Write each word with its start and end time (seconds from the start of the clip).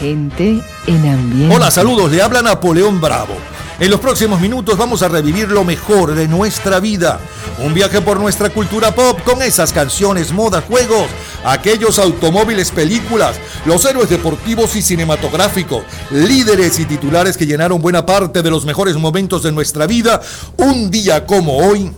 Gente 0.00 0.62
en 0.86 1.08
ambiente. 1.08 1.54
Hola, 1.54 1.70
saludos, 1.70 2.10
le 2.10 2.22
habla 2.22 2.40
Napoleón 2.40 3.02
Bravo. 3.02 3.34
En 3.78 3.90
los 3.90 4.00
próximos 4.00 4.40
minutos 4.40 4.78
vamos 4.78 5.02
a 5.02 5.08
revivir 5.08 5.50
lo 5.50 5.62
mejor 5.62 6.14
de 6.14 6.26
nuestra 6.26 6.80
vida. 6.80 7.20
Un 7.62 7.74
viaje 7.74 8.00
por 8.00 8.18
nuestra 8.18 8.48
cultura 8.48 8.94
pop 8.94 9.20
con 9.22 9.42
esas 9.42 9.74
canciones, 9.74 10.32
moda, 10.32 10.62
juegos, 10.62 11.06
aquellos 11.44 11.98
automóviles, 11.98 12.70
películas, 12.70 13.38
los 13.66 13.84
héroes 13.84 14.08
deportivos 14.08 14.74
y 14.74 14.80
cinematográficos, 14.80 15.82
líderes 16.10 16.78
y 16.78 16.86
titulares 16.86 17.36
que 17.36 17.44
llenaron 17.44 17.82
buena 17.82 18.06
parte 18.06 18.40
de 18.40 18.50
los 18.50 18.64
mejores 18.64 18.96
momentos 18.96 19.42
de 19.42 19.52
nuestra 19.52 19.86
vida. 19.86 20.22
Un 20.56 20.90
día 20.90 21.26
como 21.26 21.58
hoy, 21.58 21.92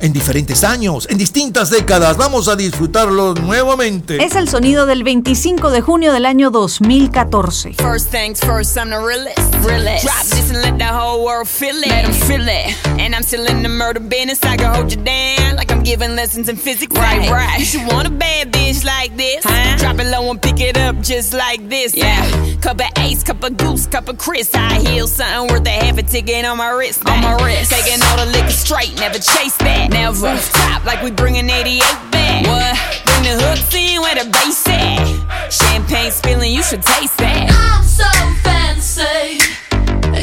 en 0.00 0.12
diferentes 0.12 0.64
años, 0.64 1.06
en 1.10 1.18
distintas 1.18 1.70
décadas. 1.70 2.16
Vamos 2.16 2.48
a 2.48 2.56
disfrutarlo 2.56 3.34
nuevamente. 3.34 4.22
Es 4.24 4.34
el 4.34 4.48
sonido 4.48 4.86
del 4.86 5.04
25 5.04 5.70
de 5.70 5.80
junio 5.80 6.12
del 6.12 6.26
año 6.26 6.50
2014. 6.50 7.74
First 7.74 8.10
things 8.10 8.40
first, 8.40 8.76
I'm 8.76 8.90
the 8.90 8.98
realest. 8.98 9.38
realest. 9.64 10.04
Drop 10.04 10.24
this 10.24 10.50
and 10.50 10.62
let 10.62 10.78
the 10.78 10.86
whole 10.86 11.24
world 11.24 11.48
feel 11.48 11.76
it. 11.76 11.88
Let 11.88 12.04
them 12.04 12.12
feel 12.12 12.46
it. 12.48 13.00
And 13.00 13.14
I'm 13.14 13.22
still 13.22 13.46
in 13.46 13.62
the 13.62 13.68
murder 13.68 14.00
business. 14.00 14.42
I 14.42 14.56
can 14.56 14.74
hold 14.74 14.92
you 14.92 15.02
down 15.02 15.56
like 15.56 15.70
I'm 15.70 15.82
giving 15.82 16.16
lessons 16.16 16.48
in 16.48 16.56
physics. 16.56 16.96
Right, 16.96 17.30
right. 17.30 17.58
You 17.58 17.64
should 17.64 17.86
want 17.86 18.08
a 18.08 18.10
bad 18.10 18.52
bitch 18.52 18.84
like 18.84 19.16
this. 19.16 19.44
Huh? 19.44 19.76
Drop 19.78 19.98
it 19.98 20.10
low 20.10 20.30
and 20.30 20.40
pick 20.40 20.60
it 20.60 20.76
up 20.76 21.00
just 21.00 21.32
like 21.32 21.68
this. 21.68 21.94
Yeah. 21.94 22.24
Cup 22.60 22.80
of 22.80 22.86
ace, 22.98 23.22
cup 23.22 23.42
of 23.42 23.56
goose, 23.56 23.86
cup 23.86 24.08
of 24.08 24.18
Chris. 24.18 24.54
I 24.54 24.80
heal 24.80 25.06
something 25.06 25.54
worth 25.54 25.66
a 25.66 25.70
half 25.70 25.98
a 25.98 26.02
ticket 26.02 26.44
on 26.44 26.58
my 26.58 26.70
wrist. 26.70 27.06
On 27.06 27.20
my 27.20 27.34
wrist. 27.44 27.70
Taking 27.70 28.02
all 28.02 28.16
the 28.16 28.26
liquor 28.26 28.50
straight, 28.50 28.94
never 28.96 29.18
chase 29.18 29.56
that. 29.58 29.89
Never 29.90 30.36
top 30.52 30.84
like 30.84 31.02
we 31.02 31.10
bringing 31.10 31.50
88 31.50 31.80
back. 32.10 32.46
What? 32.46 32.76
Bring 33.06 33.22
the 33.24 33.42
hooks 33.42 33.74
in 33.74 34.00
where 34.00 34.14
the 34.14 34.30
bass 34.30 34.66
at. 34.68 35.50
Champagne 35.50 36.10
spilling, 36.10 36.52
you 36.52 36.62
should 36.62 36.82
taste 36.82 37.16
that. 37.18 37.50
I'm 37.50 37.82
so 37.82 38.08
fancy. 38.42 39.38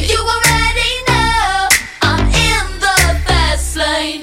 You 0.08 0.18
already 0.18 0.92
know 1.08 1.68
I'm 2.02 2.24
in 2.26 2.80
the 2.80 2.96
fast 3.26 3.76
lane. 3.76 4.22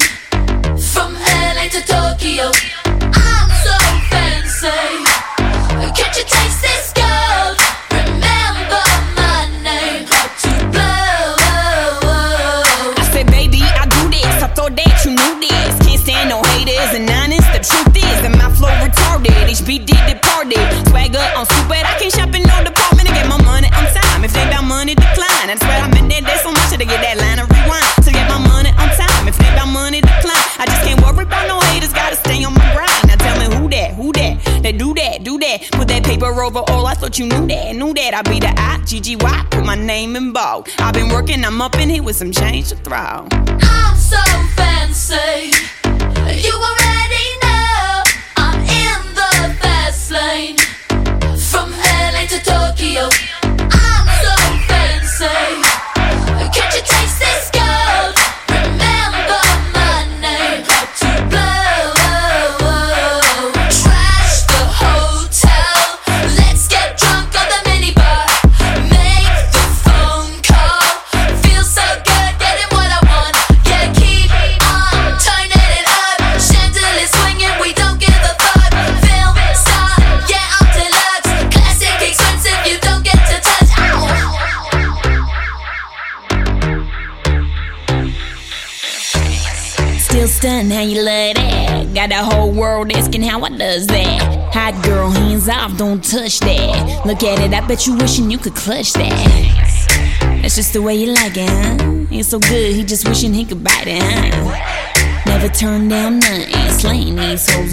From 0.77 1.13
LA 1.13 1.69
to 1.69 1.81
Tokyo. 1.85 2.84
That's 25.55 25.71
why 25.71 25.79
I'm 25.87 25.93
in 25.95 26.09
there. 26.09 26.21
There's 26.21 26.41
so 26.41 26.51
much 26.51 26.69
to 26.71 26.77
get 26.83 26.99
that 26.99 27.15
line 27.15 27.39
of 27.39 27.47
rewind. 27.47 27.87
To 28.03 28.11
get 28.11 28.27
my 28.27 28.39
money 28.43 28.75
on 28.75 28.91
time. 28.91 29.23
If 29.23 29.37
they 29.37 29.47
got 29.55 29.71
money, 29.71 30.01
decline. 30.01 30.35
I 30.59 30.67
just 30.67 30.83
can't 30.83 30.99
worry 30.99 31.23
about 31.23 31.47
no 31.47 31.61
haters. 31.71 31.93
Gotta 31.93 32.17
stay 32.17 32.43
on 32.43 32.53
my 32.53 32.67
grind. 32.75 33.07
Now 33.07 33.15
tell 33.15 33.39
me 33.39 33.47
who 33.55 33.69
that, 33.69 33.93
who 33.95 34.11
that. 34.19 34.43
They 34.61 34.73
do 34.73 34.93
that, 34.95 35.23
do 35.23 35.39
that. 35.39 35.71
Put 35.71 35.87
that 35.87 36.03
paper 36.03 36.27
over 36.43 36.59
all. 36.67 36.85
I 36.85 36.93
thought 36.93 37.17
you 37.17 37.27
knew 37.27 37.47
that, 37.47 37.73
knew 37.73 37.93
that. 37.93 38.13
I 38.13 38.21
be 38.23 38.41
the 38.41 38.51
I, 38.51 38.83
GGY. 38.83 39.51
Put 39.51 39.63
my 39.63 39.75
name 39.75 40.17
in 40.17 40.33
bold. 40.33 40.67
I've 40.79 40.93
been 40.93 41.07
working, 41.07 41.45
I'm 41.45 41.61
up 41.61 41.75
in 41.75 41.89
here 41.89 42.03
with 42.03 42.17
some 42.17 42.33
change 42.33 42.67
to 42.69 42.75
throw. 42.75 43.25
I'm 43.31 43.95
so 43.95 44.19
fancy. 44.59 45.55
You 46.35 46.51
already 46.51 47.27
know 47.43 48.03
I'm 48.35 48.59
in 48.59 49.01
the 49.15 49.55
fast 49.63 50.11
lane. 50.11 50.57
From 51.39 51.71
LA 51.71 52.27
to 52.27 52.39
Tokyo, 52.43 53.07
Still 90.45 90.69
how 90.69 90.81
you 90.81 91.01
love 91.01 91.33
that. 91.37 91.91
Got 91.95 92.09
the 92.09 92.17
whole 92.17 92.51
world 92.51 92.91
asking 92.91 93.23
how 93.23 93.41
I 93.41 93.49
does 93.49 93.87
that. 93.87 94.53
Hot 94.53 94.75
girl, 94.83 95.09
hands 95.09 95.49
off, 95.49 95.75
don't 95.75 96.03
touch 96.03 96.39
that. 96.41 97.03
Look 97.03 97.23
at 97.23 97.39
it, 97.39 97.51
I 97.51 97.65
bet 97.65 97.87
you 97.87 97.97
wishing 97.97 98.29
you 98.29 98.37
could 98.37 98.53
clutch 98.53 98.93
that. 98.93 99.09
That's 100.43 100.55
just 100.55 100.73
the 100.73 100.83
way 100.83 100.93
you 100.97 101.13
like 101.13 101.35
it, 101.35 101.49
huh? 101.49 102.05
It's 102.11 102.29
so 102.29 102.37
good, 102.37 102.75
he 102.75 102.83
just 102.83 103.07
wishing 103.07 103.33
he 103.33 103.43
could 103.43 103.63
bite 103.63 103.87
it, 103.87 104.03
huh? 104.03 105.25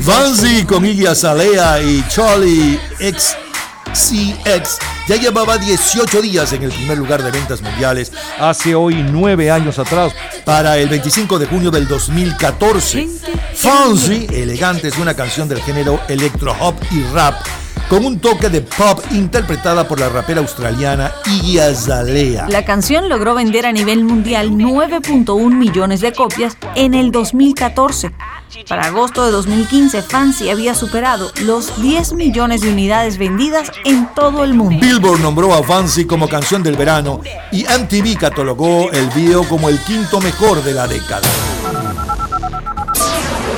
Vanzi 0.06 0.66
con 0.66 0.86
Iggy 0.86 1.06
Azalea 1.06 1.78
y 1.78 2.02
Charlie 2.08 2.78
XCX 3.00 4.91
ya 5.12 5.18
llevaba 5.20 5.58
18 5.58 6.22
días 6.22 6.54
en 6.54 6.62
el 6.62 6.70
primer 6.70 6.96
lugar 6.96 7.22
de 7.22 7.30
ventas 7.30 7.60
mundiales 7.60 8.12
hace 8.38 8.74
hoy 8.74 8.94
9 8.94 9.50
años 9.50 9.78
atrás 9.78 10.14
para 10.46 10.78
el 10.78 10.88
25 10.88 11.38
de 11.38 11.44
junio 11.44 11.70
del 11.70 11.86
2014. 11.86 13.10
Fonzie, 13.54 14.26
elegante, 14.32 14.88
es 14.88 14.96
una 14.96 15.12
canción 15.12 15.50
del 15.50 15.60
género 15.60 16.00
electro 16.08 16.56
hop 16.58 16.76
y 16.90 17.02
rap 17.12 17.34
con 17.88 18.04
un 18.04 18.18
toque 18.18 18.48
de 18.48 18.62
pop 18.62 19.00
interpretada 19.10 19.86
por 19.86 20.00
la 20.00 20.08
rapera 20.08 20.40
australiana 20.40 21.12
Iggy 21.26 21.58
Azalea. 21.58 22.46
La 22.48 22.64
canción 22.64 23.08
logró 23.08 23.34
vender 23.34 23.66
a 23.66 23.72
nivel 23.72 24.04
mundial 24.04 24.50
9.1 24.50 25.54
millones 25.54 26.00
de 26.00 26.12
copias 26.12 26.56
en 26.74 26.94
el 26.94 27.10
2014. 27.10 28.12
Para 28.68 28.86
agosto 28.86 29.24
de 29.24 29.32
2015, 29.32 30.02
Fancy 30.02 30.50
había 30.50 30.74
superado 30.74 31.32
los 31.42 31.80
10 31.80 32.12
millones 32.14 32.60
de 32.60 32.70
unidades 32.70 33.16
vendidas 33.16 33.72
en 33.84 34.08
todo 34.14 34.44
el 34.44 34.54
mundo. 34.54 34.78
Billboard 34.80 35.20
nombró 35.20 35.54
a 35.54 35.62
Fancy 35.62 36.04
como 36.04 36.28
canción 36.28 36.62
del 36.62 36.76
verano 36.76 37.20
y 37.50 37.64
MTV 37.64 38.18
catalogó 38.18 38.90
el 38.92 39.08
video 39.10 39.48
como 39.48 39.68
el 39.68 39.78
quinto 39.80 40.20
mejor 40.20 40.62
de 40.62 40.74
la 40.74 40.86
década. 40.86 41.28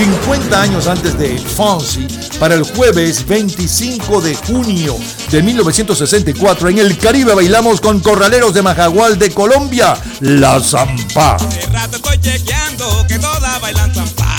50 0.00 0.62
años 0.62 0.86
antes 0.86 1.18
de 1.18 1.38
Fonzie, 1.38 2.06
para 2.38 2.54
el 2.54 2.62
jueves 2.62 3.26
25 3.26 4.20
de 4.22 4.34
junio 4.34 4.96
de 5.30 5.42
1964, 5.42 6.68
en 6.68 6.78
el 6.78 6.96
Caribe 6.96 7.34
bailamos 7.34 7.80
con 7.80 8.00
Corraleros 8.00 8.54
de 8.54 8.62
Majagual 8.62 9.18
de 9.18 9.30
Colombia, 9.30 9.94
La 10.20 10.58
Zampa. 10.60 11.36
Hace 11.36 11.66
rato 11.66 11.96
estoy 11.96 12.18
chequeando 12.20 13.06
que 13.08 13.18
todas 13.18 13.60
bailan 13.60 13.94
zampa. 13.94 14.36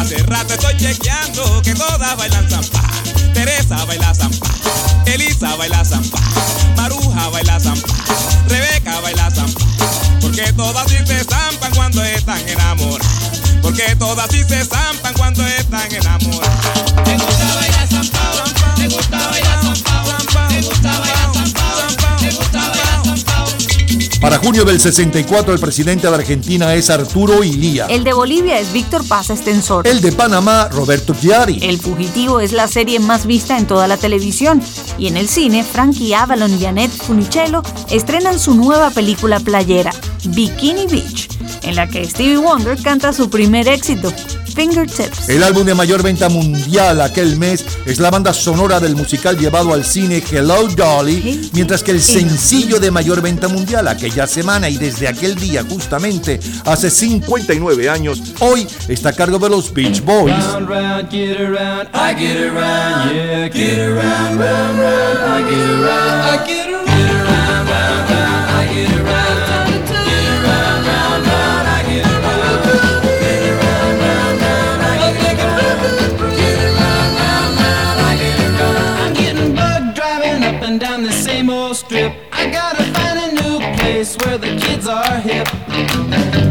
Hace 0.00 0.16
rato 0.24 0.54
estoy 0.54 0.76
chequeando 0.78 1.62
que 1.62 1.74
todas 1.74 2.16
bailan 2.16 2.50
zampa. 2.50 2.82
Teresa 3.34 3.84
baila 3.84 4.14
zampa, 4.14 4.46
Elisa 5.06 5.54
baila 5.56 5.84
zampa, 5.84 6.18
Maruja 6.76 7.28
baila 7.28 7.60
zampa, 7.60 7.94
Rebeca 8.48 9.00
baila 9.00 9.30
zampa. 9.30 9.60
Porque 10.20 10.52
todas 10.54 10.88
sí 10.88 10.96
se 11.06 11.22
zampan 11.24 11.72
cuando 11.74 12.02
están 12.02 12.40
enamoradas. 12.48 13.03
Porque 13.74 13.96
todas 13.96 14.28
sí 14.30 14.42
se 14.44 14.64
zampan 14.64 15.14
cuando 15.14 15.44
están 15.46 15.92
enamoradas. 15.92 16.94
Me 17.06 17.14
gusta 17.14 17.54
bailar 17.54 17.88
zampao, 17.88 18.78
me 18.78 18.88
gusta 18.88 19.28
bailar 19.30 19.60
zampao, 19.62 20.48
me 20.50 20.62
gusta 20.62 20.98
bailar 21.00 21.34
zampao, 21.34 22.20
me 22.20 22.30
gusta 22.30 22.58
bailar 22.58 23.04
zampao. 23.04 23.34
Para 24.20 24.38
junio 24.38 24.64
del 24.64 24.80
64, 24.80 25.52
el 25.52 25.60
presidente 25.60 26.08
de 26.08 26.14
Argentina 26.14 26.72
es 26.74 26.88
Arturo 26.88 27.42
Ilía. 27.42 27.86
El 27.90 28.04
de 28.04 28.12
Bolivia 28.12 28.58
es 28.58 28.72
Víctor 28.72 29.06
Paz 29.06 29.30
Estensor. 29.30 29.86
El 29.86 30.00
de 30.00 30.12
Panamá, 30.12 30.68
Roberto 30.70 31.12
Chiari. 31.12 31.58
El 31.60 31.78
Fugitivo 31.78 32.40
es 32.40 32.52
la 32.52 32.68
serie 32.68 33.00
más 33.00 33.26
vista 33.26 33.58
en 33.58 33.66
toda 33.66 33.86
la 33.88 33.96
televisión. 33.96 34.62
Y 34.98 35.08
en 35.08 35.16
el 35.16 35.28
cine, 35.28 35.64
Frankie 35.64 36.14
Avalon 36.14 36.58
y 36.58 36.64
Annette 36.64 36.92
Funicello 36.92 37.62
estrenan 37.90 38.38
su 38.38 38.54
nueva 38.54 38.90
película 38.90 39.40
playera, 39.40 39.92
Bikini 40.24 40.86
Beach, 40.86 41.28
en 41.64 41.76
la 41.76 41.88
que 41.88 42.04
Stevie 42.08 42.36
Wonder 42.36 42.80
canta 42.80 43.12
su 43.12 43.28
primer 43.28 43.68
éxito, 43.68 44.12
Fingertips. 44.54 45.28
El 45.28 45.42
álbum 45.42 45.64
de 45.64 45.74
mayor 45.74 46.02
venta 46.02 46.28
mundial 46.28 47.00
aquel 47.00 47.36
mes 47.36 47.64
es 47.86 47.98
la 47.98 48.10
banda 48.10 48.32
sonora 48.32 48.78
del 48.78 48.94
musical 48.94 49.36
llevado 49.36 49.72
al 49.72 49.84
cine 49.84 50.22
Hello 50.30 50.68
Dolly, 50.68 51.50
mientras 51.52 51.82
que 51.82 51.90
el 51.90 52.00
sencillo 52.00 52.78
de 52.78 52.90
mayor 52.90 53.20
venta 53.20 53.48
mundial 53.48 53.88
aquella 53.88 54.26
semana 54.26 54.68
y 54.68 54.76
desde 54.76 55.08
aquel 55.08 55.34
día 55.34 55.64
justamente 55.68 56.38
hace 56.64 56.90
59 56.90 57.88
años, 57.88 58.22
hoy 58.40 58.66
está 58.88 59.08
a 59.08 59.12
cargo 59.12 59.38
de 59.38 59.48
los 59.48 59.72
Beach 59.72 60.02
Boys. 60.04 60.34
Round, 60.34 60.68
round, 60.68 61.10
get 61.10 61.40
around, 61.40 61.88
I 61.92 62.14
get 62.16 62.40
around, 62.40 63.12
yeah, 63.12 63.48
get 63.48 63.78
around, 63.78 64.38
round, 64.38 64.78
round, 64.78 65.18
I 65.18 65.50
get 65.50 65.68
around, 65.70 66.20
I 66.22 66.46
get 66.46 66.68
around, 66.68 66.86
get 66.86 67.10
around, 67.10 67.13
My 86.14 86.43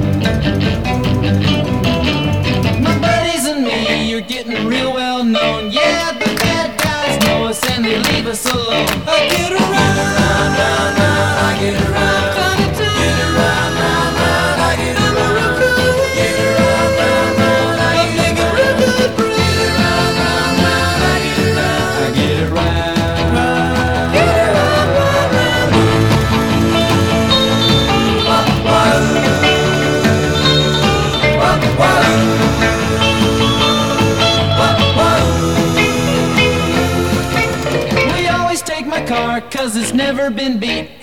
been 40.44 40.60
beat 40.60 41.03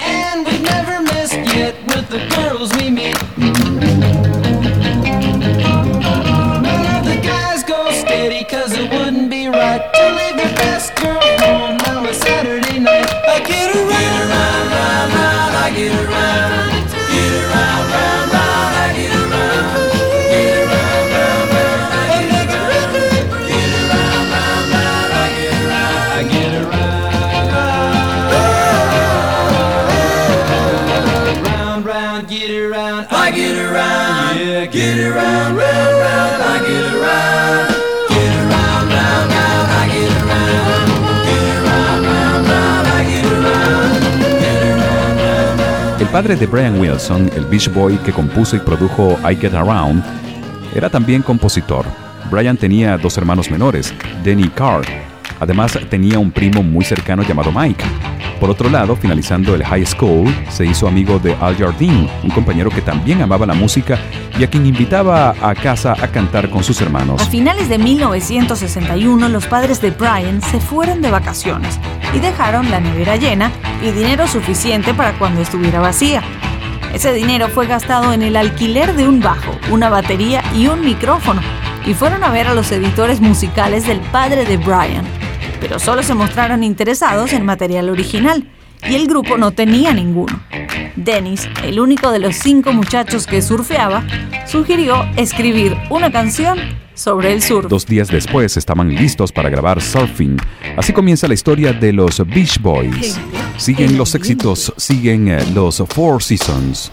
padre 46.20 46.37
de 46.37 46.46
Brian 46.46 46.78
Wilson, 46.78 47.31
el 47.34 47.46
Beach 47.46 47.72
Boy 47.72 47.96
que 47.96 48.12
compuso 48.12 48.55
y 48.55 48.58
produjo 48.58 49.19
I 49.26 49.37
Get 49.37 49.55
Around, 49.55 50.05
era 50.75 50.90
también 50.90 51.22
compositor. 51.22 51.87
Brian 52.31 52.58
tenía 52.58 52.99
dos 52.99 53.17
hermanos 53.17 53.50
menores, 53.50 53.94
Denny 54.22 54.43
y 54.43 54.49
Carl. 54.50 54.84
Además, 55.38 55.78
tenía 55.88 56.19
un 56.19 56.31
primo 56.31 56.62
muy 56.62 56.84
cercano 56.84 57.22
llamado 57.22 57.50
Mike. 57.50 57.82
Por 58.38 58.50
otro 58.50 58.69
lado, 58.69 58.96
finalizando 58.96 59.55
el 59.55 59.64
high 59.64 59.87
school, 59.87 60.31
se 60.50 60.67
hizo 60.67 60.87
amigo 60.87 61.19
de 61.19 61.34
Al 61.40 61.56
Jardine, 61.56 62.11
un 62.22 62.31
compañero 62.31 62.69
que 62.69 62.82
también 62.82 63.22
amaba 63.22 63.46
la 63.46 63.55
música 63.55 63.99
y 64.38 64.44
a 64.44 64.50
quien 64.50 64.67
invitaba 64.67 65.34
a 65.40 65.55
casa 65.55 65.94
a 65.99 66.08
cantar 66.08 66.50
con 66.50 66.62
sus 66.62 66.82
hermanos. 66.82 67.22
A 67.22 67.25
finales 67.31 67.70
de 67.70 67.78
1961, 67.78 69.26
los 69.31 69.46
padres 69.46 69.81
de 69.81 69.90
Brian 69.90 70.43
se 70.43 70.61
fueron 70.61 71.00
de 71.00 71.11
vacaciones 71.11 71.81
y 72.14 72.18
dejaron 72.18 72.70
la 72.70 72.80
nevera 72.80 73.16
llena 73.16 73.50
y 73.82 73.90
dinero 73.90 74.26
suficiente 74.26 74.94
para 74.94 75.18
cuando 75.18 75.40
estuviera 75.40 75.80
vacía. 75.80 76.22
Ese 76.92 77.12
dinero 77.12 77.48
fue 77.48 77.66
gastado 77.66 78.12
en 78.12 78.22
el 78.22 78.36
alquiler 78.36 78.94
de 78.94 79.06
un 79.06 79.20
bajo, 79.20 79.56
una 79.70 79.88
batería 79.88 80.42
y 80.54 80.66
un 80.66 80.84
micrófono, 80.84 81.40
y 81.86 81.94
fueron 81.94 82.24
a 82.24 82.30
ver 82.30 82.48
a 82.48 82.54
los 82.54 82.72
editores 82.72 83.20
musicales 83.20 83.86
del 83.86 84.00
padre 84.00 84.44
de 84.44 84.56
Brian, 84.56 85.04
pero 85.60 85.78
solo 85.78 86.02
se 86.02 86.14
mostraron 86.14 86.64
interesados 86.64 87.32
en 87.32 87.44
material 87.44 87.90
original, 87.90 88.44
y 88.88 88.94
el 88.96 89.06
grupo 89.06 89.36
no 89.36 89.52
tenía 89.52 89.92
ninguno. 89.92 90.40
Dennis, 90.96 91.48
el 91.62 91.78
único 91.78 92.10
de 92.10 92.18
los 92.18 92.36
cinco 92.36 92.72
muchachos 92.72 93.26
que 93.26 93.42
surfeaba, 93.42 94.02
sugirió 94.46 95.06
escribir 95.16 95.76
una 95.90 96.10
canción 96.10 96.58
sobre 97.00 97.32
el 97.32 97.42
surf. 97.42 97.69
Dos 97.69 97.86
días 97.86 98.08
después 98.08 98.56
estaban 98.56 98.94
listos 98.94 99.32
para 99.32 99.48
grabar 99.48 99.80
Surfing. 99.80 100.36
Así 100.76 100.92
comienza 100.92 101.26
la 101.26 101.34
historia 101.34 101.72
de 101.72 101.92
los 101.92 102.19
Beach 102.26 102.60
Boys. 102.60 103.19
Siguen 103.56 103.96
los 103.96 104.14
éxitos, 104.14 104.72
siguen 104.76 105.28
eh, 105.28 105.44
los 105.54 105.82
Four 105.88 106.22
Seasons. 106.22 106.92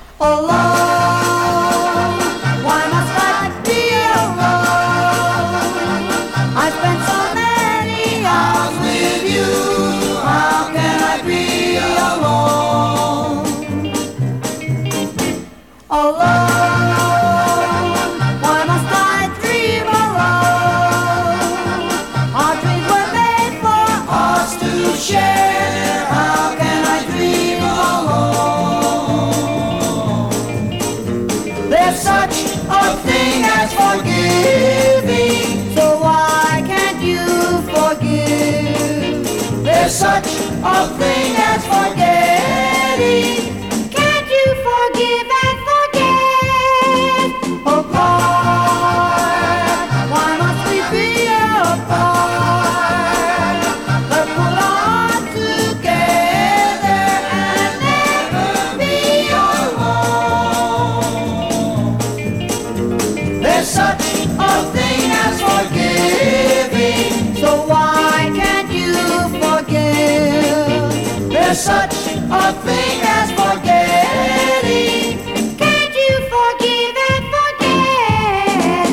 a 72.31 72.53
thing 72.65 73.01
as 73.03 73.31
forgetting. 73.31 75.17
Can't 75.57 75.93
you 75.95 76.13
forgive 76.33 76.95
and 77.11 77.25
forget? 77.35 78.87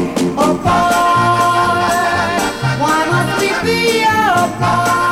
Why 2.81 3.00
must 3.11 3.41
we 3.41 3.49
be 3.64 4.03
apart? 4.05 5.04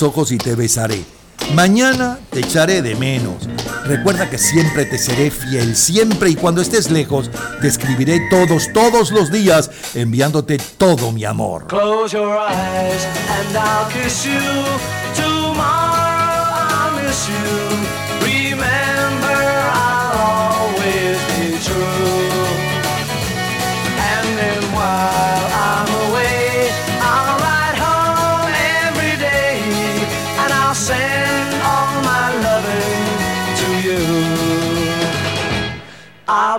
Ojos 0.00 0.32
y 0.32 0.38
te 0.38 0.54
besaré. 0.54 1.04
Mañana 1.54 2.18
te 2.30 2.40
echaré 2.40 2.80
de 2.80 2.94
menos. 2.94 3.46
Recuerda 3.84 4.30
que 4.30 4.38
siempre 4.38 4.86
te 4.86 4.96
seré 4.96 5.30
fiel, 5.30 5.76
siempre 5.76 6.30
y 6.30 6.34
cuando 6.34 6.62
estés 6.62 6.90
lejos, 6.90 7.30
te 7.60 7.68
escribiré 7.68 8.20
todos, 8.30 8.72
todos 8.72 9.10
los 9.10 9.30
días, 9.30 9.70
enviándote 9.94 10.58
todo 10.78 11.12
mi 11.12 11.24
amor. 11.26 11.66
Close 11.66 12.16
your 12.16 12.38
eyes 12.38 13.04
and 13.28 13.56
I'll 13.56 13.86
kiss 13.92 14.24
you. 14.24 14.40
Tomorrow 15.14 15.56
I'll 15.58 17.02
miss 17.02 17.28
you. 17.28 18.11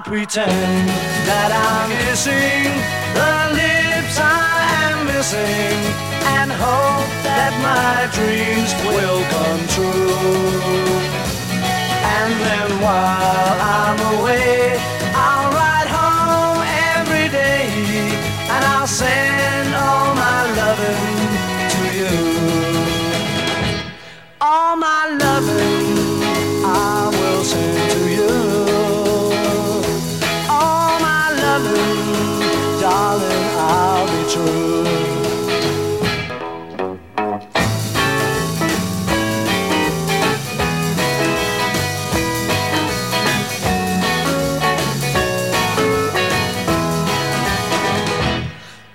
Pretend 0.04 0.90
that 1.30 1.52
I'm 1.56 1.90
missing 2.04 2.68
the 3.16 3.34
lips 3.56 4.16
I 4.20 4.52
am 4.84 5.08
missing 5.08 5.80
and 6.36 6.52
hope 6.52 7.08
that 7.24 7.54
my 7.64 8.12
dreams 8.12 8.72
will 8.84 9.24
come 9.32 9.64
true. 9.72 10.12
And 12.20 12.32
then 12.48 12.70
while 12.84 13.58
I'm 13.80 14.00
away, 14.20 14.76
I'll 15.16 15.50
ride 15.56 15.88
home 15.88 16.62
every 17.00 17.30
day 17.30 17.64
and 18.52 18.66
I'll 18.76 18.88
send 18.88 19.63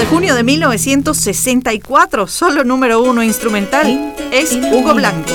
De 0.00 0.06
junio 0.06 0.34
de 0.34 0.42
1964, 0.42 2.26
solo 2.26 2.64
número 2.64 3.02
uno 3.02 3.22
instrumental, 3.22 4.14
es 4.32 4.52
Hugo 4.72 4.94
Blanco. 4.94 5.30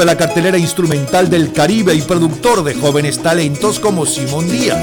De 0.00 0.06
la 0.06 0.16
cartelera 0.16 0.56
instrumental 0.56 1.28
del 1.28 1.52
Caribe 1.52 1.94
y 1.94 2.00
productor 2.00 2.64
de 2.64 2.74
jóvenes 2.74 3.22
talentos 3.22 3.78
como 3.78 4.06
Simón 4.06 4.50
Díaz. 4.50 4.78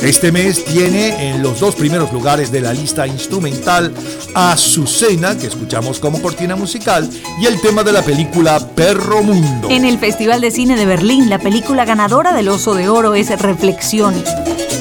Este 0.00 0.32
mes 0.32 0.64
tiene 0.64 1.28
en 1.28 1.42
los 1.42 1.60
dos 1.60 1.74
primeros 1.74 2.10
lugares 2.14 2.50
de 2.50 2.62
la 2.62 2.72
lista 2.72 3.06
instrumental 3.06 3.92
a 4.34 4.52
Azucena, 4.52 5.36
que 5.36 5.48
escuchamos 5.48 6.00
como 6.00 6.22
cortina 6.22 6.56
musical, 6.56 7.08
y 7.42 7.44
el 7.44 7.60
tema 7.60 7.84
de 7.84 7.92
la 7.92 8.00
película 8.00 8.58
Perro 8.74 9.22
Mundo. 9.22 9.68
En 9.70 9.84
el 9.84 9.98
Festival 9.98 10.40
de 10.40 10.50
Cine 10.50 10.76
de 10.76 10.86
Berlín, 10.86 11.28
la 11.28 11.38
película 11.38 11.84
ganadora 11.84 12.32
del 12.32 12.48
Oso 12.48 12.74
de 12.74 12.88
Oro 12.88 13.14
es 13.14 13.38
Reflexiones. 13.38 14.24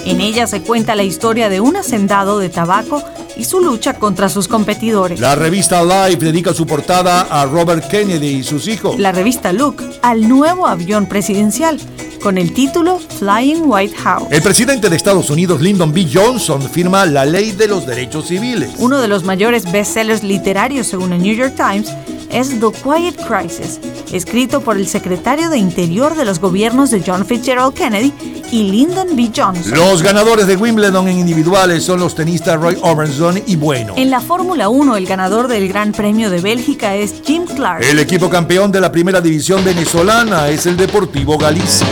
En 0.06 0.22
ella 0.22 0.48
se 0.48 0.62
cuenta 0.62 0.96
la 0.96 1.04
historia 1.04 1.50
de 1.50 1.60
un 1.60 1.76
hacendado 1.76 2.40
de 2.40 2.48
tabaco 2.48 3.04
y 3.38 3.46
su 3.46 3.60
lucha 3.60 3.94
contra 3.94 4.30
sus 4.30 4.48
competidores. 4.48 5.20
La 5.20 5.36
revista 5.36 5.84
Life 5.84 6.24
dedica 6.24 6.54
su 6.54 6.66
portada 6.66 7.22
a 7.30 7.46
Robert 7.46 7.88
Kennedy 7.88 8.28
y 8.28 8.44
sus 8.44 8.68
hijos. 8.68 9.00
La 9.00 9.12
revista 9.12 9.54
Look 9.54 9.84
al 10.02 10.28
nuevo 10.28 10.68
avión 10.68 11.08
presidencial 11.08 11.80
con 12.22 12.38
el 12.38 12.54
título 12.54 13.00
Flying 13.00 13.64
White 13.66 13.96
House. 13.98 14.28
El 14.32 14.42
presidente 14.42 14.90
de 14.90 14.96
Estados 14.96 15.30
Unidos, 15.30 15.62
Lyndon 15.62 15.94
B. 15.94 16.08
Johnson, 16.12 16.62
firma 16.62 17.06
la 17.06 17.26
Ley 17.26 17.52
de 17.52 17.68
los 17.68 17.86
Derechos 17.86 18.28
Civiles. 18.28 18.72
Uno 18.78 19.02
de 19.02 19.08
los 19.08 19.24
mayores 19.24 19.70
bestsellers 19.72 20.24
literarios 20.24 20.88
según 20.88 21.14
el 21.14 21.22
New 21.22 21.36
York 21.36 21.56
Times 21.56 21.92
es 22.34 22.60
The 22.60 22.72
Quiet 22.82 23.16
Crisis, 23.28 23.80
escrito 24.12 24.62
por 24.62 24.78
el 24.78 24.88
secretario 24.88 25.50
de 25.50 25.58
Interior 25.58 26.16
de 26.16 26.26
los 26.26 26.40
gobiernos 26.40 26.90
de 26.92 27.04
John 27.06 27.26
Fitzgerald 27.26 27.74
Kennedy 27.74 28.12
y 28.52 28.64
Lyndon 28.72 29.16
B. 29.16 29.32
Johnson. 29.36 29.74
Los 29.74 30.02
ganadores 30.02 30.48
de 30.48 30.56
Wimbledon 30.56 31.08
en 31.08 31.20
individuales 31.20 31.84
son 31.84 32.00
los 32.00 32.16
tenistas 32.16 32.60
Roy 32.60 32.78
Orbison 32.82 33.42
y 33.46 33.56
Bueno. 33.56 33.94
En 33.98 34.10
la 34.10 34.20
Fórmula 34.20 34.70
1, 34.70 34.98
el 34.98 35.06
ganador 35.06 35.48
del 35.48 35.68
Gran 35.68 35.92
Premio 35.92 36.30
de 36.30 36.42
Bélgica 36.42 36.96
es 36.96 37.16
Jim 37.24 37.46
Clark. 37.46 37.84
El 37.84 38.00
equipo 38.00 38.30
campeón 38.30 38.72
de 38.72 38.82
la 38.82 38.92
primera 38.92 39.22
división 39.22 39.64
venezolana 39.64 40.50
es 40.50 40.66
el 40.66 40.76
Deportivo 40.76 41.38
Galicia. 41.38 41.88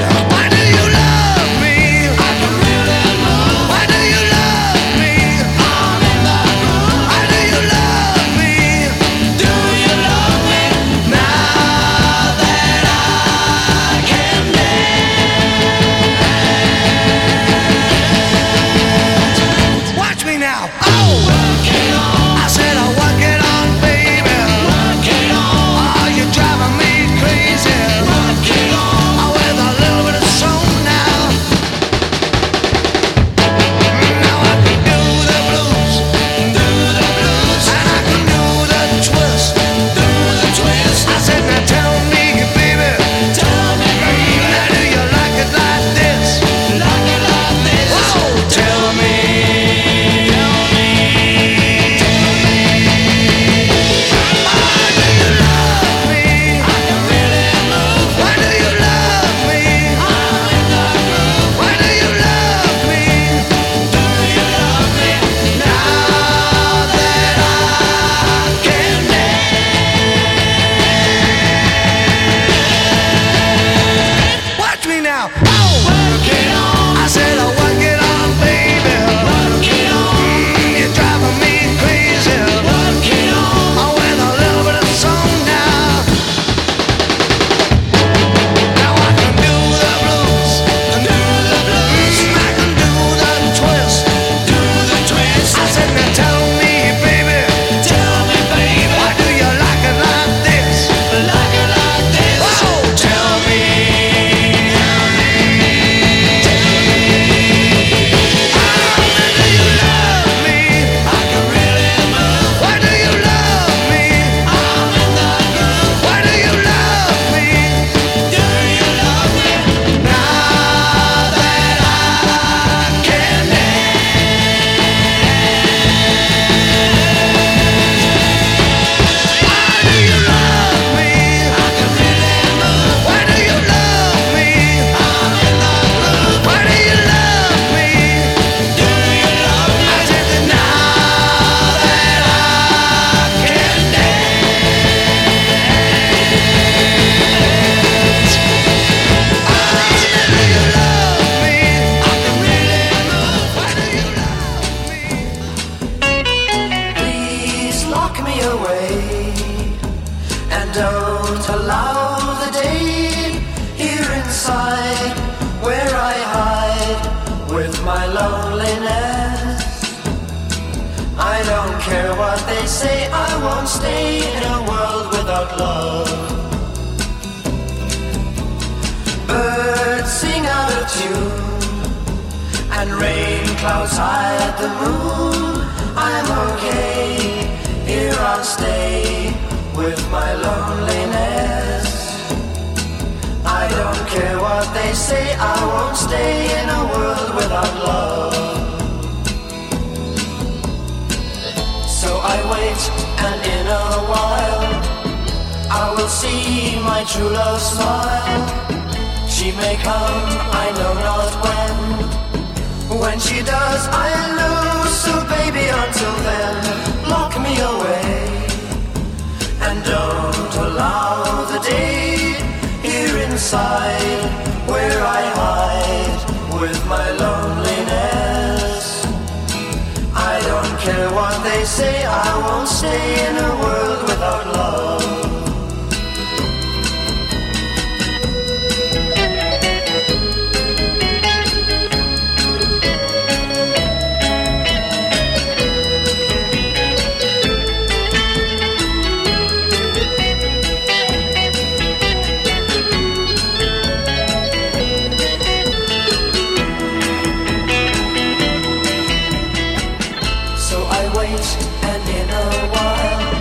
I 261.31 261.87
and 261.93 262.09
in 262.09 262.29
a 262.29 262.47
while, 262.75 263.35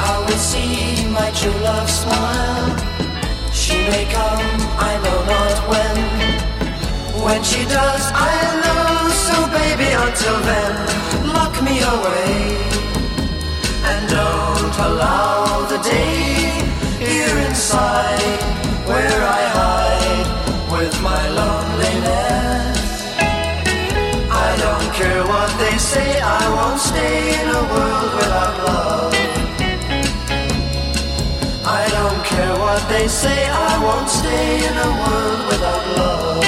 I 0.00 0.24
will 0.26 0.38
see 0.38 1.06
my 1.10 1.30
true 1.32 1.58
love 1.60 1.90
smile. 1.90 2.70
She 3.52 3.76
may 3.92 4.06
come, 4.10 4.46
I 4.90 4.92
know 5.04 5.20
not 5.34 5.58
when. 5.68 5.96
When 7.24 7.42
she 7.42 7.64
does, 7.64 8.04
I'll 8.14 8.56
know. 8.64 9.10
So 9.26 9.36
baby, 9.52 9.90
until 9.92 10.38
then, 10.48 10.74
lock 11.36 11.54
me 11.62 11.76
away. 11.94 12.56
And 13.90 14.08
don't 14.08 14.76
allow 14.88 15.66
the 15.68 15.78
day 15.78 16.56
here 17.04 17.36
inside 17.46 18.40
where 18.86 19.22
I 19.22 19.43
say, 25.94 26.20
I 26.20 26.44
won't 26.56 26.80
stay 26.80 27.16
in 27.40 27.46
a 27.60 27.62
world 27.72 28.12
without 28.18 28.54
love. 28.66 29.14
I 31.80 31.82
don't 31.96 32.20
care 32.32 32.54
what 32.64 32.82
they 32.92 33.06
say, 33.08 33.40
I 33.68 33.72
won't 33.86 34.08
stay 34.20 34.46
in 34.68 34.74
a 34.88 34.90
world 35.00 35.40
without 35.50 35.84
love. 35.96 36.44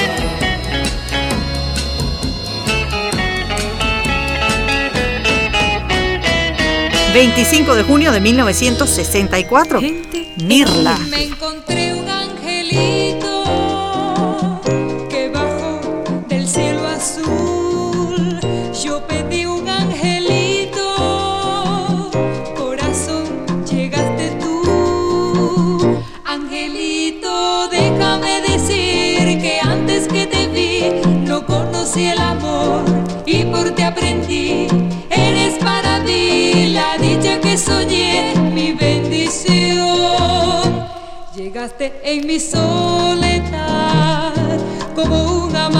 25 7.13 7.75
de 7.75 7.83
junio 7.83 8.13
de 8.13 8.21
1964. 8.21 9.81
Mirla. 10.45 10.99
Me 11.09 11.23
encontré 11.25 11.76
la 36.64 36.97
dicha 36.99 37.40
que 37.40 37.59
soñé, 37.59 38.35
mi 38.55 38.73
bendición. 38.73 39.87
Llegaste 41.35 42.01
en 42.03 42.27
mi 42.27 42.40
soledad 42.40 44.33
como 44.95 45.45
un 45.45 45.55
amanecer, 45.55 45.76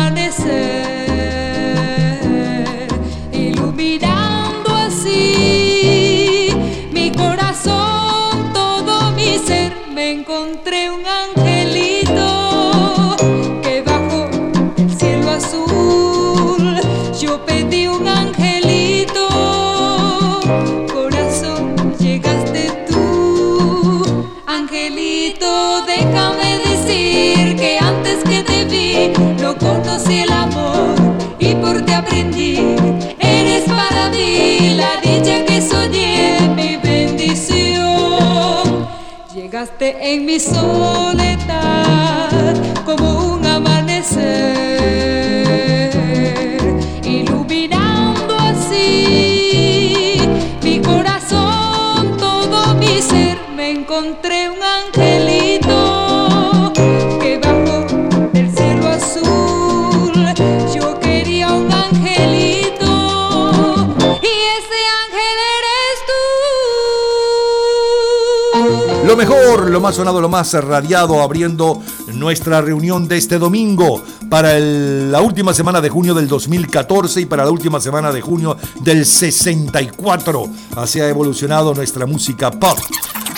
Llegaste 40.37 41.16
Lo 69.77 69.83
más 69.83 69.97
sonado, 69.97 70.23
lo 70.23 70.31
más 70.31 70.55
radiado, 70.55 71.21
abriendo 71.21 71.83
nuestra 72.15 72.63
reunión 72.63 73.07
de 73.09 73.19
este 73.19 73.39
domingo 73.39 74.03
para 74.31 74.59
la 74.59 75.21
última 75.21 75.53
semana 75.53 75.83
de 75.83 75.91
junio 75.91 76.15
del 76.15 76.29
2014 76.29 77.21
y 77.21 77.27
para 77.27 77.45
la 77.45 77.51
última 77.51 77.79
semana 77.79 78.11
de 78.11 78.23
junio 78.23 78.57
del 78.81 79.05
64. 79.05 80.49
Así 80.77 80.99
ha 80.99 81.11
evolucionado 81.11 81.75
nuestra 81.75 82.07
música 82.07 82.51
pop. 82.51 82.79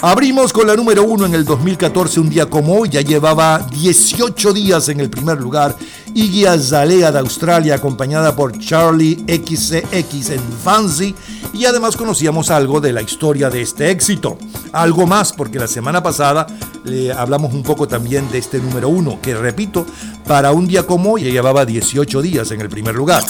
Abrimos 0.00 0.52
con 0.52 0.68
la 0.68 0.76
número 0.76 1.02
uno 1.02 1.26
en 1.26 1.34
el 1.34 1.44
2014, 1.44 2.20
un 2.20 2.30
día 2.30 2.46
como 2.46 2.76
hoy, 2.76 2.88
ya 2.88 3.00
llevaba 3.00 3.58
18 3.58 4.52
días 4.52 4.88
en 4.90 5.00
el 5.00 5.10
primer 5.10 5.40
lugar. 5.40 5.74
Iggy 6.14 6.46
Azalea 6.46 7.10
de 7.10 7.18
Australia, 7.18 7.74
acompañada 7.74 8.36
por 8.36 8.56
Charlie 8.60 9.24
XCX 9.26 10.30
en 10.30 10.42
Fancy, 10.62 11.16
y 11.52 11.64
además 11.64 11.96
conocíamos 11.96 12.50
algo 12.50 12.80
de 12.80 12.92
la 12.92 13.02
historia 13.02 13.50
de 13.50 13.62
este 13.62 13.90
éxito. 13.90 14.38
Algo 14.72 15.06
más, 15.06 15.32
porque 15.32 15.58
la 15.58 15.66
semana 15.66 16.02
pasada 16.02 16.46
le 16.84 17.12
hablamos 17.12 17.52
un 17.52 17.62
poco 17.62 17.88
también 17.88 18.30
de 18.30 18.38
este 18.38 18.58
número 18.58 18.88
uno, 18.88 19.18
que 19.20 19.34
repito, 19.34 19.86
para 20.26 20.52
un 20.52 20.68
día 20.68 20.86
como 20.86 21.12
hoy 21.12 21.24
llevaba 21.24 21.64
18 21.64 22.22
días 22.22 22.50
en 22.50 22.60
el 22.60 22.68
primer 22.68 22.94
lugar. 22.94 23.24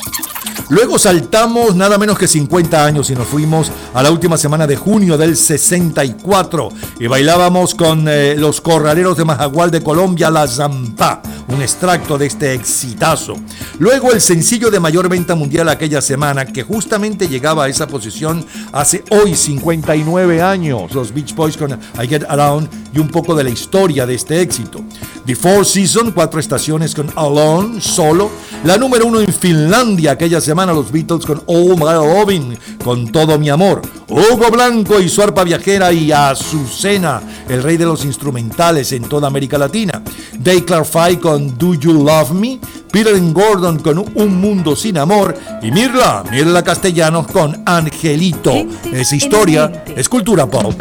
Luego 0.71 0.99
saltamos 0.99 1.75
nada 1.75 1.97
menos 1.97 2.19
que 2.19 2.29
50 2.29 2.85
años 2.85 3.09
y 3.09 3.15
nos 3.15 3.27
fuimos 3.27 3.73
a 3.95 4.03
la 4.03 4.11
última 4.11 4.37
semana 4.37 4.67
de 4.67 4.77
junio 4.77 5.17
del 5.17 5.35
64 5.35 6.69
y 7.01 7.07
bailábamos 7.07 7.75
con 7.75 8.07
eh, 8.07 8.35
los 8.37 8.61
corraleros 8.61 9.17
de 9.17 9.25
Majagual 9.25 9.71
de 9.71 9.83
Colombia, 9.83 10.31
La 10.31 10.47
Zampa, 10.47 11.23
un 11.49 11.63
extracto 11.63 12.19
de 12.19 12.27
este 12.27 12.53
exitazo. 12.53 13.37
Luego 13.79 14.13
el 14.13 14.21
sencillo 14.21 14.71
de 14.71 14.79
mayor 14.79 15.09
venta 15.09 15.35
mundial 15.35 15.71
aquella 15.71 16.03
semana 16.03 16.45
que 16.45 16.65
justamente 16.65 17.29
llegaba 17.29 17.65
a 17.65 17.69
esa 17.69 17.87
posición 17.87 18.45
hace 18.73 19.05
hoy 19.11 19.35
59 19.35 20.43
años, 20.43 20.93
los 20.93 21.15
Beach 21.15 21.35
Boys 21.35 21.57
con 21.57 21.73
I 21.73 22.07
Get 22.07 22.25
Around 22.29 22.69
y 22.93 22.99
un 22.99 23.09
poco 23.09 23.35
de 23.35 23.45
la 23.45 23.51
historia 23.51 24.05
de 24.05 24.15
este 24.15 24.43
éxito. 24.43 24.83
The 25.25 25.37
Four 25.37 25.65
Seasons, 25.65 26.13
cuatro 26.15 26.41
estaciones 26.41 26.95
con 26.95 27.11
Alone, 27.15 27.81
solo. 27.81 28.31
La 28.65 28.77
número 28.77 29.07
uno 29.07 29.21
en 29.21 29.33
Finlandia 29.33 30.13
aquella 30.13 30.41
semana, 30.41 30.58
los 30.67 30.91
Beatles 30.93 31.25
con 31.25 31.43
All 31.47 31.77
My 31.77 31.93
Loving, 31.95 32.59
con 32.83 33.11
todo 33.11 33.39
mi 33.39 33.49
amor. 33.49 33.83
Hugo 34.09 34.51
Blanco 34.51 35.01
y 35.01 35.09
su 35.09 35.23
arpa 35.23 35.45
viajera 35.45 35.93
y 35.93 36.11
Azucena, 36.13 37.21
el 37.49 37.63
rey 37.63 37.77
de 37.77 37.85
los 37.85 38.05
instrumentales 38.05 38.93
en 38.93 39.05
toda 39.05 39.29
América 39.29 39.59
Latina. 39.59 40.03
Dave 40.39 40.65
Clark 40.65 41.21
con 41.21 41.57
Do 41.57 41.75
You 41.75 41.93
Love 41.93 42.33
Me. 42.33 42.59
Peter 42.91 43.15
Gordon 43.33 43.79
con 43.79 43.99
Un 43.99 44.41
Mundo 44.41 44.75
Sin 44.75 44.99
Amor. 44.99 45.35
Y 45.63 45.71
Mirla, 45.71 46.25
Mirla 46.31 46.63
Castellanos 46.63 47.27
con 47.27 47.63
Angelito. 47.67 48.53
Es 48.93 49.13
historia, 49.13 49.85
es 49.95 50.09
cultura 50.09 50.47
pop. 50.47 50.75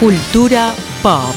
Cultura 0.00 0.74
pop. 1.02 1.34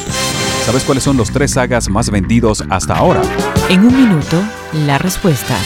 ¿Sabes 0.66 0.84
cuáles 0.84 1.04
son 1.04 1.18
los 1.18 1.32
tres 1.32 1.52
sagas 1.52 1.90
más 1.90 2.10
vendidos 2.10 2.64
hasta 2.70 2.96
ahora? 2.96 3.22
En 3.70 3.86
un 3.86 3.96
minuto, 3.96 4.38
la 4.86 4.98
respuesta. 4.98 5.58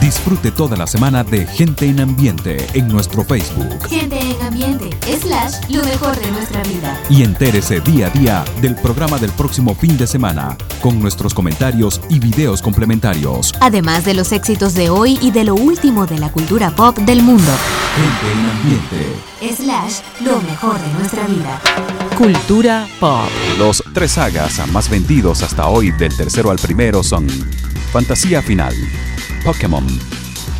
Disfrute 0.00 0.50
toda 0.50 0.76
la 0.76 0.86
semana 0.86 1.22
de 1.22 1.46
Gente 1.46 1.86
en 1.86 2.00
Ambiente 2.00 2.66
en 2.74 2.88
nuestro 2.88 3.24
Facebook 3.24 3.88
Gente 3.88 4.18
en 4.18 4.42
ambiente, 4.42 4.90
slash, 5.20 5.54
lo 5.68 5.82
mejor 5.84 6.18
de 6.18 6.30
nuestra 6.32 6.62
vida. 6.64 6.98
y 7.08 7.22
entérese 7.22 7.80
día 7.80 8.08
a 8.08 8.10
día 8.10 8.44
del 8.60 8.74
programa 8.76 9.18
del 9.18 9.30
próximo 9.30 9.74
fin 9.74 9.96
de 9.96 10.06
semana 10.06 10.56
con 10.80 10.98
nuestros 11.00 11.34
comentarios 11.34 12.00
y 12.08 12.18
videos 12.18 12.62
complementarios. 12.62 13.54
Además 13.60 14.04
de 14.04 14.14
los 14.14 14.32
éxitos 14.32 14.74
de 14.74 14.90
hoy 14.90 15.18
y 15.22 15.30
de 15.30 15.44
lo 15.44 15.54
último 15.54 16.06
de 16.06 16.18
la 16.18 16.30
cultura 16.32 16.70
pop 16.70 16.96
del 16.98 17.22
mundo. 17.22 17.52
Gente 17.96 18.32
en 18.32 18.50
Ambiente. 18.50 19.54
Slash, 19.62 20.00
lo 20.24 20.40
mejor 20.42 20.80
de 20.80 20.92
nuestra 20.94 21.26
vida. 21.26 21.60
Cultura 22.16 22.86
pop. 22.98 23.28
Los 23.58 23.82
tres 23.94 24.12
sagas 24.12 24.66
más 24.72 24.88
vendidos 24.88 25.42
hasta 25.42 25.66
hoy 25.68 25.92
del 25.92 26.16
tercero 26.16 26.50
al 26.50 26.58
primero 26.58 27.02
son 27.02 27.26
Fantasía 27.92 28.40
Final, 28.42 28.74
Pokémon 29.44 29.86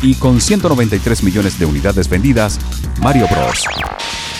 y 0.01 0.15
con 0.15 0.41
193 0.41 1.23
millones 1.23 1.59
de 1.59 1.65
unidades 1.65 2.09
vendidas, 2.09 2.59
Mario 3.01 3.27
Bros. 3.29 3.63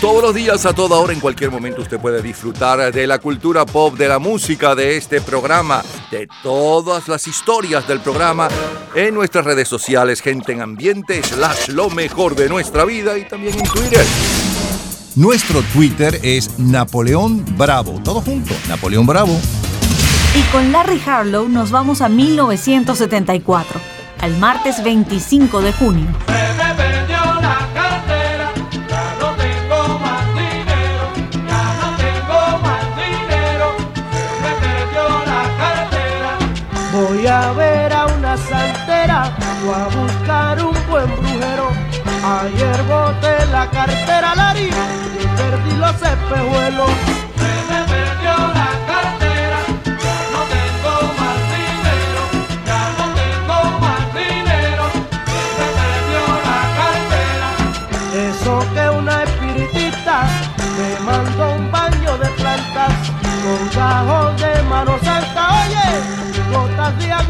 Todos 0.01 0.23
los 0.23 0.33
días, 0.33 0.65
a 0.65 0.73
toda 0.73 0.97
hora, 0.97 1.13
en 1.13 1.19
cualquier 1.19 1.51
momento, 1.51 1.83
usted 1.83 1.99
puede 1.99 2.23
disfrutar 2.23 2.91
de 2.91 3.05
la 3.05 3.19
cultura 3.19 3.67
pop, 3.67 3.95
de 3.95 4.07
la 4.07 4.17
música, 4.17 4.73
de 4.73 4.97
este 4.97 5.21
programa, 5.21 5.83
de 6.09 6.27
todas 6.41 7.07
las 7.07 7.27
historias 7.27 7.87
del 7.87 7.99
programa 7.99 8.47
en 8.95 9.13
nuestras 9.13 9.45
redes 9.45 9.67
sociales, 9.67 10.21
gente 10.21 10.53
en 10.53 10.61
ambiente, 10.61 11.21
slash 11.21 11.69
lo 11.69 11.91
mejor 11.91 12.35
de 12.35 12.49
nuestra 12.49 12.83
vida 12.83 13.15
y 13.19 13.27
también 13.27 13.59
en 13.59 13.63
Twitter. 13.65 14.05
Nuestro 15.15 15.61
Twitter 15.73 16.19
es 16.23 16.57
Napoleón 16.57 17.45
Bravo. 17.55 18.01
Todo 18.03 18.21
junto, 18.21 18.55
Napoleón 18.67 19.05
Bravo. 19.05 19.39
Y 20.33 20.41
con 20.51 20.71
Larry 20.71 21.01
Harlow 21.05 21.49
nos 21.49 21.69
vamos 21.69 22.01
a 22.01 22.07
1974, 22.07 23.79
al 24.21 24.37
martes 24.37 24.83
25 24.83 25.61
de 25.61 25.73
junio. 25.73 26.07
Me 26.27 26.73
perdió 26.75 27.19
la 27.41 27.57
cartera, 27.73 28.51
ya 28.87 29.15
no 29.19 29.31
tengo 29.35 29.99
más 29.99 30.27
dinero, 30.35 31.05
ya 31.31 31.63
no 31.81 31.97
tengo 31.97 32.59
más 32.61 32.85
dinero, 32.95 33.67
me 34.43 34.51
perdió 34.63 35.05
la 35.25 35.43
cartera. 35.61 36.31
Voy 36.93 37.27
a 37.27 37.51
ver 37.53 37.93
a 37.93 38.05
una 38.05 38.37
santera, 38.37 39.35
o 39.67 39.73
a 39.73 39.87
buscar 39.87 40.63
un 40.63 40.77
buen 40.89 41.07
brujero. 41.17 41.71
Ayer 42.23 42.83
boté 42.83 43.45
la 43.51 43.69
cartera 43.71 44.35
Lari 44.35 44.69
y 44.69 45.27
perdí 45.37 45.77
los 45.77 45.95
espejuelos. 45.95 46.91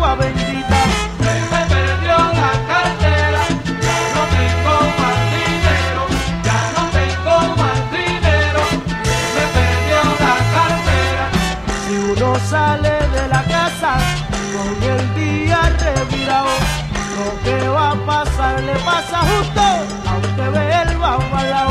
Bendita. 0.10 0.80
Me 1.20 1.62
perdió 1.74 2.18
la 2.42 2.52
cartera, 2.72 3.42
ya 3.86 4.00
no 4.16 4.24
tengo 4.36 4.76
más 5.00 5.20
dinero, 5.38 6.02
ya 6.48 6.60
no 6.76 6.84
tengo 6.98 7.36
más 7.62 7.80
dinero. 7.92 8.62
Me 9.36 9.46
perdió 9.56 10.00
la 10.26 10.36
cartera. 10.56 11.26
Si 11.86 11.94
uno 12.12 12.40
sale 12.50 12.94
de 13.16 13.28
la 13.28 13.44
casa 13.44 13.92
con 14.54 14.70
el 14.92 15.04
día 15.16 15.60
revirado, 15.86 16.54
lo 17.18 17.44
que 17.44 17.68
va 17.70 17.92
a 17.92 17.96
pasar 18.06 18.62
le 18.64 18.76
pasa 18.80 19.20
justo, 19.20 19.62
aunque 20.10 20.50
ve 20.58 20.82
el 20.82 20.98
bajo 20.98 21.36
al. 21.38 21.71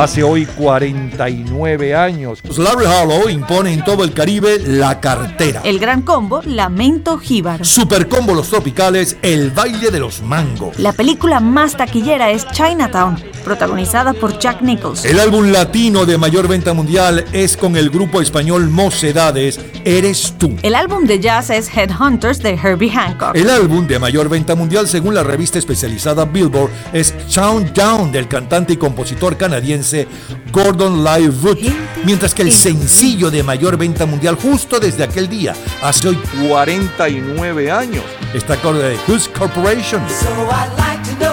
Hace 0.00 0.22
hoy 0.22 0.46
49 0.46 1.94
años. 1.94 2.40
Larry 2.56 2.86
Harlow 2.86 3.28
impone 3.28 3.74
en 3.74 3.84
todo 3.84 4.02
el 4.02 4.14
Caribe 4.14 4.58
la 4.58 4.98
cartera. 4.98 5.60
El 5.62 5.78
gran 5.78 6.00
combo, 6.00 6.40
Lamento 6.42 7.18
Jíbaro. 7.18 7.66
Super 7.66 8.08
combo 8.08 8.32
Los 8.32 8.48
Tropicales, 8.48 9.18
el 9.20 9.50
baile 9.50 9.90
de 9.90 10.00
los 10.00 10.22
mangos. 10.22 10.78
La 10.78 10.94
película 10.94 11.38
más 11.40 11.76
taquillera 11.76 12.30
es 12.30 12.46
Chinatown, 12.46 13.22
protagonizada 13.50 14.12
por 14.12 14.38
Jack 14.38 14.62
Nichols. 14.62 15.04
El 15.04 15.18
álbum 15.18 15.50
latino 15.50 16.06
de 16.06 16.16
mayor 16.16 16.46
venta 16.46 16.72
mundial 16.72 17.24
es 17.32 17.56
con 17.56 17.74
el 17.74 17.90
grupo 17.90 18.20
español 18.20 18.70
Mocedades, 18.70 19.58
Eres 19.84 20.34
tú. 20.38 20.54
El 20.62 20.76
álbum 20.76 21.04
de 21.04 21.18
jazz 21.18 21.50
es 21.50 21.68
Headhunters 21.74 22.38
de 22.40 22.50
Herbie 22.50 22.90
Hancock. 22.90 23.34
El 23.34 23.50
álbum 23.50 23.88
de 23.88 23.98
mayor 23.98 24.28
venta 24.28 24.54
mundial 24.54 24.86
según 24.86 25.14
la 25.14 25.24
revista 25.24 25.58
especializada 25.58 26.26
Billboard 26.26 26.70
es 26.92 27.12
Countdown 27.34 28.12
del 28.12 28.28
cantante 28.28 28.74
y 28.74 28.76
compositor 28.76 29.36
canadiense 29.36 30.06
Gordon 30.52 31.02
Lightfoot, 31.02 31.58
mientras 32.04 32.34
que 32.34 32.42
el 32.42 32.52
sencillo 32.52 33.32
de 33.32 33.42
mayor 33.42 33.76
venta 33.76 34.06
mundial 34.06 34.36
justo 34.36 34.78
desde 34.78 35.02
aquel 35.02 35.28
día, 35.28 35.54
hace 35.82 36.08
hoy 36.08 36.20
49 36.46 37.70
años, 37.72 38.04
está 38.32 38.56
con 38.58 38.78
de 38.78 38.96
Who's 39.08 39.28
Corporation. 39.28 40.02
So 40.08 41.29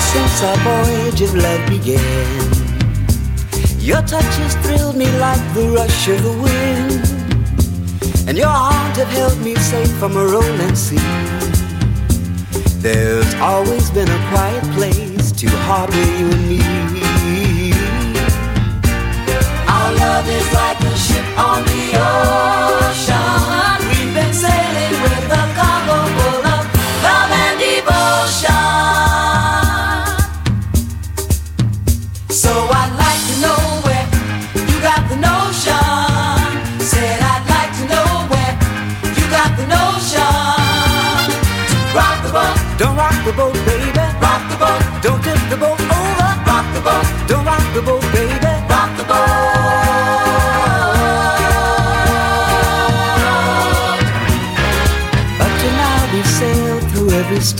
since 0.00 0.42
our 0.42 0.56
voyage 0.56 1.20
of 1.20 1.34
love 1.34 1.68
began. 1.68 2.50
Your 3.78 4.02
touch 4.02 4.34
has 4.42 4.54
thrilled 4.62 4.96
me 4.96 5.06
like 5.18 5.42
the 5.54 5.68
rush 5.68 6.08
of 6.08 6.22
the 6.22 6.32
wind, 6.44 7.09
and 8.30 8.38
your 8.38 8.46
arms 8.46 8.96
have 8.96 9.08
held 9.08 9.36
me 9.40 9.56
safe 9.56 9.90
from 9.98 10.16
a 10.16 10.24
rolling 10.24 10.76
sea. 10.76 11.02
There's 12.78 13.34
always 13.34 13.90
been 13.90 14.08
a 14.08 14.20
quiet 14.30 14.62
place 14.76 15.32
to 15.32 15.48
harbor 15.66 16.06
you 16.18 16.30
and 16.30 16.46
me. 16.48 16.60
Our 19.66 19.90
love 20.04 20.28
is 20.28 20.46
like 20.54 20.78
a 20.78 20.96
ship 20.96 21.26
on 21.50 21.64
the 21.72 21.84
ocean. 22.78 23.78
We've 23.90 24.14
been 24.14 24.32
sailing 24.32 24.94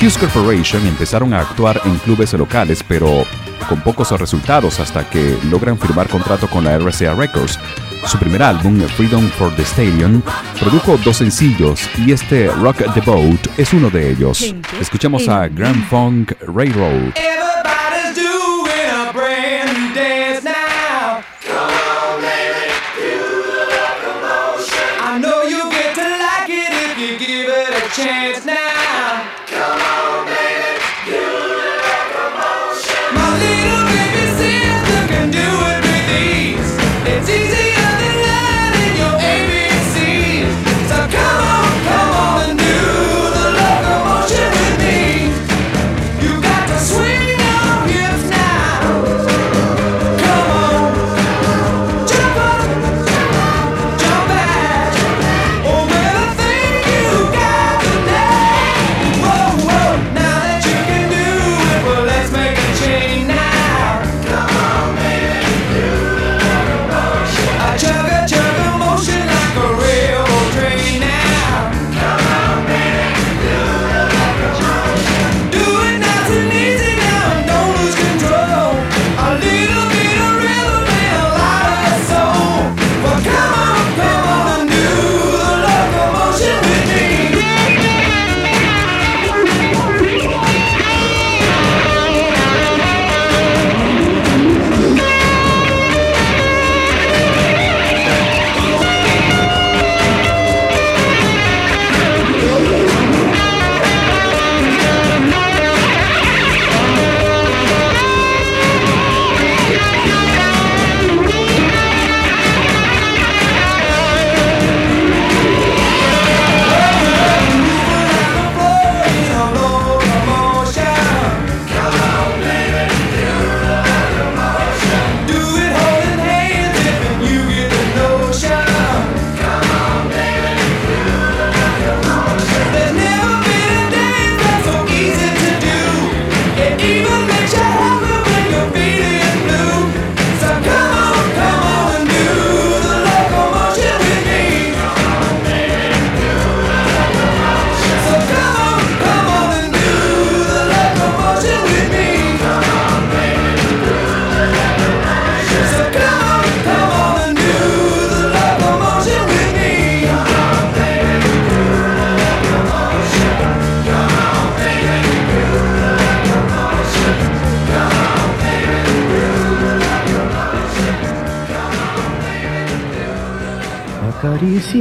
Hughes 0.00 0.18
Corporation 0.18 0.86
empezaron 0.86 1.32
a 1.32 1.40
actuar 1.40 1.80
en 1.86 1.96
clubes 1.96 2.34
locales, 2.34 2.84
pero 2.86 3.24
con 3.68 3.80
pocos 3.80 4.10
resultados 4.20 4.78
hasta 4.78 5.08
que 5.08 5.38
logran 5.50 5.78
firmar 5.78 6.08
contrato 6.08 6.46
con 6.46 6.64
la 6.64 6.78
RCA 6.78 7.14
Records, 7.14 7.58
su 8.06 8.18
primer 8.18 8.42
álbum, 8.42 8.80
Freedom 8.96 9.28
for 9.30 9.54
the 9.56 9.62
Stadium, 9.62 10.22
produjo 10.60 10.98
dos 10.98 11.16
sencillos 11.16 11.88
y 12.06 12.12
este 12.12 12.48
Rock 12.48 12.82
the 12.94 13.00
Boat 13.00 13.48
es 13.56 13.72
uno 13.72 13.90
de 13.90 14.10
ellos. 14.10 14.54
Escuchamos 14.80 15.28
a 15.28 15.48
Grand 15.48 15.88
Funk 15.88 16.32
Railroad. 16.46 17.33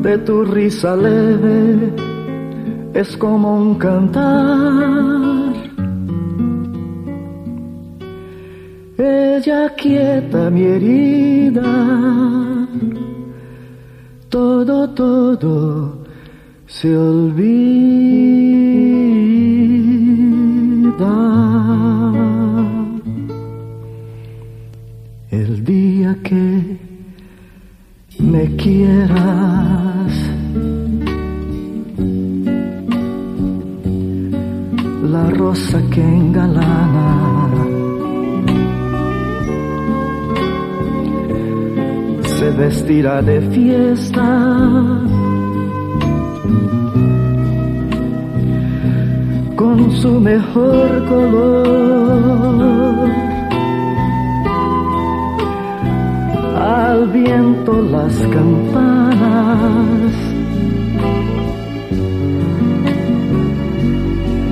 de 0.00 0.18
tu 0.18 0.44
risa 0.44 0.96
leve 0.96 1.92
es 2.94 3.16
como 3.16 3.56
un 3.56 3.74
cantar. 3.76 5.52
Ella 8.96 9.72
quieta 9.76 10.50
mi 10.50 10.62
herida, 10.62 12.66
todo, 14.28 14.90
todo 14.90 15.98
se 16.66 16.96
olvida. 16.96 17.47
De 43.22 43.40
fiesta 43.50 44.22
con 49.56 49.90
su 49.92 50.20
mejor 50.20 51.04
color. 51.08 53.08
Al 56.56 57.08
viento 57.08 57.82
las 57.90 58.14
campanas 58.28 60.12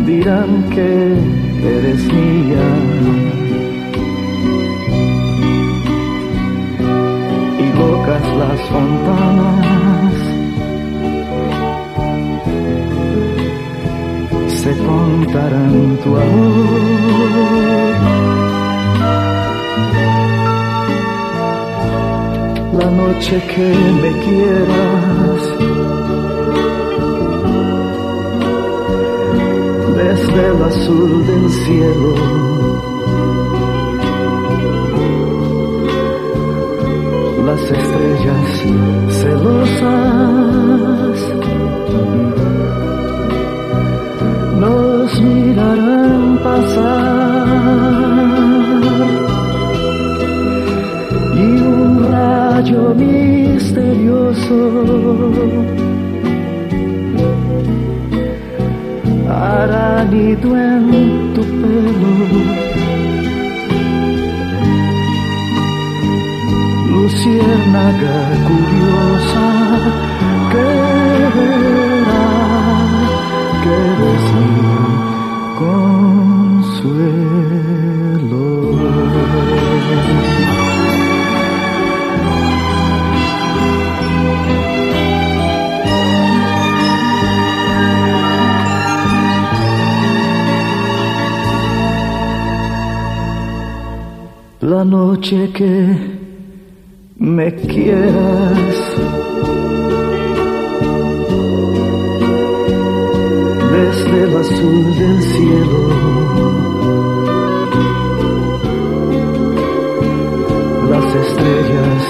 dirán 0.07 0.65
que 0.71 1.15
eres 1.63 2.13
mía. 2.13 2.96
Contarán 14.87 15.99
tu 16.03 16.11
amor. 16.17 17.95
La 22.81 22.91
noche 23.03 23.35
que 23.53 23.69
me 24.03 24.13
quieras, 24.25 25.43
desde 30.01 30.43
el 30.53 30.59
azul 30.71 31.13
del 31.27 31.47
cielo. 31.63 32.11
Las 37.47 37.63
estrellas 37.79 38.49
celosas 39.23 40.57
mirarán 45.57 46.39
pasar 46.45 47.47
y 51.35 51.61
un 51.61 52.13
rayo 52.13 52.95
misterioso 52.95 54.59
hará 59.31 60.05
nido 60.05 60.57
en 60.57 61.33
tu 61.35 61.43
pelo. 61.43 62.13
Luciérnaga 66.93 68.19
curiosa 68.49 69.47
que 70.53 71.86
La 94.61 94.85
noche 94.85 95.51
que 95.55 95.97
me 97.19 97.55
quieras 97.55 98.77
desde 103.71 104.23
el 104.25 104.37
azul 104.37 104.99
del 104.99 105.23
cielo. 105.23 106.66
Las 111.07 111.15
estrellas 111.15 112.03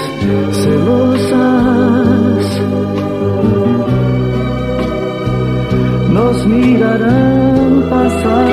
celosas. 0.63 2.45
Nos 6.11 6.47
mirarán 6.47 7.83
pasar. 7.91 8.47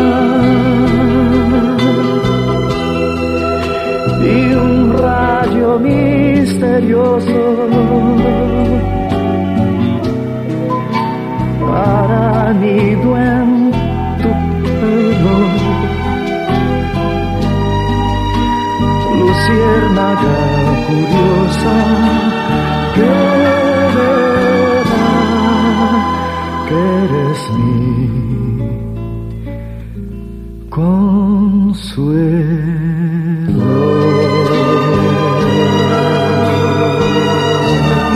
Y 4.23 4.55
un 4.55 4.93
rayo 4.99 5.79
misterioso 5.79 7.43
curiosa 20.87 21.75
que 22.95 23.01
verá 23.91 24.15
que 26.69 26.79
eres 27.05 27.41
mi 27.51 28.09
consuelo. 30.71 32.05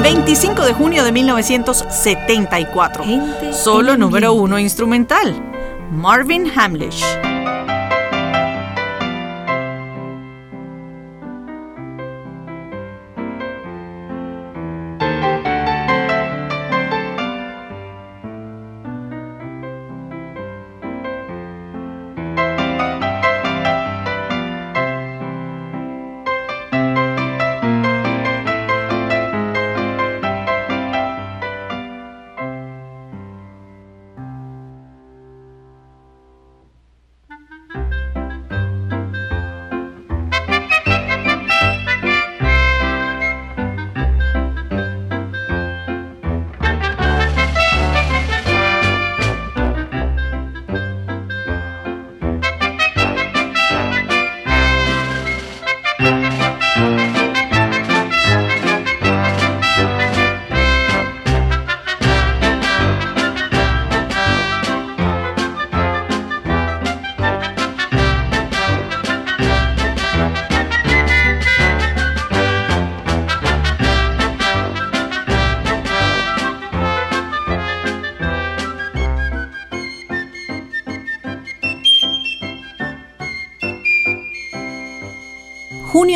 25 0.03 0.63
de 0.63 0.73
junio 0.75 1.05
de 1.05 1.13
1974. 1.13 3.05
Solo 3.53 3.97
número 3.97 4.33
uno 4.35 4.59
instrumental. 4.59 5.35
Marvin 5.91 6.51
Hamlish. 6.55 7.03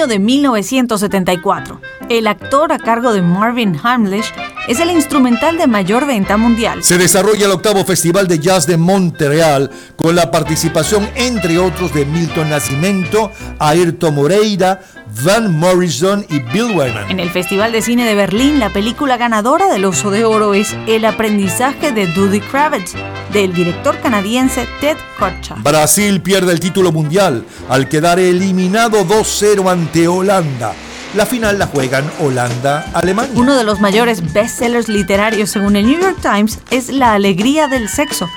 Junio 0.02 0.06
de 0.06 0.18
1974. 0.18 1.80
El 2.08 2.26
actor 2.26 2.72
a 2.72 2.78
cargo 2.78 3.12
de 3.12 3.22
Marvin 3.22 3.78
Hamlish 3.82 4.32
es 4.68 4.80
el 4.80 4.90
instrumental 4.90 5.58
de 5.58 5.66
mayor 5.66 6.06
venta 6.06 6.36
mundial. 6.36 6.82
Se 6.82 6.98
desarrolla 6.98 7.46
el 7.46 7.52
octavo 7.52 7.84
Festival 7.84 8.28
de 8.28 8.38
Jazz 8.38 8.66
de 8.66 8.76
Montreal 8.76 9.70
con 9.96 10.14
la 10.14 10.30
participación, 10.30 11.08
entre 11.14 11.58
otros, 11.58 11.92
de 11.94 12.04
Milton 12.04 12.50
Nascimento, 12.50 13.30
Ayrton 13.58 14.14
Moreira, 14.14 14.80
Van 15.24 15.58
Morrison 15.58 16.24
y 16.28 16.40
Bill 16.40 16.76
Wyman. 16.76 17.10
En 17.10 17.20
el 17.20 17.30
Festival 17.30 17.72
de 17.72 17.82
Cine 17.82 18.04
de 18.04 18.14
Berlín, 18.14 18.58
la 18.58 18.70
película 18.70 19.16
ganadora 19.16 19.68
del 19.68 19.84
Oso 19.84 20.10
de 20.10 20.24
Oro 20.24 20.54
es 20.54 20.74
El 20.86 21.04
aprendizaje 21.04 21.92
de 21.92 22.06
Dudy 22.06 22.40
Kravitz, 22.40 22.94
del 23.32 23.52
director 23.54 23.98
canadiense 24.00 24.68
Ted 24.80 24.96
Kotcha. 25.18 25.54
Brasil 25.56 26.20
pierde 26.20 26.52
el 26.52 26.60
título 26.60 26.92
mundial 26.92 27.44
al 27.68 27.88
quedar 27.88 28.18
eliminado 28.18 29.06
2-0 29.06 29.70
ante 29.70 30.06
Holanda. 30.08 30.74
La 31.14 31.26
final 31.26 31.58
la 31.58 31.66
juegan 31.66 32.10
Holanda-Alemania. 32.20 33.32
Uno 33.34 33.54
de 33.54 33.64
los 33.64 33.80
mayores 33.80 34.32
bestsellers 34.32 34.88
literarios 34.88 35.50
según 35.50 35.76
el 35.76 35.86
New 35.86 36.00
York 36.00 36.18
Times 36.22 36.58
es 36.70 36.88
La 36.88 37.14
alegría 37.14 37.68
del 37.68 37.88
sexo, 37.88 38.28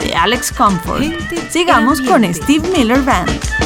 de 0.00 0.14
Alex 0.14 0.52
Comfort. 0.52 1.02
Sigamos 1.50 2.00
con 2.00 2.22
Steve 2.32 2.66
Miller 2.74 3.02
Band. 3.02 3.61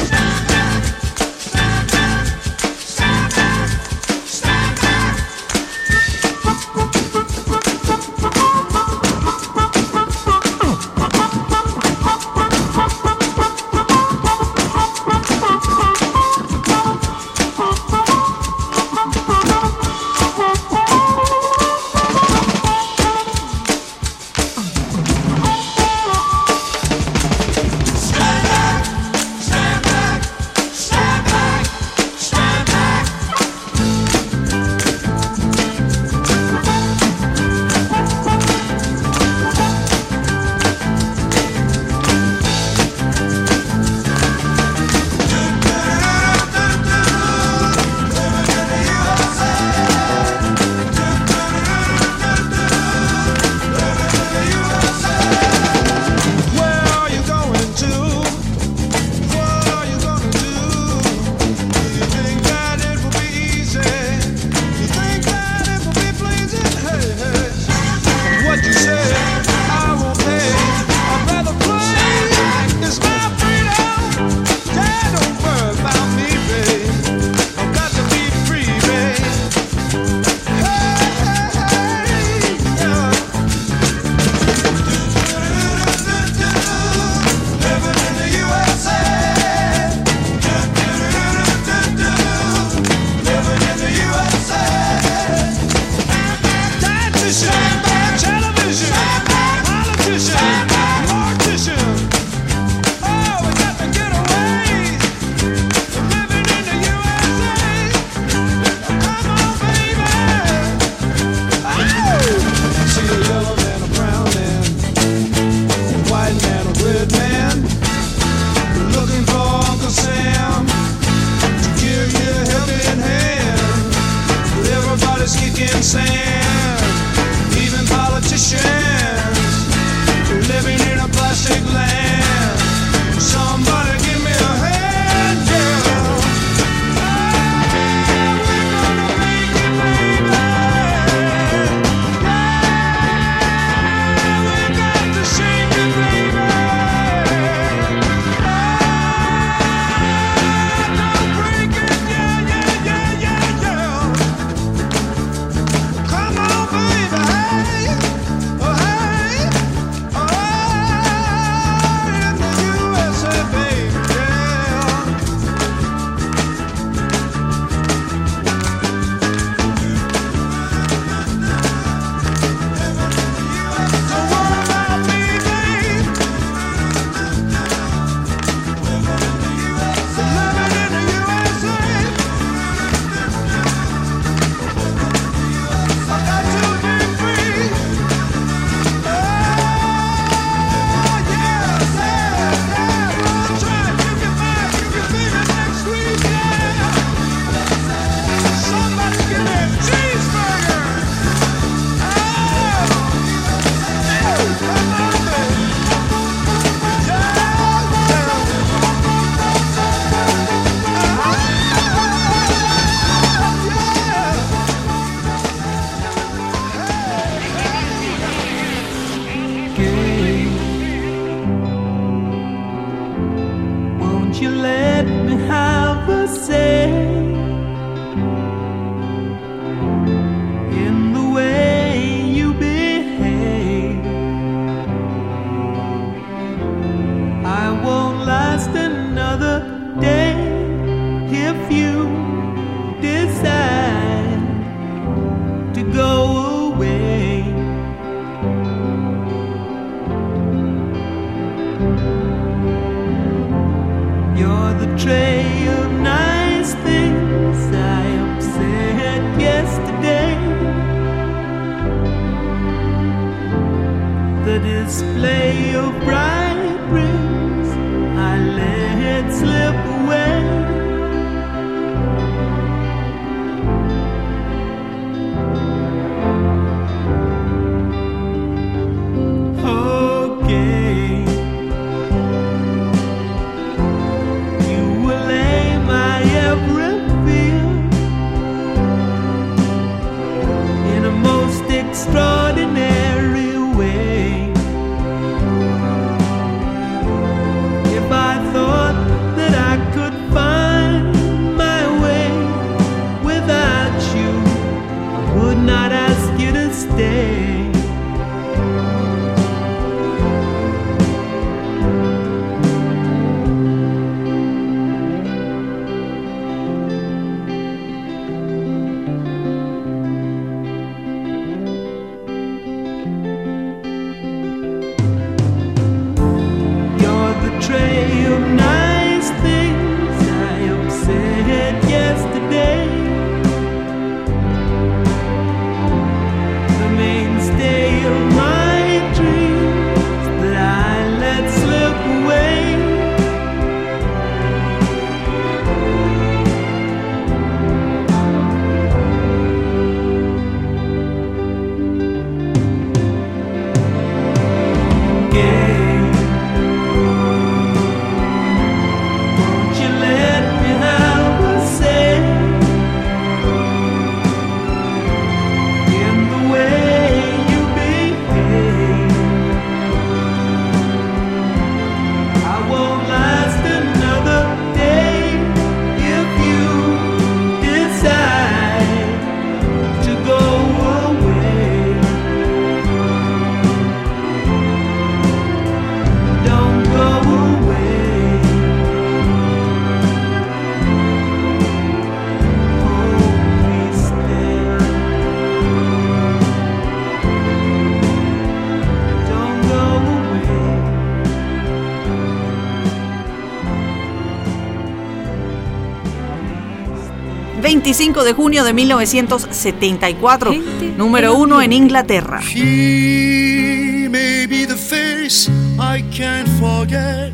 25 407.87 408.25
de 408.25 408.33
junio 408.33 408.65
de 408.65 408.73
1974, 408.73 410.53
número 410.97 411.35
uno 411.35 411.61
en 411.61 411.71
Inglaterra. 411.71 412.41
She 412.41 414.09
may 414.09 414.45
be 414.45 414.65
the 414.65 414.75
face 414.75 415.49
I 415.79 416.01
can't 416.11 416.49
forget, 416.59 417.31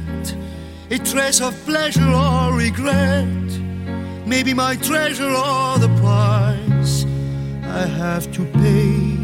a 0.91 0.99
trace 0.99 1.41
of 1.41 1.55
pleasure 1.65 2.07
or 2.07 2.55
regret, 2.55 3.25
maybe 4.27 4.53
my 4.53 4.77
treasure 4.77 5.33
or 5.33 5.79
the 5.79 5.89
price 5.99 7.07
I 7.63 7.87
have 7.87 8.31
to 8.33 8.45
pay. 8.53 9.17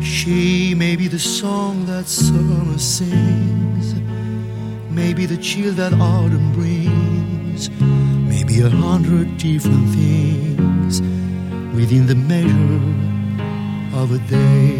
She 0.00 0.76
may 0.76 0.94
be 0.94 1.08
the 1.08 1.18
song 1.18 1.84
that 1.86 2.06
summer 2.06 2.78
sings, 2.78 3.96
maybe 4.88 5.26
the 5.26 5.38
chill 5.38 5.74
that 5.74 5.92
autumn 5.94 6.52
brings, 6.52 7.01
maybe 8.52 8.66
a 8.66 8.70
hundred 8.70 9.36
different 9.38 9.88
things 9.90 11.00
within 11.74 12.06
the 12.06 12.14
measure 12.14 12.80
of 13.96 14.12
a 14.12 14.18
day. 14.28 14.76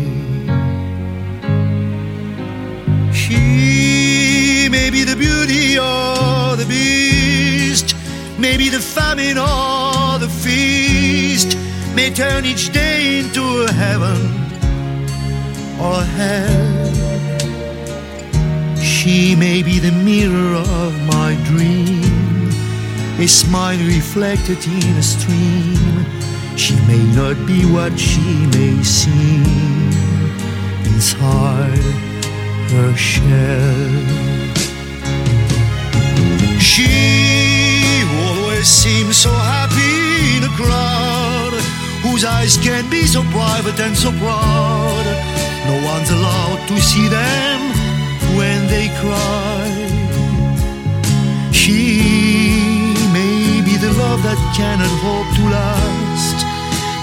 She 3.13 4.69
may 4.69 4.91
be 4.91 5.05
the 5.05 5.17
beauty 5.17 5.79
or 5.79 6.57
the 6.57 6.67
beast, 6.69 7.97
maybe 8.39 8.69
the 8.69 8.81
famine 8.81 9.39
or 9.39 10.19
the 10.19 10.29
feast, 10.29 11.57
may 11.95 12.11
turn 12.11 12.45
each 12.45 12.73
day 12.73 13.21
into 13.21 13.65
a 13.65 13.73
heaven 13.73 14.21
or 15.81 15.95
a 15.95 16.05
hell. 16.19 16.93
She 18.83 19.35
may 19.35 19.63
be 19.63 19.79
the 19.79 19.93
mirror 19.93 20.57
of 20.57 20.93
my 21.07 21.37
dream, 21.45 21.82
a 23.23 23.29
smile 23.29 23.79
reflected 23.79 24.59
in 24.67 24.97
a 24.97 25.03
stream. 25.03 26.05
She 26.57 26.75
may 26.91 27.03
not 27.15 27.37
be 27.47 27.65
what 27.75 27.97
she 27.97 28.47
may 28.57 28.83
seem 28.83 29.45
inside 30.91 31.87
her 32.73 32.93
shell. 32.97 33.91
She 36.59 38.03
always 38.27 38.67
seems 38.67 39.17
so 39.19 39.31
happy 39.31 40.37
in 40.37 40.43
a 40.43 40.55
crowd 40.61 41.55
whose 42.03 42.25
eyes 42.25 42.57
can 42.57 42.91
be 42.91 43.07
so 43.07 43.23
private 43.31 43.79
and 43.79 43.97
so 43.97 44.11
proud. 44.19 45.07
No 45.71 45.77
one's 45.93 46.11
allowed 46.11 46.67
to 46.67 46.81
see 46.81 47.07
them 47.07 47.61
when 48.37 48.67
they 48.67 48.89
cry. 49.01 49.93
She 51.53 52.02
that 54.23 54.39
cannot 54.55 54.95
hope 55.03 55.27
to 55.37 55.43
last, 55.51 56.39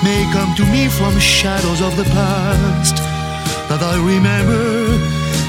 may 0.04 0.24
come 0.32 0.56
to 0.56 0.64
me 0.72 0.88
from 0.88 1.20
shadows 1.20 1.82
of 1.82 1.96
the 1.98 2.06
past 2.06 2.96
that 3.68 3.82
I 3.84 3.96
remember 3.98 4.98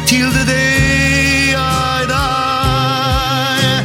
till 0.06 0.30
the 0.30 0.44
day 0.44 1.54
I 1.56 2.06
die. 2.18 3.82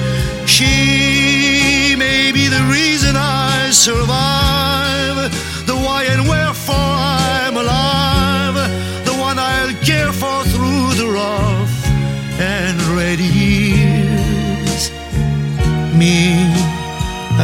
She 0.47 1.95
may 1.95 2.31
be 2.31 2.47
the 2.47 2.63
reason 2.73 3.15
I 3.15 3.69
survive, 3.71 4.44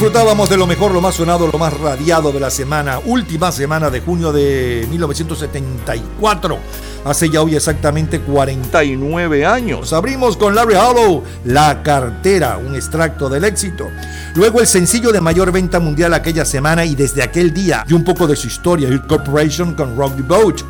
Disfrutábamos 0.00 0.48
de 0.48 0.56
lo 0.56 0.66
mejor, 0.66 0.92
lo 0.92 1.02
más 1.02 1.16
sonado, 1.16 1.46
lo 1.46 1.58
más 1.58 1.78
radiado 1.78 2.32
de 2.32 2.40
la 2.40 2.48
semana, 2.48 2.98
última 3.04 3.52
semana 3.52 3.90
de 3.90 4.00
junio 4.00 4.32
de 4.32 4.86
1974. 4.88 6.58
Hace 7.04 7.28
ya 7.28 7.42
hoy 7.42 7.54
exactamente 7.54 8.18
49 8.22 9.44
años. 9.44 9.92
Abrimos 9.92 10.38
con 10.38 10.54
Larry 10.54 10.76
Hollow, 10.76 11.22
La 11.44 11.82
Cartera, 11.82 12.56
un 12.56 12.74
extracto 12.74 13.28
del 13.28 13.44
éxito. 13.44 13.88
Luego 14.36 14.60
el 14.60 14.66
sencillo 14.66 15.12
de 15.12 15.20
mayor 15.20 15.52
venta 15.52 15.80
mundial 15.80 16.14
aquella 16.14 16.46
semana 16.46 16.86
y 16.86 16.94
desde 16.94 17.22
aquel 17.22 17.52
día, 17.52 17.84
y 17.86 17.92
un 17.92 18.02
poco 18.02 18.26
de 18.26 18.36
su 18.36 18.46
historia, 18.46 18.88
Hit 18.88 19.06
Corporation 19.06 19.74
con 19.74 19.98
Rock 19.98 20.16
the 20.16 20.22
Boat, 20.22 20.62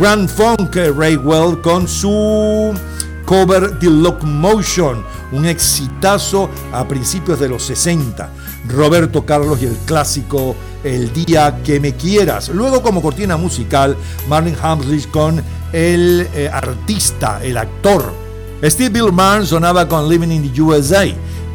Grand 0.00 0.30
Funk, 0.30 0.74
Ray 0.96 1.16
Well 1.16 1.60
con 1.60 1.86
su 1.86 2.72
cover 3.28 3.78
The 3.78 3.90
Locomotion, 3.90 5.04
un 5.32 5.44
exitazo 5.44 6.48
a 6.72 6.88
principios 6.88 7.38
de 7.38 7.50
los 7.50 7.62
60. 7.64 8.30
Roberto 8.68 9.26
Carlos 9.26 9.60
y 9.60 9.66
el 9.66 9.76
clásico 9.84 10.56
El 10.82 11.12
día 11.12 11.60
que 11.62 11.78
me 11.78 11.94
quieras. 11.94 12.48
Luego 12.48 12.82
como 12.82 13.02
cortina 13.02 13.36
musical, 13.36 13.96
Marlon 14.28 14.56
Hamlish 14.62 15.08
con 15.10 15.42
el 15.74 16.26
eh, 16.34 16.48
artista, 16.50 17.40
el 17.42 17.58
actor. 17.58 18.10
Steve 18.64 18.88
Billman 18.88 19.44
sonaba 19.44 19.86
con 19.86 20.08
Living 20.08 20.30
in 20.30 20.50
the 20.50 20.62
USA. 20.62 21.04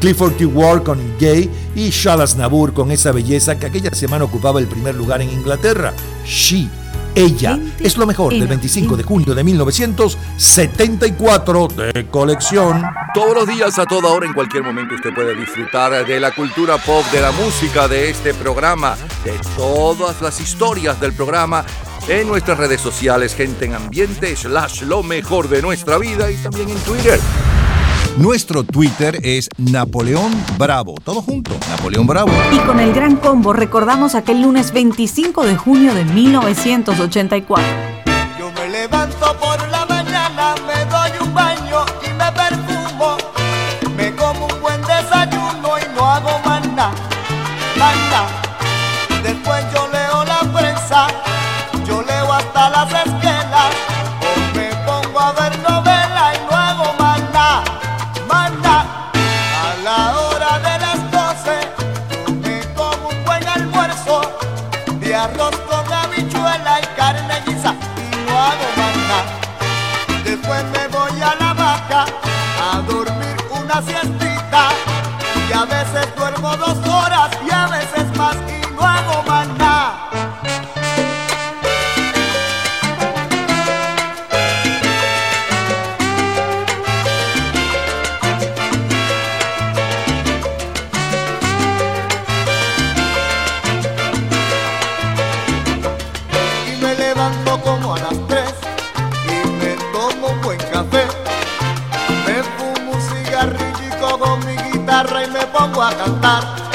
Clifford 0.00 0.36
T. 0.36 0.46
Ward 0.46 0.84
con 0.84 0.98
Gay 1.18 1.50
y 1.74 1.90
Shalas 1.90 2.36
Nabur 2.36 2.72
con 2.72 2.92
esa 2.92 3.10
belleza 3.10 3.58
que 3.58 3.66
aquella 3.66 3.90
semana 3.94 4.24
ocupaba 4.24 4.60
el 4.60 4.68
primer 4.68 4.94
lugar 4.94 5.22
en 5.22 5.30
Inglaterra. 5.30 5.92
She 6.24 6.68
ella 7.14 7.58
es 7.78 7.96
lo 7.96 8.06
mejor 8.06 8.32
del 8.32 8.48
25 8.48 8.96
de 8.96 9.02
junio 9.02 9.34
de 9.34 9.44
1974 9.44 11.68
de 11.68 12.06
colección. 12.10 12.82
Todos 13.14 13.34
los 13.34 13.46
días, 13.46 13.78
a 13.78 13.84
toda 13.86 14.10
hora, 14.10 14.26
en 14.26 14.32
cualquier 14.32 14.64
momento, 14.64 14.94
usted 14.94 15.14
puede 15.14 15.36
disfrutar 15.36 16.06
de 16.06 16.20
la 16.20 16.32
cultura 16.32 16.78
pop, 16.78 17.04
de 17.12 17.20
la 17.20 17.30
música, 17.32 17.86
de 17.86 18.08
este 18.10 18.32
programa, 18.34 18.96
de 19.24 19.38
todas 19.56 20.20
las 20.20 20.40
historias 20.40 21.00
del 21.00 21.12
programa 21.12 21.64
en 22.08 22.26
nuestras 22.28 22.58
redes 22.58 22.80
sociales, 22.80 23.34
gente 23.34 23.66
en 23.66 23.74
ambiente, 23.74 24.36
slash 24.36 24.82
lo 24.82 25.02
mejor 25.02 25.48
de 25.48 25.62
nuestra 25.62 25.98
vida 25.98 26.30
y 26.30 26.36
también 26.36 26.70
en 26.70 26.78
Twitter. 26.78 27.18
Nuestro 28.16 28.62
Twitter 28.62 29.18
es 29.24 29.48
Napoleón 29.58 30.30
Bravo. 30.56 30.94
Todo 31.02 31.20
junto, 31.20 31.50
Napoleón 31.68 32.06
Bravo. 32.06 32.30
Y 32.52 32.58
con 32.58 32.78
el 32.78 32.92
gran 32.94 33.16
combo 33.16 33.52
recordamos 33.52 34.14
aquel 34.14 34.42
lunes 34.42 34.72
25 34.72 35.44
de 35.44 35.56
junio 35.56 35.92
de 35.94 36.04
1984. 36.04 37.64
Yo 38.38 38.52
me 38.52 38.68
levanto 38.68 39.36
por 39.40 39.68
la 39.68 39.83
a 75.64 75.66
veces 75.66 76.14
duermo 76.14 76.54
dos 76.58 76.76
horas 76.86 77.30
y 77.46 77.50
a 77.50 77.66
veces 77.68 78.18
más 78.18 78.36
y 78.36 78.74
no 78.74 78.82
hago 78.82 79.22
más 79.22 79.33
a 105.84 105.92
cantar. 105.92 106.73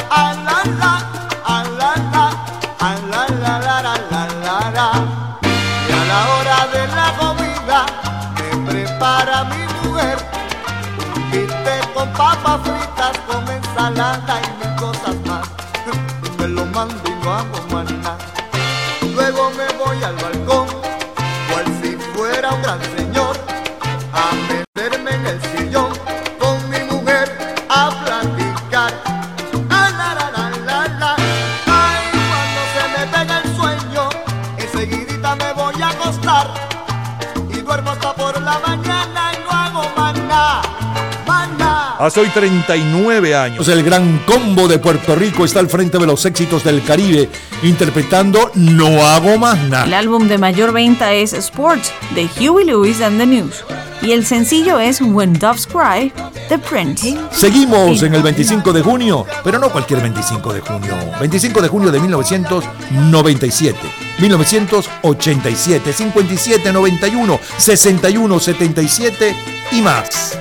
Hoy 42.20 42.28
39 42.28 43.34
años. 43.34 43.66
El 43.68 43.82
gran 43.82 44.18
combo 44.26 44.68
de 44.68 44.78
Puerto 44.78 45.14
Rico 45.16 45.44
está 45.44 45.60
al 45.60 45.68
frente 45.68 45.98
de 45.98 46.06
los 46.06 46.24
éxitos 46.26 46.62
del 46.64 46.82
Caribe, 46.84 47.28
interpretando 47.62 48.50
No 48.54 49.04
hago 49.06 49.38
más 49.38 49.58
El 49.58 49.70
nada. 49.70 49.98
álbum 49.98 50.28
de 50.28 50.38
mayor 50.38 50.72
venta 50.72 51.12
es 51.12 51.32
Sports 51.32 51.92
de 52.14 52.28
Huey 52.38 52.66
Lewis 52.66 53.00
and 53.00 53.18
the 53.18 53.26
News. 53.26 53.64
Y 54.02 54.12
el 54.12 54.24
sencillo 54.24 54.78
es 54.80 55.00
When 55.02 55.38
Doves 55.38 55.66
Cry, 55.66 56.10
The 56.48 56.58
Prince. 56.58 57.16
Seguimos 57.32 58.02
en 58.02 58.14
el 58.14 58.22
25 58.22 58.72
de 58.72 58.82
junio, 58.82 59.26
pero 59.44 59.58
no 59.58 59.68
cualquier 59.70 60.00
25 60.00 60.52
de 60.54 60.60
junio. 60.60 60.94
25 61.20 61.60
de 61.60 61.68
junio 61.68 61.90
de 61.90 62.00
1997, 62.00 63.78
1987, 64.20 65.92
57, 65.92 66.72
91, 66.72 67.40
61, 67.58 68.40
77 68.40 69.36
y 69.72 69.82
más. 69.82 70.38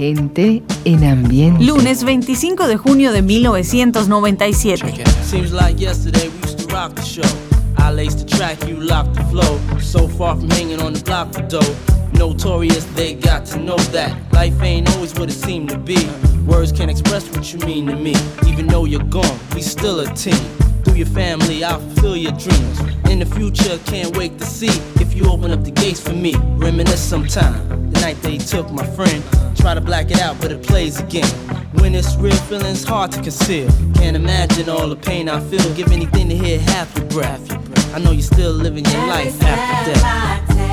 Gente 0.00 0.62
en 0.86 1.04
ambiente. 1.04 1.62
Lunes 1.62 2.04
25 2.04 2.66
de 2.66 2.78
junio 2.78 3.12
de 3.12 3.20
1997. 3.20 5.04
Seems 5.22 5.52
like 5.52 5.78
yesterday 5.78 6.30
we 6.30 6.48
used 6.48 6.58
to 6.58 6.74
rock 6.74 6.94
the 6.94 7.02
show. 7.02 7.28
I 7.76 7.92
laced 7.92 8.20
the 8.20 8.24
track, 8.24 8.66
you 8.66 8.78
locked 8.80 9.12
the 9.14 9.24
flow. 9.24 9.60
So 9.78 10.08
far 10.08 10.36
from 10.36 10.48
hanging 10.48 10.80
on 10.80 10.94
the 10.94 11.04
block 11.04 11.34
for 11.34 11.42
dough. 11.42 11.76
Notorious, 12.14 12.86
they 12.94 13.12
got 13.12 13.44
to 13.52 13.58
know 13.58 13.76
that 13.92 14.16
life 14.32 14.58
ain't 14.62 14.88
always 14.94 15.12
what 15.18 15.28
it 15.28 15.34
seemed 15.34 15.68
to 15.68 15.76
be. 15.76 16.08
Words 16.46 16.72
can't 16.72 16.90
express 16.90 17.28
what 17.36 17.52
you 17.52 17.58
mean 17.66 17.86
to 17.88 17.94
me. 17.94 18.14
Even 18.46 18.68
though 18.68 18.86
you're 18.86 19.04
gone, 19.10 19.38
we 19.54 19.60
still 19.60 20.00
a 20.00 20.06
team. 20.14 20.40
Through 20.82 20.94
your 20.94 21.08
family, 21.08 21.62
I'll 21.62 21.78
fulfill 21.78 22.16
your 22.16 22.32
dreams. 22.32 22.80
In 23.10 23.18
the 23.18 23.26
future, 23.26 23.78
can't 23.84 24.16
wait 24.16 24.38
to 24.38 24.46
see 24.46 24.72
if 24.98 25.12
you 25.14 25.30
open 25.30 25.50
up 25.50 25.62
the 25.62 25.72
gates 25.72 26.00
for 26.00 26.14
me. 26.14 26.36
Reminisce 26.56 27.06
sometime. 27.06 27.90
The 27.92 28.00
night 28.00 28.16
they 28.22 28.38
took 28.38 28.70
my 28.70 28.86
friend. 28.96 29.22
Try 29.56 29.74
to 29.74 29.80
black 29.80 30.10
it 30.10 30.20
out, 30.20 30.40
but 30.40 30.52
it 30.52 30.62
plays 30.62 31.00
again. 31.00 31.28
When 31.80 31.94
it's 31.94 32.16
real, 32.16 32.34
feeling's 32.34 32.84
hard 32.84 33.12
to 33.12 33.22
conceal. 33.22 33.70
Can't 33.94 34.16
imagine 34.16 34.68
all 34.68 34.88
the 34.88 34.96
pain 34.96 35.28
I 35.28 35.40
feel. 35.40 35.74
Give 35.74 35.90
anything 35.92 36.28
to 36.28 36.36
hear 36.36 36.58
half 36.60 36.96
your 36.96 37.06
breath. 37.06 37.50
I 37.94 37.98
know 37.98 38.12
you're 38.12 38.22
still 38.22 38.52
living 38.52 38.84
your 38.84 39.06
life 39.06 39.42
after 39.42 39.92
death. 39.92 40.69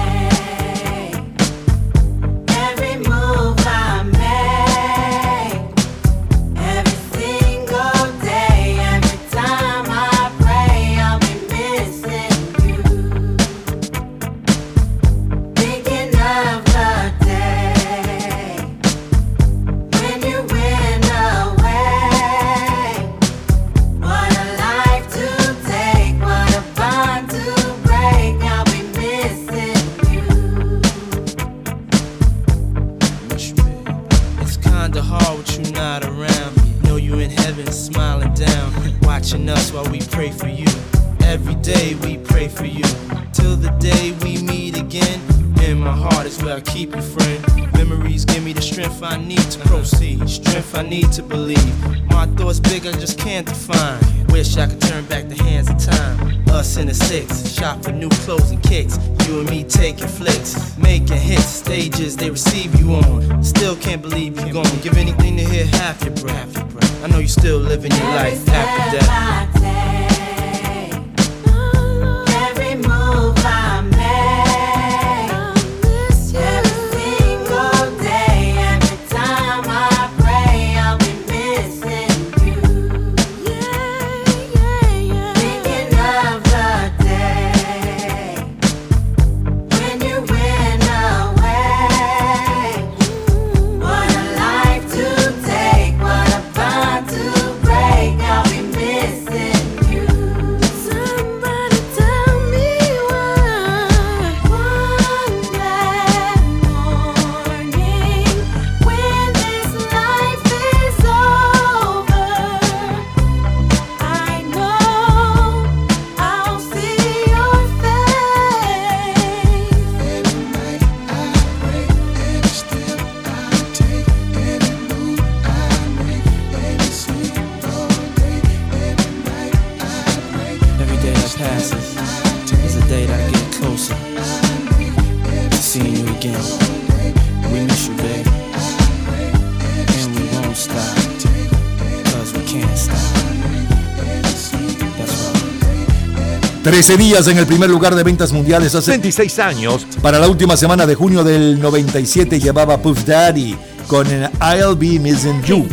13 146.78 146.96
días 146.98 147.28
en 147.28 147.40
el 147.40 147.48
primer 147.48 147.72
lugar 147.72 147.96
de 147.96 148.04
ventas 148.04 148.32
mundiales 148.32 148.76
hace 148.76 148.92
26 148.92 149.40
años. 149.40 149.88
Para 150.00 150.20
la 150.20 150.28
última 150.28 150.56
semana 150.56 150.86
de 150.86 150.94
junio 150.94 151.24
del 151.24 151.60
97 151.60 152.40
llevaba 152.40 152.78
Puff 152.78 153.04
Daddy 153.04 153.58
con 153.88 154.06
I'll 154.08 154.76
Be 154.78 155.00
Missing 155.00 155.42
You. 155.42 155.68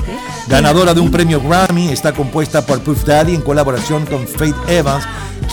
Ganadora 0.49 0.95
de 0.95 1.01
un 1.01 1.11
premio 1.11 1.43
Grammy, 1.43 1.91
está 1.91 2.15
compuesta 2.15 2.65
por 2.65 2.81
Puff 2.81 3.05
Daddy 3.05 3.35
en 3.35 3.43
colaboración 3.43 4.07
con 4.07 4.27
Faith 4.27 4.57
Evans 4.67 5.05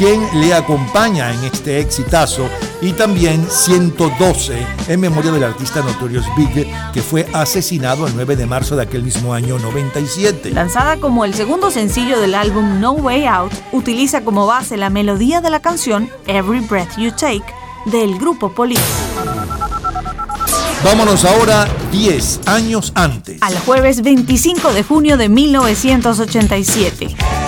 quien 0.01 0.41
le 0.41 0.51
acompaña 0.51 1.31
en 1.31 1.43
este 1.43 1.79
exitazo, 1.79 2.49
y 2.81 2.93
también 2.93 3.45
112 3.47 4.65
en 4.87 4.99
memoria 4.99 5.31
del 5.31 5.43
artista 5.43 5.83
Notorious 5.83 6.25
Big, 6.35 6.67
que 6.91 7.03
fue 7.03 7.27
asesinado 7.33 8.07
el 8.07 8.15
9 8.15 8.35
de 8.35 8.47
marzo 8.47 8.75
de 8.75 8.81
aquel 8.81 9.03
mismo 9.03 9.35
año 9.35 9.59
97. 9.59 10.55
Lanzada 10.55 10.97
como 10.97 11.23
el 11.23 11.35
segundo 11.35 11.69
sencillo 11.69 12.19
del 12.19 12.33
álbum 12.33 12.79
No 12.79 12.93
Way 12.93 13.27
Out, 13.27 13.53
utiliza 13.73 14.21
como 14.21 14.47
base 14.47 14.75
la 14.75 14.89
melodía 14.89 15.39
de 15.39 15.51
la 15.51 15.59
canción 15.59 16.09
Every 16.25 16.61
Breath 16.61 16.97
You 16.97 17.11
Take 17.11 17.45
del 17.85 18.17
grupo 18.17 18.51
Police. 18.51 18.81
Vámonos 20.83 21.25
ahora 21.25 21.67
10 21.91 22.47
años 22.47 22.91
antes. 22.95 23.37
Al 23.41 23.55
jueves 23.59 24.01
25 24.01 24.73
de 24.73 24.81
junio 24.81 25.17
de 25.17 25.29
1987. 25.29 27.40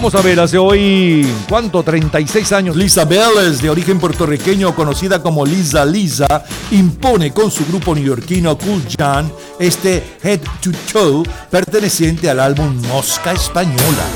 Vamos 0.00 0.14
a 0.14 0.22
ver, 0.22 0.40
hace 0.40 0.56
hoy, 0.56 1.30
¿cuánto? 1.46 1.82
36 1.82 2.52
años. 2.52 2.74
Lisa 2.74 3.04
Belles, 3.04 3.60
de 3.60 3.68
origen 3.68 4.00
puertorriqueño, 4.00 4.74
conocida 4.74 5.22
como 5.22 5.44
Lisa 5.44 5.84
Lisa, 5.84 6.42
impone 6.70 7.32
con 7.32 7.50
su 7.50 7.66
grupo 7.66 7.94
neoyorquino 7.94 8.56
Cool 8.56 8.82
Jan 8.98 9.30
este 9.58 10.16
Head 10.22 10.40
to 10.62 10.70
Toe 10.90 11.24
perteneciente 11.50 12.30
al 12.30 12.40
álbum 12.40 12.80
Mosca 12.88 13.32
Española. 13.32 14.06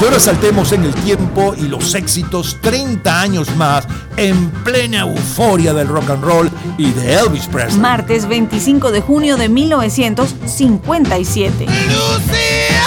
Y 0.00 0.04
ahora 0.04 0.18
saltemos 0.18 0.72
en 0.72 0.86
el 0.86 0.94
tiempo 0.94 1.54
y 1.56 1.68
los 1.68 1.94
éxitos 1.94 2.56
30 2.62 3.20
años 3.20 3.54
más 3.54 3.86
en 4.16 4.50
plena 4.64 5.02
euforia 5.02 5.72
del 5.72 5.86
rock 5.86 6.10
and 6.10 6.24
roll 6.24 6.50
y 6.78 6.90
de 6.90 7.14
Elvis 7.14 7.46
Presley. 7.46 7.78
Martes 7.78 8.26
25 8.26 8.90
de 8.90 9.02
junio 9.02 9.36
de 9.36 9.48
1957. 9.48 11.66
You 11.66 12.79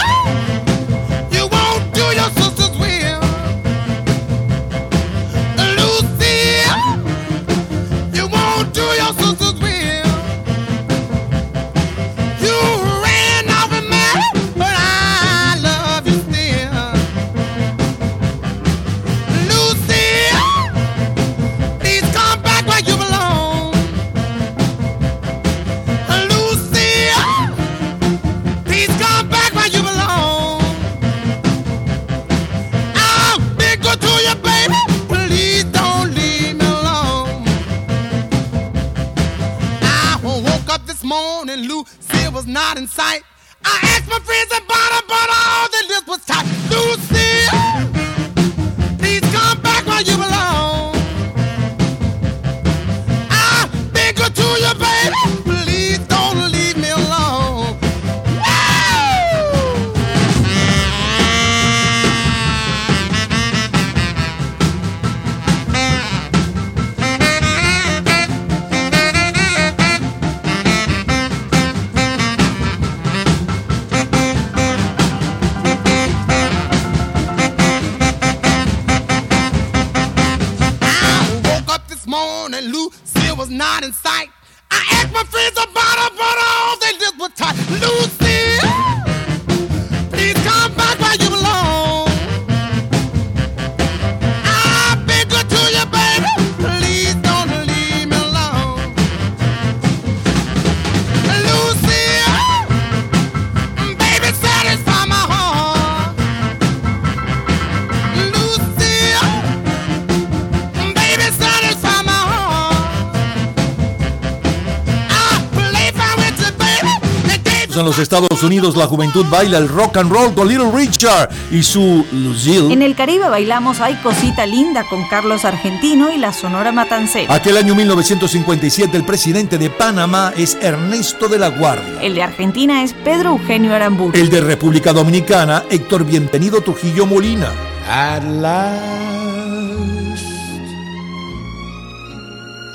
los 117.94 118.00
Estados 118.00 118.42
Unidos 118.42 118.76
la 118.76 118.88
juventud 118.88 119.24
baila 119.30 119.60
el 119.60 119.70
rock 119.70 119.98
and 119.98 120.12
roll 120.12 120.34
con 120.34 120.48
Little 120.48 120.72
Richard 120.72 121.30
y 121.52 121.62
su 121.62 122.04
Lucille. 122.12 122.74
En 122.74 122.82
el 122.82 122.96
Caribe 122.96 123.30
bailamos 123.30 123.82
Ay 123.82 123.94
Cosita 124.02 124.48
Linda 124.48 124.84
con 124.90 125.08
Carlos 125.10 125.46
Argentino 125.46 126.12
y 126.12 126.18
la 126.18 126.34
Sonora 126.34 126.72
Matancera. 126.72 127.32
Aquel 127.32 127.56
año 127.56 127.76
1957 127.76 128.98
el 128.98 129.06
presidente 129.06 129.60
de 129.60 129.70
Panamá 129.70 130.34
es 130.36 130.58
Ernesto 130.60 131.28
de 131.28 131.38
la 131.38 131.50
Guardia. 131.50 132.02
El 132.02 132.16
de 132.16 132.24
Argentina 132.24 132.82
es 132.82 132.94
Pedro 132.94 133.34
Eugenio 133.34 133.76
Aramburu. 133.76 134.18
El 134.18 134.32
de 134.32 134.42
República 134.42 134.92
Dominicana, 134.92 135.64
Héctor 135.70 136.04
Bienvenido 136.04 136.62
Trujillo 136.62 137.06
Molina. 137.06 137.52
At 137.88 138.24
last, 138.24 138.74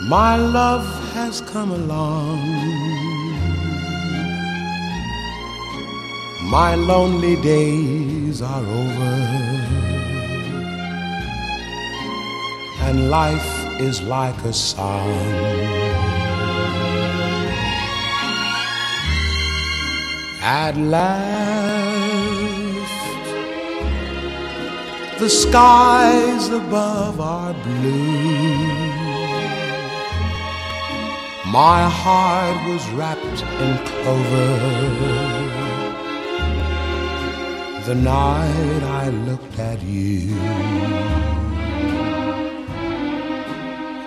my 0.02 0.36
love 0.36 0.86
has 1.16 1.42
come 1.52 1.74
along. 1.74 2.88
My 6.51 6.74
lonely 6.74 7.36
days 7.42 8.40
are 8.40 8.62
over, 8.62 9.16
and 12.86 13.11
life 13.11 13.78
is 13.78 14.01
like 14.01 14.42
a 14.44 14.53
song. 14.55 15.12
At 20.40 20.74
last, 20.78 21.28
the 25.18 25.28
skies 25.28 26.49
above 26.49 27.20
are 27.20 27.53
blue. 27.53 28.88
My 31.53 31.86
heart 32.01 32.57
was 32.70 32.88
wrapped 32.96 33.42
in 33.61 33.78
clover. 33.84 35.27
The 37.89 37.95
night 37.95 38.82
I 38.82 39.09
looked 39.09 39.59
at 39.59 39.80
you, 39.80 40.36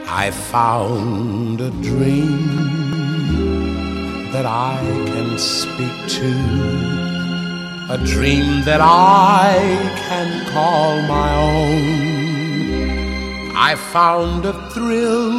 I 0.06 0.30
found 0.30 1.60
a 1.62 1.72
dream 1.82 2.46
that 4.34 4.46
I 4.46 4.78
can 5.08 5.40
speak 5.40 5.98
to, 6.20 6.32
a 7.90 7.98
dream 8.06 8.64
that 8.66 8.82
I 8.82 9.58
can 10.08 10.46
call 10.52 11.02
my 11.02 11.34
own. 11.56 11.92
I 13.56 13.74
found 13.74 14.46
a 14.46 14.54
thrill 14.70 15.32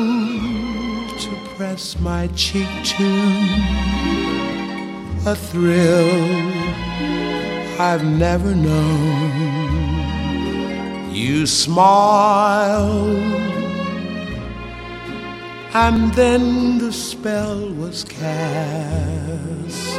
to 1.16 1.30
press 1.54 1.96
my 2.00 2.26
cheek 2.34 2.66
to, 2.96 3.08
a 5.30 5.36
thrill 5.36 7.11
I've 7.84 8.04
never 8.04 8.54
known. 8.54 9.32
You 11.10 11.46
smiled, 11.46 13.16
and 15.74 16.14
then 16.14 16.78
the 16.78 16.92
spell 16.92 17.72
was 17.72 18.04
cast. 18.04 19.98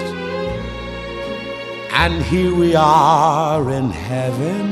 And 1.92 2.24
here 2.24 2.56
we 2.56 2.74
are 2.74 3.70
in 3.70 3.90
heaven, 3.92 4.66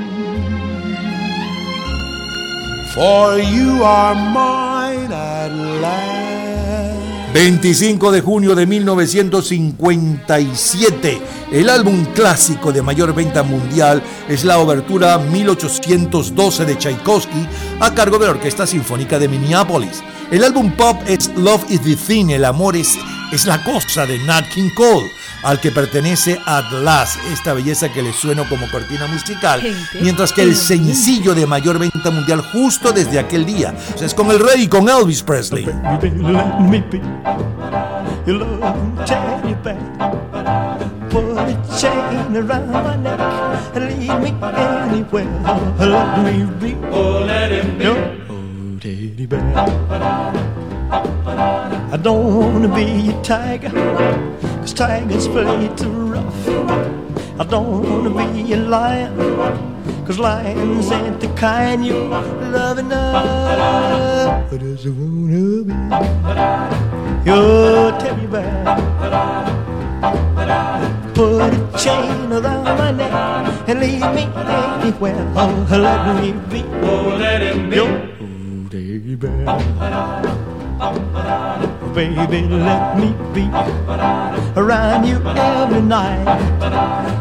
for 2.93 3.38
you 3.38 3.84
are 3.84 4.16
mine 4.16 5.12
at 5.12 5.51
last. 5.82 6.31
25 7.34 8.12
de 8.12 8.20
junio 8.20 8.56
de 8.56 8.66
1957, 8.66 11.22
el 11.54 11.70
álbum 11.70 12.04
clásico 12.14 12.74
de 12.74 12.82
mayor 12.82 13.16
venta 13.16 13.42
mundial 13.42 14.04
es 14.28 14.44
la 14.44 14.58
obertura 14.58 15.18
1812 15.18 16.66
de 16.66 16.76
Tchaikovsky 16.76 17.48
a 17.80 17.94
cargo 17.94 18.20
de 18.20 18.26
la 18.26 18.32
Orquesta 18.32 18.68
Sinfónica 18.68 19.18
de 19.18 19.30
Minneapolis. 19.30 20.04
El 20.30 20.44
álbum 20.44 20.76
pop 20.76 20.98
es 21.08 21.32
Love 21.38 21.64
is 21.70 21.82
the 21.84 21.96
Thing, 21.96 22.32
el 22.32 22.44
amor 22.44 22.76
es, 22.76 22.98
es 23.32 23.46
la 23.46 23.64
cosa 23.64 24.06
de 24.06 24.20
Nat 24.26 24.44
King 24.54 24.72
Cole, 24.76 25.10
al 25.44 25.60
que 25.60 25.72
pertenece 25.72 26.39
At 26.46 26.72
Last, 26.72 27.18
esta 27.32 27.54
belleza 27.54 27.92
que 27.92 28.02
le 28.02 28.14
suena 28.14 28.48
como 28.48 28.70
cortina 28.70 29.08
musical, 29.08 29.62
mientras 30.02 30.32
que 30.32 30.44
el 30.44 30.56
sencillo 30.56 31.34
de 31.36 31.46
mayor 31.46 31.80
venta 31.80 32.12
mundial 32.12 32.42
justo 32.52 32.92
desde 32.92 33.20
aquel 33.20 33.46
día, 33.46 33.74
o 33.94 33.98
sea, 33.98 34.08
es 34.08 34.14
con 34.14 34.30
el 34.32 34.39
rey, 34.39 34.68
con 34.68 34.88
Elvis 34.88 35.24
Presley. 35.24 35.66
Put 41.12 41.38
a 41.38 41.46
chain 41.78 42.38
around 42.38 42.72
my 42.72 42.96
neck 42.96 43.20
and 43.76 44.00
lead 44.00 44.22
me 44.22 44.34
anywhere. 44.42 45.28
Let 45.78 46.24
me 46.24 46.46
be. 46.58 46.78
Oh, 46.89 47.20
let 47.26 47.52
him 47.52 47.78
be. 47.78 47.86
Oh, 47.86 48.80
teddy 48.80 49.26
bear. 49.26 49.42
I 51.92 51.98
don't 51.98 52.24
wanna 52.24 52.70
be 52.74 53.10
a 53.10 53.22
tiger, 53.22 53.72
cause 54.62 54.74
tigers 54.74 55.28
play 55.28 55.70
too 55.76 55.89
rough. 55.89 56.47
I 57.39 57.43
don't 57.43 57.82
wanna 57.82 58.09
be 58.09 58.53
a 58.53 58.57
lion, 58.57 59.18
cause 60.05 60.20
lions 60.20 60.91
ain't 60.91 61.20
the 61.20 61.28
kind 61.30 61.84
you 61.84 61.97
love 62.53 62.78
enough. 62.78 64.53
I 64.53 64.57
just 64.57 64.86
wanna 64.86 65.64
be 65.66 65.74
your 67.26 67.91
teddy 67.99 68.28
bear. 68.28 68.64
Put 71.16 71.53
a 71.53 71.78
chain 71.78 72.32
around 72.32 72.64
my 72.78 72.91
neck 72.91 73.14
and 73.68 73.80
leave 73.80 74.07
me 74.14 74.24
anywhere. 74.36 75.26
Oh, 75.36 75.68
let 75.72 76.22
me 76.22 76.32
be. 76.49 76.64
Oh, 76.84 77.18
let 77.18 77.41
him 77.41 77.70
be. 77.70 77.76
Your 77.76 77.89
teddy 78.70 79.16
bear. 79.16 79.45
Baby, 81.94 82.48
let 82.48 82.98
me 82.98 83.14
be 83.34 83.50
around 84.56 85.06
you 85.06 85.18
every 85.28 85.82
night. 85.82 86.24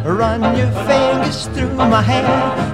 Run 0.05 0.43
your 0.57 0.71
fingers 0.87 1.47
through 1.49 1.75
my 1.75 2.01
hair 2.01 2.25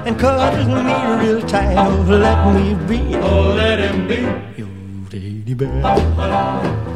and 0.05 0.19
cuddle 0.19 0.85
me 0.85 0.95
real 1.25 1.41
tight. 1.41 1.75
Oh, 1.79 2.05
let 2.07 2.55
me 2.55 2.75
be. 2.87 3.17
Oh, 3.17 3.55
let 3.55 3.79
him 3.79 4.07
be. 4.07 4.21
Your 4.61 4.69
teddy 5.09 5.55
bear. 5.55 6.96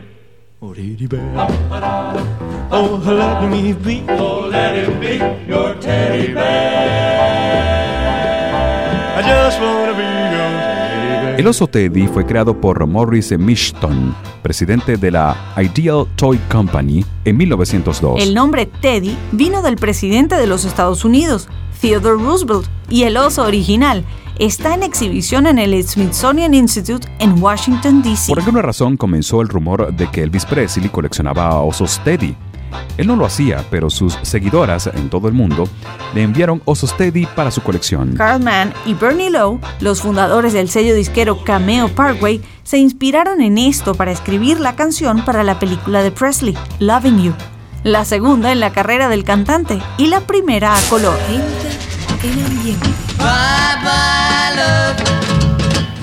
Oh, 0.71 0.73
teddy 0.73 1.05
bear. 1.05 1.21
Oh, 2.71 3.01
let 3.05 3.49
me 3.49 3.73
be. 3.73 4.05
Oh, 4.07 4.47
let 4.49 4.73
him 4.73 5.01
be 5.01 5.17
your 5.45 5.75
teddy 5.81 6.33
bear. 6.33 7.01
I 9.17 9.21
just 9.21 9.59
wanna 9.59 9.91
be 9.91 10.03
your 10.03 10.49
teddy 10.61 11.25
bear. 11.25 11.39
El 11.39 11.47
oso 11.47 11.67
Teddy 11.67 12.07
fue 12.07 12.25
creado 12.25 12.55
por 12.61 12.87
Morris 12.87 13.37
Mishton, 13.37 14.15
presidente 14.41 14.95
de 14.95 15.11
la 15.11 15.35
Ideal 15.57 16.05
Toy 16.15 16.39
Company, 16.49 17.03
en 17.25 17.35
1902. 17.35 18.21
El 18.21 18.33
nombre 18.33 18.65
Teddy 18.65 19.17
vino 19.33 19.61
del 19.61 19.75
presidente 19.75 20.35
de 20.35 20.47
los 20.47 20.63
Estados 20.63 21.03
Unidos, 21.03 21.49
Theodore 21.81 22.23
Roosevelt, 22.23 22.65
y 22.89 23.03
el 23.03 23.17
oso 23.17 23.43
original 23.43 24.05
está 24.41 24.73
en 24.73 24.81
exhibición 24.81 25.45
en 25.45 25.59
el 25.59 25.87
Smithsonian 25.87 26.55
Institute 26.55 27.07
en 27.19 27.41
Washington, 27.41 28.01
D.C. 28.01 28.29
Por 28.29 28.39
alguna 28.39 28.63
razón 28.63 28.97
comenzó 28.97 29.41
el 29.41 29.47
rumor 29.47 29.93
de 29.93 30.09
que 30.09 30.23
Elvis 30.23 30.45
Presley 30.45 30.89
coleccionaba 30.89 31.61
osos 31.61 32.01
Teddy. 32.03 32.35
Él 32.97 33.05
no 33.05 33.15
lo 33.15 33.25
hacía, 33.25 33.63
pero 33.69 33.89
sus 33.89 34.17
seguidoras 34.23 34.87
en 34.87 35.09
todo 35.09 35.27
el 35.27 35.35
mundo 35.35 35.67
le 36.15 36.23
enviaron 36.23 36.61
osos 36.65 36.97
Teddy 36.97 37.27
para 37.27 37.51
su 37.51 37.61
colección. 37.61 38.15
Carl 38.15 38.41
Mann 38.41 38.73
y 38.85 38.95
Bernie 38.95 39.29
Lowe, 39.29 39.59
los 39.79 40.01
fundadores 40.01 40.53
del 40.53 40.69
sello 40.69 40.95
disquero 40.95 41.43
Cameo 41.43 41.89
Parkway, 41.89 42.41
se 42.63 42.79
inspiraron 42.79 43.41
en 43.41 43.59
esto 43.59 43.93
para 43.93 44.11
escribir 44.11 44.59
la 44.59 44.75
canción 44.75 45.23
para 45.23 45.43
la 45.43 45.59
película 45.59 46.01
de 46.01 46.11
Presley, 46.11 46.57
Loving 46.79 47.21
You, 47.21 47.33
la 47.83 48.05
segunda 48.05 48.51
en 48.51 48.59
la 48.59 48.71
carrera 48.71 49.07
del 49.07 49.23
cantante 49.23 49.79
y 49.99 50.07
la 50.07 50.21
primera 50.21 50.75
a 50.75 50.81
color. 50.89 51.17
En 52.23 52.45
ambiente. 52.45 52.89
Bye 53.17 53.75
bye 53.83 54.55
love, 54.55 54.97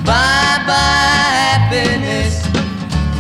bye 0.05 0.59
bye 0.67 1.29
happiness, 1.41 2.43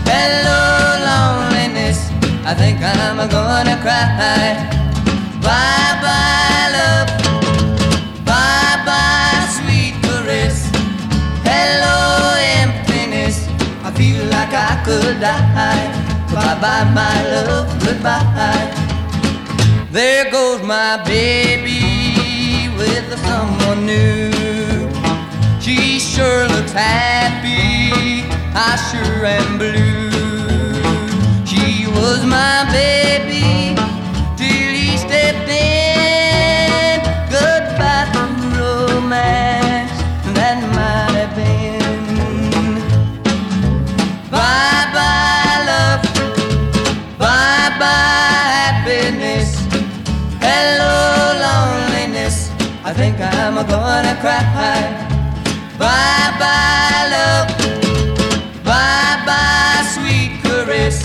hello 0.04 0.60
loneliness. 1.06 2.10
I 2.44 2.54
think 2.54 2.80
I'm 2.82 3.16
gonna 3.28 3.76
cry. 3.82 4.56
Bye 5.40 5.94
bye 6.02 6.66
love, 6.76 7.10
bye 8.24 8.78
bye 8.84 9.46
sweet 9.56 9.94
caress, 10.02 10.68
hello 11.44 12.34
emptiness. 12.62 13.46
I 13.84 13.90
feel 13.92 14.24
like 14.26 14.52
I 14.52 14.82
could 14.84 15.20
die. 15.20 15.86
Bye 16.34 16.58
bye 16.60 16.84
my 16.94 17.16
love, 17.30 17.68
goodbye. 17.84 18.74
There 19.90 20.30
goes 20.30 20.62
my 20.62 21.02
baby 21.04 21.87
with 23.08 23.18
someone 23.26 23.86
new. 23.86 24.30
She 25.60 25.98
sure 25.98 26.48
looks 26.48 26.72
happy, 26.72 28.24
I 28.54 28.76
sure 28.90 29.24
am 29.24 29.58
blue. 29.58 30.10
She 31.46 31.86
was 31.86 32.24
my 32.24 32.66
baby 32.72 33.77
I'm 53.48 53.54
gonna 53.66 54.14
cry. 54.20 54.44
Bye 55.78 56.30
bye, 56.38 57.04
love. 57.14 57.48
Bye 58.62 59.16
bye, 59.24 59.82
sweet 59.94 60.32
caress. 60.42 61.00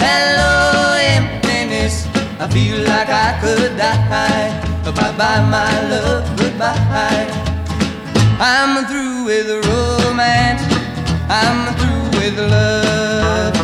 Hello, 0.00 0.96
emptiness. 0.96 2.08
I 2.40 2.48
feel 2.48 2.78
like 2.78 3.10
I 3.10 3.38
could 3.42 3.76
die. 3.76 4.48
Bye 4.86 5.12
bye, 5.18 5.42
my 5.52 5.74
love. 5.90 6.24
Goodbye. 6.38 7.28
I'm 8.40 8.86
through 8.86 9.24
with 9.26 9.50
romance. 9.66 10.64
I'm 11.28 11.60
through 11.76 12.20
with 12.20 12.38
love. 12.38 13.54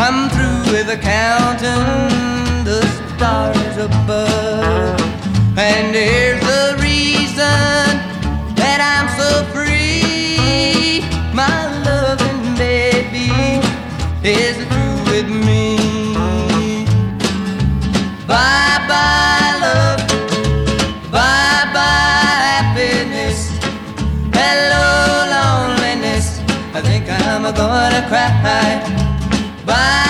I'm 0.00 0.30
through 0.30 0.72
with 0.72 0.88
counting 1.02 2.64
the 2.64 2.80
stars 3.16 3.76
above. 3.76 4.98
And 5.58 5.94
here's 5.94 6.40
the 6.40 6.57
reason 7.38 8.54
that 8.58 8.80
I'm 8.82 9.06
so 9.14 9.44
free. 9.54 11.02
My 11.32 11.54
loving 11.86 12.56
baby 12.56 13.30
is 14.26 14.56
through 14.66 14.98
with 15.12 15.28
me. 15.46 15.78
Bye 18.26 18.78
bye, 18.90 19.54
love. 19.62 20.00
Bye 21.12 21.64
bye, 21.76 22.42
happiness. 22.58 23.54
Hello, 24.34 24.86
loneliness. 25.34 26.40
I 26.74 26.80
think 26.80 27.08
I'm 27.08 27.42
gonna 27.54 28.02
cry. 28.08 28.82
Bye 29.64 30.07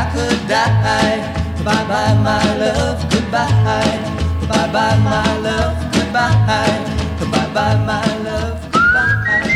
I 0.00 0.02
could 0.14 0.40
die. 0.48 1.18
Bye 1.64 1.84
bye, 1.90 2.14
my 2.28 2.44
love. 2.62 2.98
Goodbye. 3.12 3.98
Bye 4.48 4.68
bye, 4.74 4.98
my 5.10 5.38
love. 5.46 5.76
Goodbye. 5.92 6.76
Bye 7.32 7.48
bye, 7.54 7.76
my 7.90 8.06
love. 8.26 8.60
Goodbye. 8.72 9.54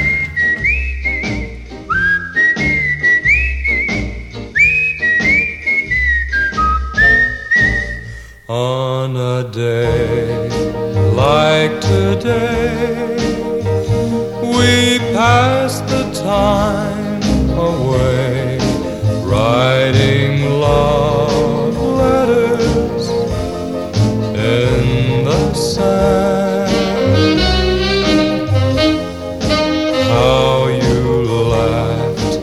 On 8.48 9.16
a 9.16 9.50
day 9.50 10.48
like 11.14 11.80
today, 11.80 13.16
we 14.42 14.98
pass 15.14 15.80
the 15.92 16.02
time 16.22 17.22
away, 17.58 18.41
writing 19.32 20.44
love 20.60 21.74
letters 21.74 23.08
in 24.36 25.24
the 25.24 25.54
sand. 25.54 26.70
How 30.10 30.66
you 30.66 31.00
laughed 31.56 32.34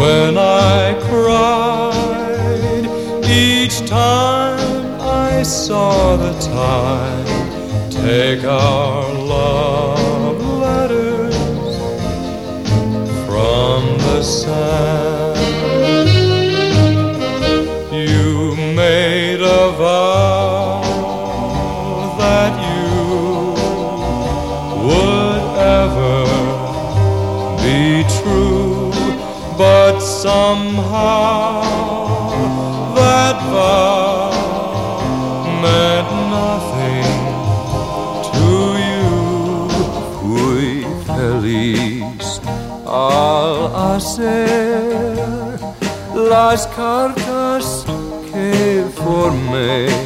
when 0.00 0.38
I 0.38 0.98
cried 1.10 2.86
each 3.28 3.86
time 3.86 4.98
I 4.98 5.42
saw 5.42 6.16
the 6.16 6.32
tide 6.40 7.90
take 7.90 8.44
our 8.44 9.12
love 9.12 10.40
letters 10.66 11.76
from 13.26 13.98
the 13.98 14.22
sand. 14.22 15.09
Somehow 30.22 31.62
that 32.94 33.36
vow 33.50 34.30
meant 35.62 36.10
nothing 36.36 37.12
to 38.36 38.50
you. 38.88 39.12
Fui 40.20 40.84
feliz 41.06 42.26
al 42.86 43.56
hacer 43.92 45.58
las 46.14 46.66
cartas 46.66 47.86
que 48.30 48.84
formé. 49.02 49.99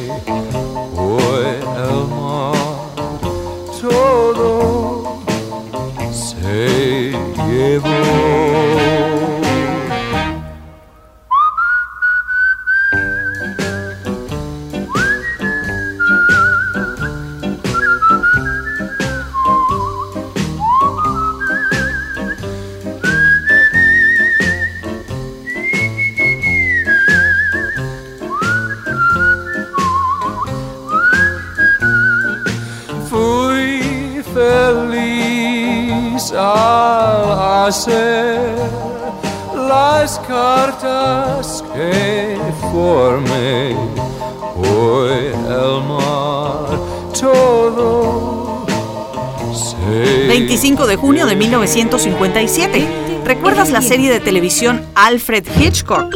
25 50.55 50.87
de 50.87 50.95
junio 50.95 51.25
de 51.25 51.35
1957. 51.35 52.87
¿Recuerdas 53.25 53.71
la 53.71 53.81
serie 53.81 54.09
de 54.09 54.21
televisión 54.21 54.85
Alfred 54.95 55.45
Hitchcock? 55.59 56.15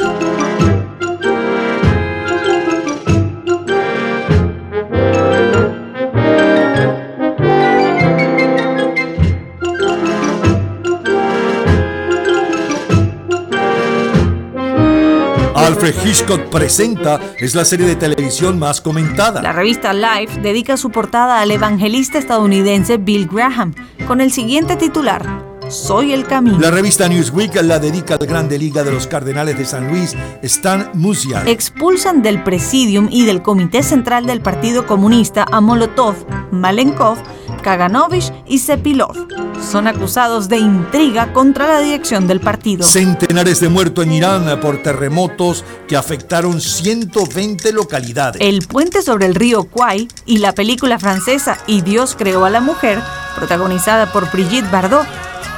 Alfred 15.53 15.95
Hitchcock 16.05 16.49
presenta 16.49 17.19
es 17.37 17.55
la 17.55 17.65
serie 17.65 17.85
de 17.85 17.97
televisión 17.97 18.57
más 18.57 18.79
comentada. 18.79 19.41
La 19.41 19.51
revista 19.51 19.91
Life 19.91 20.39
dedica 20.39 20.77
su 20.77 20.91
portada 20.91 21.41
al 21.41 21.51
evangelista 21.51 22.17
estadounidense 22.17 22.95
Bill 22.95 23.27
Graham 23.27 23.73
con 24.09 24.21
el 24.21 24.31
siguiente 24.31 24.75
titular: 24.75 25.23
Soy 25.69 26.13
el 26.13 26.25
camino. 26.25 26.57
La 26.57 26.71
revista 26.71 27.07
Newsweek 27.07 27.61
la 27.61 27.77
dedica 27.77 28.15
al 28.15 28.25
Grande 28.25 28.57
Liga 28.57 28.83
de 28.83 28.91
los 28.91 29.05
Cardenales 29.05 29.55
de 29.55 29.65
San 29.65 29.87
Luis, 29.87 30.15
Stan 30.41 30.89
Musial. 30.95 31.47
Expulsan 31.47 32.23
del 32.23 32.43
presidium 32.43 33.07
y 33.11 33.25
del 33.25 33.43
comité 33.43 33.83
central 33.83 34.25
del 34.25 34.41
Partido 34.41 34.87
Comunista 34.87 35.45
a 35.51 35.61
Molotov, 35.61 36.15
Malenkov, 36.51 37.19
Kaganovich 37.61 38.33
y 38.47 38.57
Sepilov. 38.57 39.15
Son 39.61 39.85
acusados 39.87 40.49
de 40.49 40.57
intriga 40.57 41.31
contra 41.31 41.67
la 41.67 41.79
dirección 41.79 42.25
del 42.25 42.39
partido. 42.39 42.83
Centenares 42.83 43.59
de 43.59 43.69
muertos 43.69 44.05
en 44.05 44.13
Irán 44.13 44.59
por 44.59 44.81
terremotos 44.81 45.63
que 45.87 45.95
afectaron 45.95 46.61
120 46.61 47.73
localidades. 47.73 48.41
El 48.41 48.65
puente 48.65 49.03
sobre 49.03 49.27
el 49.27 49.35
río 49.35 49.65
Kwai 49.65 50.07
y 50.25 50.39
la 50.39 50.55
película 50.55 50.97
francesa 50.97 51.59
Y 51.67 51.81
Dios 51.81 52.15
creó 52.17 52.45
a 52.45 52.49
la 52.49 52.61
mujer, 52.61 52.99
protagonizada 53.39 54.11
por 54.11 54.29
Brigitte 54.31 54.69
Bardot, 54.69 55.07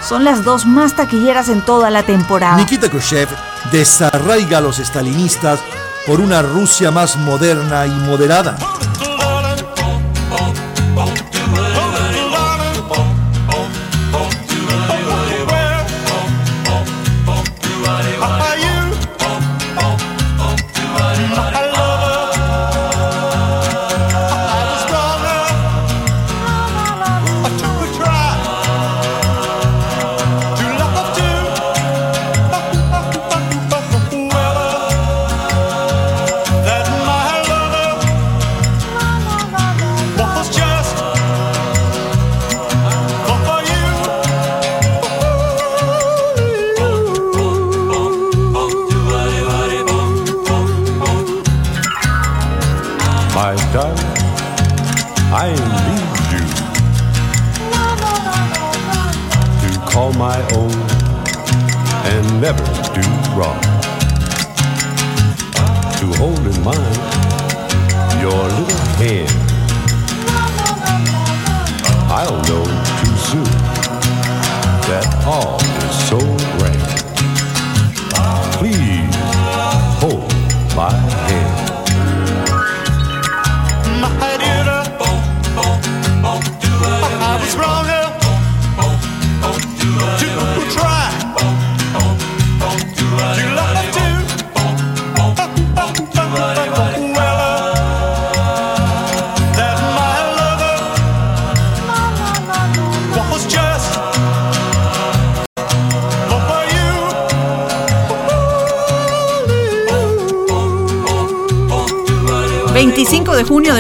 son 0.07 0.23
las 0.23 0.43
dos 0.43 0.65
más 0.65 0.95
taquilleras 0.95 1.49
en 1.49 1.61
toda 1.61 1.89
la 1.89 2.03
temporada. 2.03 2.55
Nikita 2.57 2.89
Khrushchev 2.89 3.27
desarraiga 3.71 4.59
a 4.59 4.61
los 4.61 4.79
estalinistas 4.79 5.59
por 6.07 6.19
una 6.19 6.41
Rusia 6.41 6.91
más 6.91 7.17
moderna 7.17 7.85
y 7.85 7.91
moderada. 7.91 8.57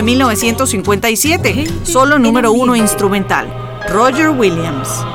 De 0.01 0.05
junio 0.05 0.27
de 0.27 0.35
1957, 0.35 1.67
solo 1.83 2.17
número 2.17 2.51
uno 2.51 2.75
instrumental, 2.75 3.47
Roger 3.89 4.29
Williams. 4.29 5.10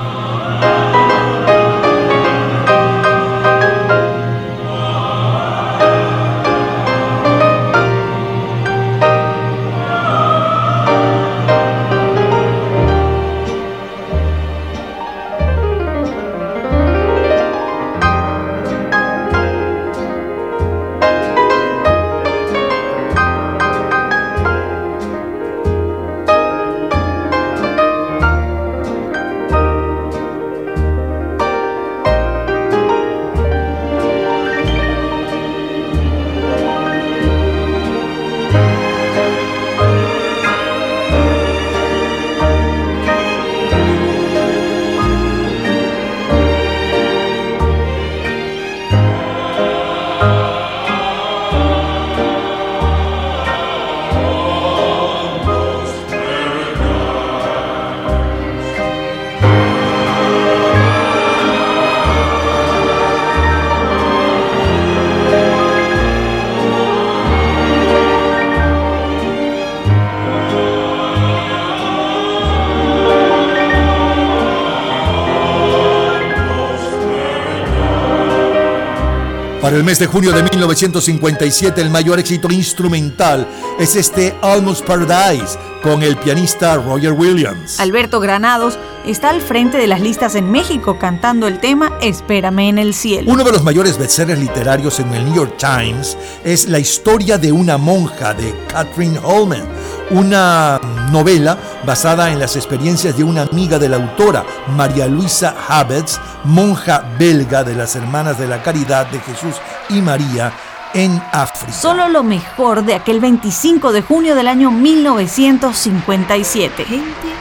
Para 79.67 79.79
el 79.79 79.83
mes 79.83 79.99
de 79.99 80.07
junio 80.07 80.31
de 80.31 80.45
1957, 80.45 81.81
el 81.81 81.91
mayor 81.91 82.21
éxito 82.21 82.47
instrumental 82.53 83.49
es 83.81 83.97
este 83.97 84.33
Almost 84.41 84.87
Paradise 84.87 85.59
con 85.83 86.05
el 86.05 86.17
pianista 86.17 86.77
Roger 86.77 87.11
Williams. 87.11 87.81
Alberto 87.81 88.21
Granados 88.21 88.79
está 89.05 89.31
al 89.31 89.41
frente 89.41 89.77
de 89.77 89.89
las 89.89 90.01
listas 90.01 90.37
en 90.37 90.53
México 90.53 91.01
cantando 91.01 91.49
el 91.49 91.59
tema 91.59 91.99
Espérame 92.01 92.69
en 92.69 92.79
el 92.79 92.95
cielo. 92.95 93.33
Uno 93.33 93.43
de 93.43 93.51
los 93.51 93.65
mayores 93.65 93.99
bestsellers 93.99 94.39
literarios 94.39 95.01
en 95.01 95.13
el 95.13 95.25
New 95.25 95.35
York 95.35 95.57
Times 95.59 96.17
es 96.45 96.69
La 96.69 96.79
historia 96.79 97.37
de 97.37 97.51
una 97.51 97.77
monja 97.77 98.35
de 98.35 98.55
Catherine 98.69 99.19
Holman, 99.23 99.65
una 100.11 100.81
novela 101.11 101.59
basada 101.85 102.31
en 102.31 102.39
las 102.39 102.55
experiencias 102.55 103.17
de 103.17 103.25
una 103.25 103.43
amiga 103.43 103.81
de 103.81 103.89
la 103.89 103.97
autora, 103.97 104.45
María 104.77 105.09
Luisa 105.09 105.57
Habets, 105.69 106.21
monja 106.47 107.05
belga 107.19 107.65
de 107.65 107.75
las 107.75 107.97
Hermanas 107.97 108.39
de 108.39 108.47
la 108.47 108.63
Caridad 108.63 109.07
de 109.07 109.19
Jesús 109.21 109.57
y 109.91 110.01
María 110.01 110.53
en 110.95 111.21
África. 111.33 111.73
Solo 111.73 112.09
lo 112.09 112.23
mejor 112.23 112.85
de 112.85 112.95
aquel 112.95 113.19
25 113.21 113.93
de 113.93 114.01
junio 114.03 114.35
del 114.35 114.49
año 114.49 114.71
1957. 114.71 116.87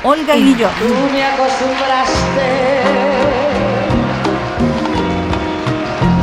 Olga 0.03 0.35
Guillot. 0.35 0.71
Tú 0.71 0.93
me 1.13 1.23
acostumbraste 1.23 2.81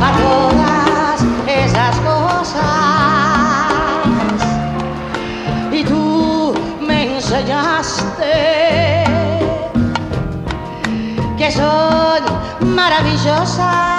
a 0.01 0.11
todas 0.21 1.23
esas 1.47 1.95
cosas 2.01 2.63
y 5.71 5.83
tú 5.83 6.53
me 6.81 7.15
enseñaste 7.15 9.03
que 11.37 11.51
son 11.51 12.42
maravillosas. 12.65 13.92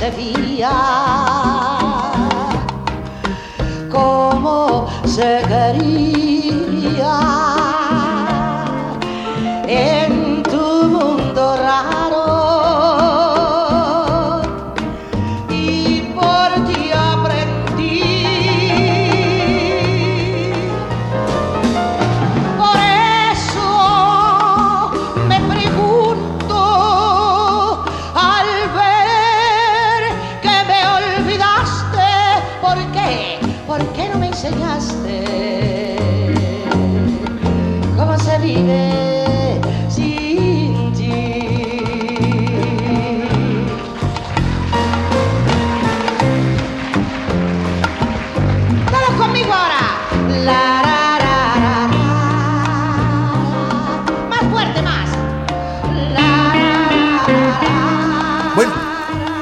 No 0.00 1.04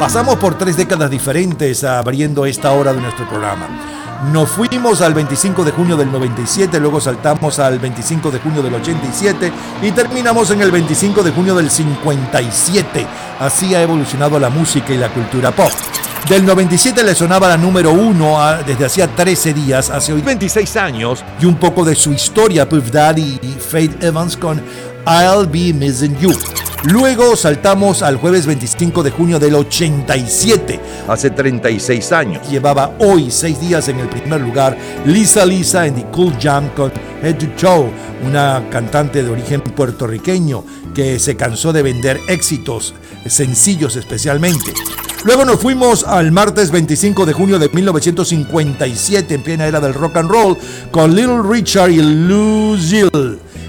pasamos 0.06 0.36
por 0.36 0.56
tres 0.56 0.76
décadas 0.76 1.10
diferentes 1.10 1.82
abriendo 1.82 2.46
esta 2.46 2.70
hora 2.70 2.92
de 2.92 3.00
nuestro 3.00 3.28
programa. 3.28 3.66
Nos 4.32 4.48
fuimos 4.48 5.00
al 5.00 5.14
25 5.14 5.64
de 5.64 5.72
junio 5.72 5.96
del 5.96 6.12
97, 6.12 6.78
luego 6.78 7.00
saltamos 7.00 7.58
al 7.58 7.80
25 7.80 8.30
de 8.30 8.38
junio 8.38 8.62
del 8.62 8.74
87 8.74 9.50
y 9.82 9.90
terminamos 9.90 10.52
en 10.52 10.62
el 10.62 10.70
25 10.70 11.24
de 11.24 11.32
junio 11.32 11.56
del 11.56 11.68
57. 11.68 13.04
Así 13.40 13.74
ha 13.74 13.82
evolucionado 13.82 14.38
la 14.38 14.48
música 14.48 14.92
y 14.92 14.96
la 14.96 15.08
cultura 15.08 15.50
pop. 15.50 15.72
Del 16.28 16.46
97 16.46 17.02
le 17.02 17.12
sonaba 17.16 17.48
la 17.48 17.56
número 17.56 17.90
uno 17.90 18.40
a- 18.40 18.62
desde 18.62 18.84
hacía 18.84 19.08
13 19.08 19.54
días, 19.54 19.90
hace 19.90 20.12
hoy 20.12 20.20
26 20.22 20.76
años, 20.76 21.24
y 21.40 21.46
un 21.46 21.56
poco 21.56 21.84
de 21.84 21.96
su 21.96 22.12
historia, 22.12 22.68
Puff 22.68 22.92
Daddy 22.92 23.40
y 23.42 23.56
Faith 23.58 24.00
Evans 24.04 24.36
con 24.36 24.62
I'll 25.04 25.48
Be 25.48 25.72
Missing 25.72 26.16
You. 26.20 26.32
Luego 26.86 27.34
saltamos 27.34 28.02
al 28.02 28.16
jueves 28.16 28.46
25 28.46 29.02
de 29.02 29.10
junio 29.10 29.40
del 29.40 29.56
87, 29.56 30.78
hace 31.08 31.30
36 31.30 32.12
años. 32.12 32.48
Llevaba 32.48 32.94
hoy 33.00 33.32
6 33.32 33.60
días 33.60 33.88
en 33.88 33.98
el 33.98 34.08
primer 34.08 34.40
lugar 34.40 34.78
Lisa 35.04 35.44
Lisa 35.44 35.84
en 35.88 35.96
The 35.96 36.04
Cool 36.12 36.34
Jam 36.40 36.68
con 36.76 36.92
Head 37.24 37.38
to 37.38 37.46
Toe, 37.60 37.90
una 38.24 38.68
cantante 38.70 39.24
de 39.24 39.30
origen 39.30 39.62
puertorriqueño 39.62 40.64
que 40.94 41.18
se 41.18 41.34
cansó 41.34 41.72
de 41.72 41.82
vender 41.82 42.20
éxitos 42.28 42.94
sencillos 43.26 43.96
especialmente. 43.96 44.72
Luego 45.24 45.44
nos 45.44 45.58
fuimos 45.58 46.04
al 46.04 46.30
martes 46.30 46.70
25 46.70 47.26
de 47.26 47.32
junio 47.32 47.58
de 47.58 47.68
1957 47.68 49.34
en 49.34 49.42
plena 49.42 49.66
era 49.66 49.80
del 49.80 49.92
rock 49.92 50.18
and 50.18 50.30
roll 50.30 50.56
con 50.92 51.16
Little 51.16 51.42
Richard 51.42 51.90
y. 51.90 51.98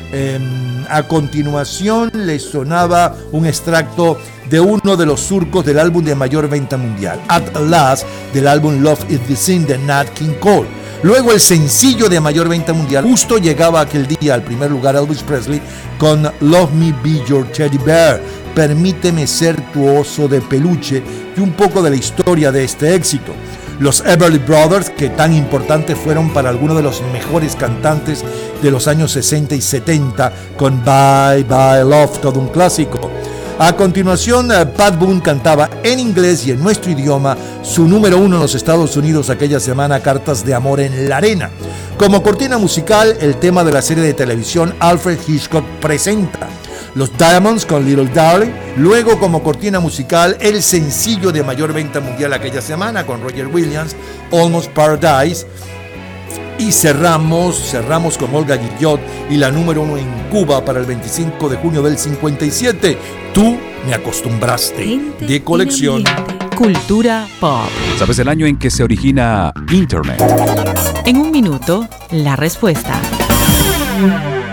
Em, 0.09 0.76
a 0.89 1.03
continuación 1.03 2.11
le 2.13 2.39
sonaba 2.39 3.15
un 3.31 3.45
extracto 3.45 4.17
de 4.49 4.59
uno 4.59 4.95
de 4.95 5.05
los 5.05 5.19
surcos 5.19 5.65
del 5.65 5.79
álbum 5.79 6.03
de 6.03 6.15
mayor 6.15 6.49
venta 6.49 6.77
mundial, 6.77 7.21
At 7.27 7.55
Last, 7.67 8.05
del 8.33 8.47
álbum 8.47 8.81
Love 8.81 9.09
is 9.09 9.19
the 9.27 9.35
Sin 9.35 9.65
de 9.65 9.77
Nat 9.77 10.07
King 10.09 10.33
Cole. 10.39 10.67
Luego 11.03 11.31
el 11.31 11.39
sencillo 11.39 12.09
de 12.09 12.19
mayor 12.19 12.49
venta 12.49 12.73
mundial, 12.73 13.03
justo 13.03 13.37
llegaba 13.37 13.81
aquel 13.81 14.07
día 14.07 14.33
al 14.33 14.43
primer 14.43 14.71
lugar 14.71 14.95
Elvis 14.95 15.21
Presley 15.21 15.61
con 15.99 16.23
Love 16.41 16.73
Me 16.73 16.93
Be 17.03 17.23
Your 17.27 17.45
Teddy 17.51 17.77
Bear, 17.77 18.19
Permíteme 18.57 19.27
ser 19.27 19.55
tu 19.71 19.87
oso 19.87 20.27
de 20.27 20.41
peluche 20.41 21.03
y 21.35 21.39
un 21.39 21.51
poco 21.51 21.83
de 21.83 21.91
la 21.91 21.95
historia 21.95 22.51
de 22.51 22.63
este 22.63 22.95
éxito. 22.95 23.33
Los 23.79 24.01
Everly 24.01 24.39
Brothers, 24.39 24.89
que 24.89 25.09
tan 25.09 25.33
importantes 25.33 25.97
fueron 25.97 26.33
para 26.33 26.49
algunos 26.49 26.77
de 26.77 26.83
los 26.83 27.01
mejores 27.13 27.55
cantantes 27.55 28.23
de 28.61 28.71
los 28.71 28.87
años 28.87 29.11
60 29.11 29.55
y 29.55 29.61
70, 29.61 30.33
con 30.57 30.83
Bye 30.83 31.43
Bye 31.43 31.83
Love, 31.83 32.19
todo 32.19 32.39
un 32.39 32.47
clásico. 32.47 33.11
A 33.59 33.73
continuación, 33.75 34.51
eh, 34.51 34.65
Pat 34.65 34.97
Boone 34.99 35.21
cantaba 35.21 35.69
en 35.83 35.99
inglés 35.99 36.45
y 36.45 36.51
en 36.51 36.61
nuestro 36.61 36.91
idioma 36.91 37.35
su 37.63 37.87
número 37.87 38.19
uno 38.19 38.35
en 38.35 38.41
los 38.41 38.53
Estados 38.53 38.95
Unidos 38.97 39.29
aquella 39.29 39.59
semana, 39.59 39.99
Cartas 39.99 40.45
de 40.45 40.53
Amor 40.53 40.79
en 40.79 41.09
la 41.09 41.17
Arena. 41.17 41.49
Como 41.97 42.21
cortina 42.21 42.59
musical, 42.59 43.17
el 43.19 43.37
tema 43.37 43.63
de 43.63 43.71
la 43.71 43.81
serie 43.81 44.03
de 44.03 44.13
televisión 44.13 44.75
Alfred 44.79 45.17
Hitchcock 45.27 45.65
presenta 45.81 46.47
los 46.95 47.15
Diamonds 47.17 47.65
con 47.65 47.85
Little 47.85 48.09
Darling. 48.13 48.51
Luego, 48.77 49.19
como 49.19 49.43
cortina 49.43 49.79
musical, 49.79 50.37
el 50.39 50.61
sencillo 50.61 51.31
de 51.31 51.43
mayor 51.43 51.73
venta 51.73 51.99
mundial 51.99 52.33
aquella 52.33 52.61
semana 52.61 53.05
con 53.05 53.21
Roger 53.21 53.47
Williams, 53.47 53.95
Almost 54.31 54.71
Paradise. 54.71 55.45
Y 56.59 56.71
cerramos, 56.71 57.55
cerramos 57.55 58.17
con 58.17 58.33
Olga 58.33 58.57
Guillot 58.57 58.99
y 59.29 59.37
la 59.37 59.51
número 59.51 59.83
uno 59.83 59.97
en 59.97 60.07
Cuba 60.31 60.65
para 60.65 60.79
el 60.79 60.85
25 60.87 61.49
de 61.49 61.57
junio 61.57 61.83
del 61.83 61.97
57. 61.97 62.97
Tú 63.33 63.57
me 63.85 63.93
acostumbraste. 63.93 64.99
De 65.19 65.43
colección. 65.43 66.03
Cultura 66.55 67.27
pop. 67.39 67.69
¿Sabes 67.99 68.17
el 68.17 68.27
año 68.27 68.47
en 68.47 68.57
que 68.57 68.71
se 68.71 68.83
origina 68.83 69.53
Internet? 69.71 70.19
En 71.05 71.17
un 71.17 71.29
minuto, 71.31 71.87
la 72.09 72.35
respuesta. 72.35 72.99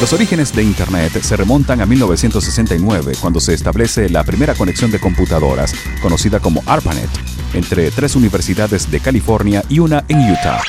Los 0.00 0.12
orígenes 0.12 0.52
de 0.52 0.62
Internet 0.62 1.12
se 1.22 1.36
remontan 1.36 1.80
a 1.80 1.86
1969, 1.86 3.14
cuando 3.20 3.40
se 3.40 3.54
establece 3.54 4.08
la 4.08 4.24
primera 4.24 4.54
conexión 4.54 4.90
de 4.90 4.98
computadoras, 4.98 5.74
conocida 6.00 6.40
como 6.40 6.62
ARPANET, 6.66 7.10
entre 7.54 7.90
tres 7.90 8.16
universidades 8.16 8.90
de 8.90 9.00
California 9.00 9.62
y 9.68 9.78
una 9.78 10.04
en 10.08 10.30
Utah. 10.30 10.60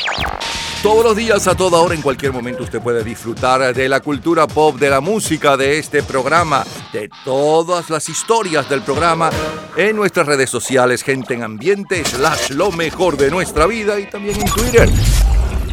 Todos 0.84 1.06
los 1.06 1.16
días, 1.16 1.48
a 1.48 1.56
toda 1.56 1.80
hora, 1.80 1.96
en 1.96 2.02
cualquier 2.02 2.34
momento, 2.34 2.64
usted 2.64 2.82
puede 2.82 3.06
disfrutar 3.06 3.74
de 3.74 3.88
la 3.88 4.02
cultura 4.02 4.48
pop, 4.48 4.78
de 4.78 4.90
la 4.90 5.00
música, 5.00 5.56
de 5.56 5.80
este 5.80 6.04
programa, 6.04 6.66
de 6.92 7.10
todas 7.24 7.90
las 7.90 8.10
historias 8.10 8.70
del 8.70 8.82
programa 8.82 9.30
en 9.78 9.96
nuestras 9.96 10.28
redes 10.28 10.50
sociales, 10.50 11.02
gente 11.02 11.36
en 11.36 11.44
ambiente, 11.44 12.04
slash 12.04 12.50
lo 12.50 12.70
mejor 12.74 13.16
de 13.16 13.32
nuestra 13.32 13.66
vida 13.66 13.98
y 13.98 14.10
también 14.10 14.42
en 14.42 14.46
Twitter. 14.50 14.90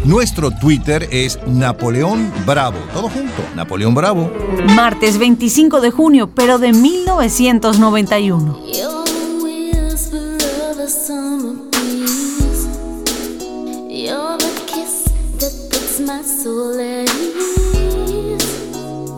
Nuestro 0.04 0.50
Twitter 0.50 1.06
es 1.10 1.38
Napoleón 1.46 2.32
Bravo. 2.46 2.78
Todo 2.94 3.10
junto, 3.10 3.42
Napoleón 3.54 3.94
Bravo. 3.94 4.32
Martes 4.74 5.18
25 5.18 5.80
de 5.80 5.90
junio, 5.90 6.30
pero 6.34 6.58
de 6.58 6.72
1991. 6.72 8.58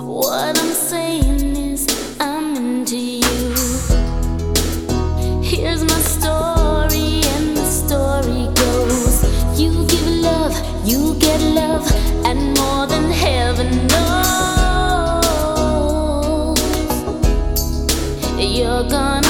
What 0.04 0.58
I'm 0.58 0.91
gonna 18.88 19.21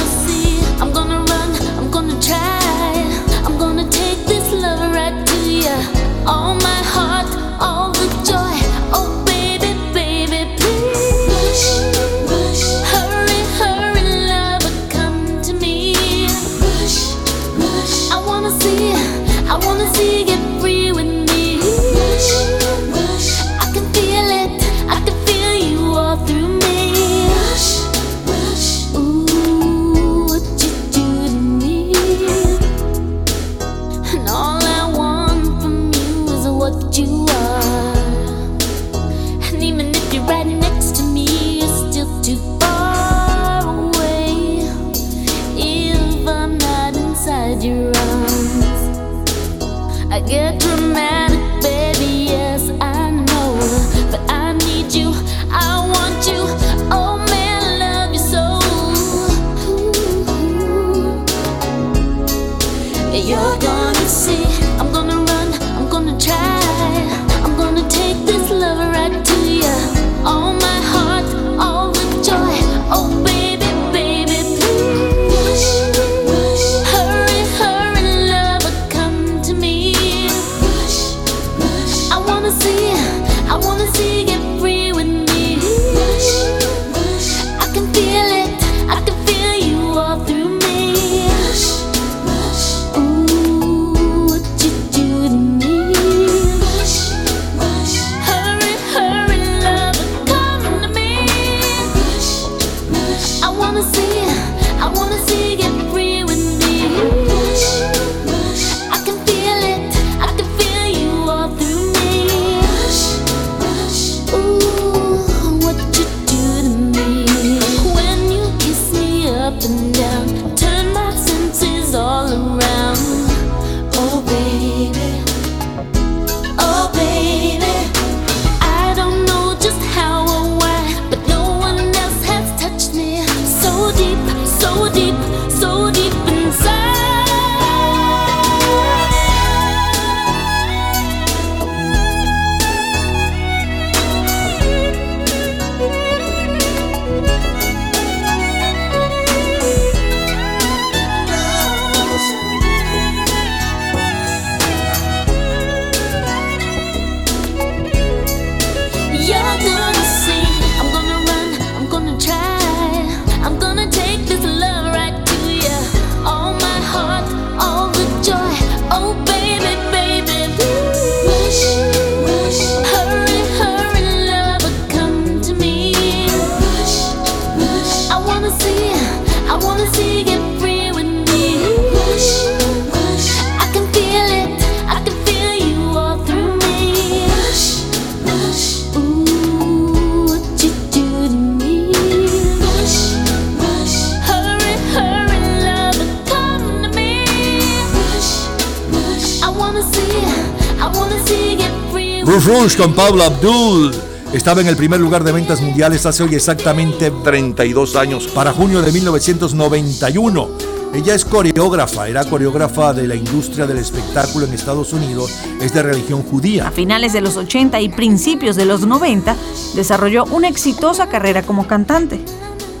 Rush 202.25 202.45
Rush 202.45 202.77
con 202.77 202.93
Pablo 202.93 203.21
Abdul 203.21 203.91
estaba 204.31 204.61
en 204.61 204.67
el 204.67 204.77
primer 204.77 204.97
lugar 204.97 205.25
de 205.25 205.33
ventas 205.33 205.59
mundiales 205.61 206.05
hace 206.05 206.23
hoy 206.23 206.35
exactamente 206.35 207.11
32 207.11 207.97
años, 207.97 208.27
para 208.27 208.53
junio 208.53 208.81
de 208.81 208.93
1991. 208.93 210.47
Ella 210.93 211.15
es 211.15 211.25
coreógrafa, 211.25 212.07
era 212.07 212.23
coreógrafa 212.23 212.93
de 212.93 213.07
la 213.07 213.15
industria 213.15 213.67
del 213.67 213.77
espectáculo 213.77 214.45
en 214.45 214.53
Estados 214.53 214.93
Unidos, 214.93 215.37
es 215.59 215.73
de 215.73 215.83
religión 215.83 216.23
judía. 216.23 216.69
A 216.69 216.71
finales 216.71 217.11
de 217.11 217.19
los 217.19 217.35
80 217.35 217.81
y 217.81 217.89
principios 217.89 218.55
de 218.55 218.65
los 218.65 218.87
90, 218.87 219.35
desarrolló 219.75 220.23
una 220.25 220.47
exitosa 220.47 221.09
carrera 221.09 221.43
como 221.43 221.67
cantante. 221.67 222.23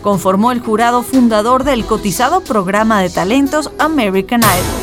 Conformó 0.01 0.53
el 0.53 0.61
jurado 0.61 1.03
fundador 1.03 1.65
del 1.65 1.85
cotizado 1.85 2.41
programa 2.41 3.01
de 3.01 3.09
talentos 3.09 3.71
American 3.77 4.41
Idol. 4.41 4.82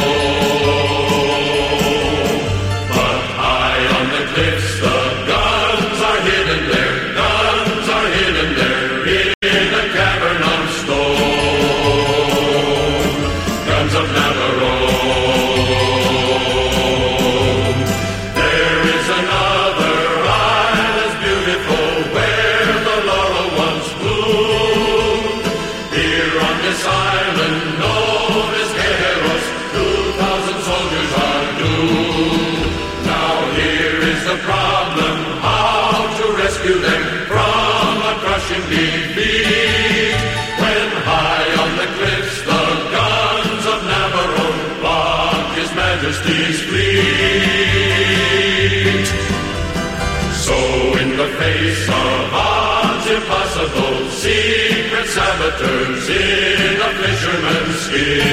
the 51.21 51.27
face 51.37 51.87
of 51.87 52.33
odds 52.33 53.05
impossible, 53.05 54.09
secret 54.09 55.07
saboteurs 55.07 56.09
in 56.09 56.81
a 56.81 56.91
fisherman's 56.99 57.79
skiff, 57.85 58.25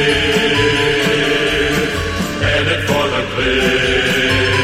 headed 2.41 2.83
for 2.89 3.07
the 3.15 3.23
cliff. 3.35 4.58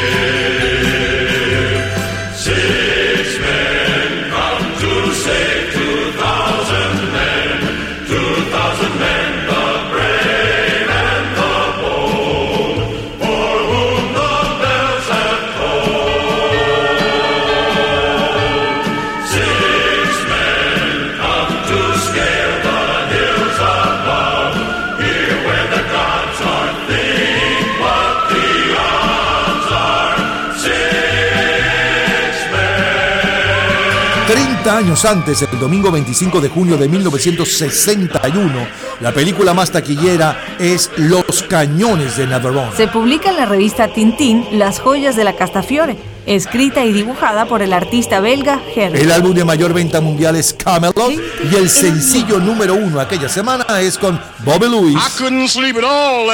30 34.65 34.78
años 34.78 35.05
antes, 35.05 35.43
el 35.43 35.59
domingo 35.59 35.91
25 35.91 36.41
de 36.41 36.49
junio 36.49 36.78
de 36.78 36.89
1961, 36.89 38.66
la 39.01 39.12
película 39.12 39.53
más 39.53 39.70
taquillera 39.70 40.57
es 40.59 40.91
Los 40.97 41.43
Cañones 41.43 42.16
de 42.16 42.27
Navarone. 42.27 42.74
Se 42.74 42.89
publica 42.89 43.28
en 43.28 43.36
la 43.36 43.45
revista 43.45 43.89
Tintín 43.89 44.47
Las 44.53 44.81
joyas 44.81 45.16
de 45.16 45.24
la 45.24 45.35
Castafiore, 45.36 45.99
escrita 46.24 46.82
y 46.82 46.95
dibujada 46.95 47.45
por 47.45 47.61
el 47.61 47.74
artista 47.74 48.20
belga 48.20 48.59
Hervé. 48.74 49.03
El 49.03 49.12
álbum 49.12 49.35
de 49.35 49.45
mayor 49.45 49.74
venta 49.74 50.01
mundial 50.01 50.35
es 50.35 50.55
Camelot 50.55 51.12
y 51.53 51.57
el 51.57 51.69
sencillo 51.69 52.41
número 52.41 52.73
uno 52.74 53.01
aquella 53.01 53.28
semana 53.28 53.82
es 53.82 53.99
con 53.99 54.19
Bobby 54.47 54.66
Louis. 54.66 54.97
I 54.97 55.19
couldn't 55.19 55.49
sleep 55.49 55.77
at 55.77 55.85
all 55.85 56.31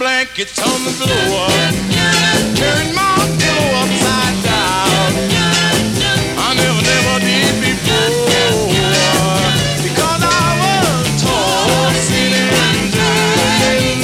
blankets 0.00 0.58
on 0.58 0.82
the 0.84 0.90
floor, 0.96 1.46
turned 2.56 2.94
my 2.96 3.20
pillow 3.36 3.84
upside 3.84 4.38
down. 4.48 5.12
I 6.40 6.56
never, 6.56 6.80
never 6.88 7.20
did 7.20 7.52
before. 7.60 8.16
Because 9.84 10.22
I 10.24 10.56
was 10.56 11.20
tossing 11.20 12.32
and 12.32 12.88
turning, 12.96 14.00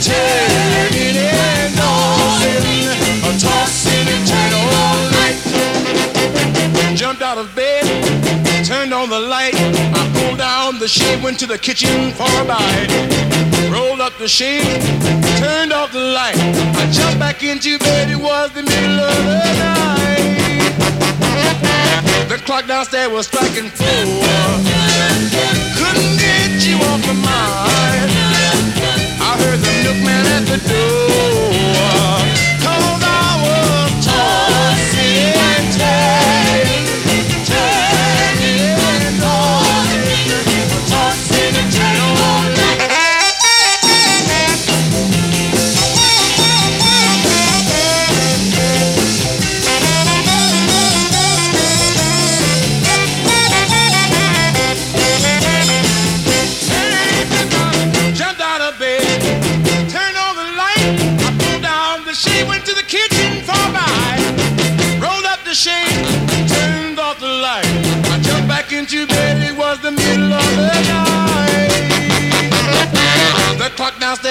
turning 0.00 1.20
and 1.20 1.76
tossing, 1.76 2.88
tossing 3.36 4.08
and 4.16 4.24
turning 4.24 4.64
all 4.80 5.04
night. 5.12 5.36
Jumped 6.96 7.20
out 7.20 7.36
of 7.36 7.54
bed, 7.54 7.84
turned 8.64 8.94
on 8.94 9.10
the 9.10 9.20
light. 9.20 9.52
I 9.52 10.10
pulled 10.16 10.38
down 10.38 10.78
the 10.78 10.88
shade, 10.88 11.22
went 11.22 11.38
to 11.40 11.46
the 11.46 11.58
kitchen 11.58 12.12
for 12.12 12.30
a 12.40 12.44
bite. 12.46 12.88
Rolled 13.70 14.00
up 14.14 14.20
the 14.20 14.28
shade, 14.28 14.82
turned 15.38 15.72
off 15.72 15.90
the 15.92 15.98
light. 15.98 16.36
I 16.36 16.88
jumped 16.92 17.18
back 17.18 17.42
into 17.42 17.78
bed, 17.78 18.10
it 18.10 18.16
was 18.16 18.52
the 18.52 18.62
middle 18.62 19.00
of 19.00 19.24
the 19.24 19.52
night. 19.58 20.78
The 22.28 22.36
clock 22.44 22.66
downstairs 22.66 23.10
was 23.10 23.26
striking 23.26 23.70
four. 23.70 24.73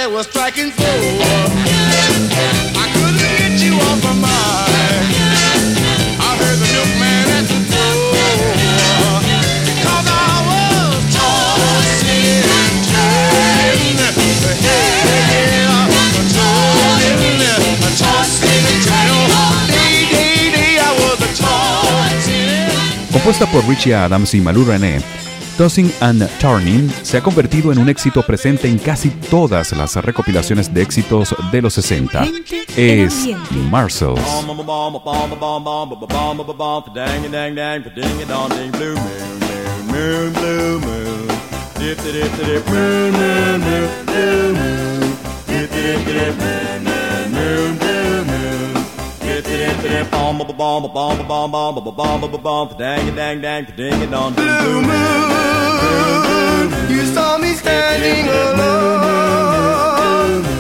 Downstairs 0.03 0.11
was 0.11 0.25
striking 0.27 0.71
four. 0.71 0.85
I 2.75 2.85
couldn't 2.93 3.17
get 3.19 3.61
you 3.63 3.75
off 3.75 4.03
my 4.03 4.13
mind. 4.13 5.07
I 6.19 6.35
heard 6.39 6.57
the 6.59 6.67
milkman 6.73 7.30
at 7.38 7.45
the 7.47 7.59
door. 7.71 8.11
I 9.85 10.39
was 10.49 11.03
tossing 11.15 12.43
and 12.59 12.77
turning. 12.91 13.97
Tossing, 17.93 18.65
and 18.71 18.84
turning. 18.84 19.34
Compuesta 23.11 23.45
por 23.45 23.63
Richie 23.67 23.93
Adams 23.93 24.34
y 24.34 24.41
Malou 24.41 24.65
René, 24.65 24.99
Tossing 25.57 25.91
and 26.01 26.27
Turning 26.39 26.89
se 27.03 27.17
ha 27.17 27.21
convertido 27.21 27.71
en 27.71 27.77
un 27.77 27.88
éxito 27.88 28.23
presente 28.23 28.67
en 28.67 28.80
casi 28.80 29.09
todas 29.09 29.71
las 29.73 29.95
recopilaciones 29.95 30.73
de 30.73 30.81
éxitos 30.81 31.35
de 31.51 31.61
los 31.61 31.75
60. 31.75 32.25
Es 32.75 33.27
Marcel's. 33.69 34.19
Blue 54.34 54.81
moon. 54.89 56.64
You 56.89 57.03
saw 57.15 57.38
me 57.38 57.53
standing 57.53 58.27
alone 58.27 59.23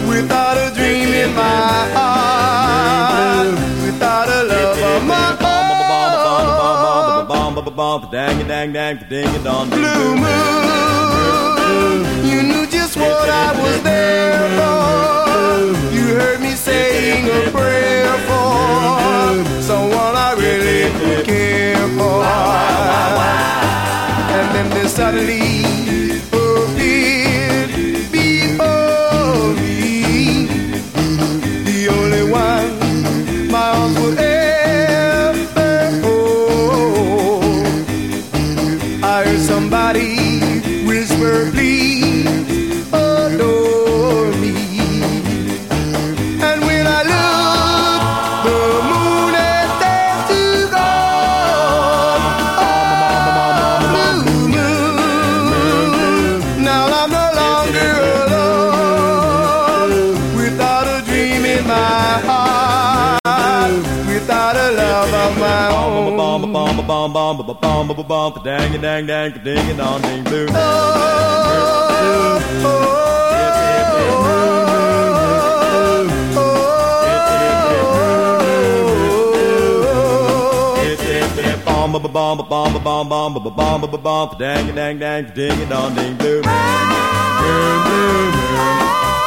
without 0.07 0.57
a 0.57 0.69
dream 0.75 1.09
in 1.23 1.33
my 1.33 1.89
heart, 1.95 3.47
without 3.85 4.27
a 4.27 4.43
love 4.51 4.77
of 4.91 5.01
my 5.07 5.29
own. 5.39 5.43
Blue 9.69 10.15
moon. 10.23 11.99
You 12.29 12.39
knew 12.43 12.62
just 12.93 12.97
what 12.97 13.29
I 13.29 13.51
was 13.61 13.81
there 13.83 14.49
for. 14.57 15.95
You 15.95 16.15
heard 16.15 16.41
me 16.41 16.51
saying 16.51 17.25
a 17.25 17.51
prayer 17.51 18.13
for 18.27 19.61
someone 19.61 20.15
I 20.15 20.33
really 20.37 21.23
care 21.23 21.87
for. 21.97 22.23
And 24.35 24.55
then 24.55 24.69
there 24.69 24.87
suddenly 24.87 25.82
bomb, 67.87 67.95
bomb, 67.97 68.07
bomb, 68.07 68.43
dang, 68.43 68.81
dang, 68.81 69.05
dang, 69.05 69.31
ding, 69.43 69.57
and 69.57 69.81
on, 69.81 70.01
ding, 70.01 70.23
blue. 70.23 70.47
Bomb, 81.65 81.91
bomb, 81.91 82.11
bomb, 82.13 82.37
bomb, 82.47 82.83
bomb, 82.83 83.09
bomb, 83.09 83.33
bomb, 83.33 83.81
bomb, 83.81 84.01
bomb, 84.01 84.35
dang, 84.39 84.75
dang, 84.75 84.99
dang, 84.99 85.25
ding, 85.33 85.61
and 85.61 85.73
on, 85.73 85.95
ding, 85.95 86.15
blue. 86.17 86.41
Moon, 86.41 86.89
blue, 87.39 87.83
moon. 87.85 88.31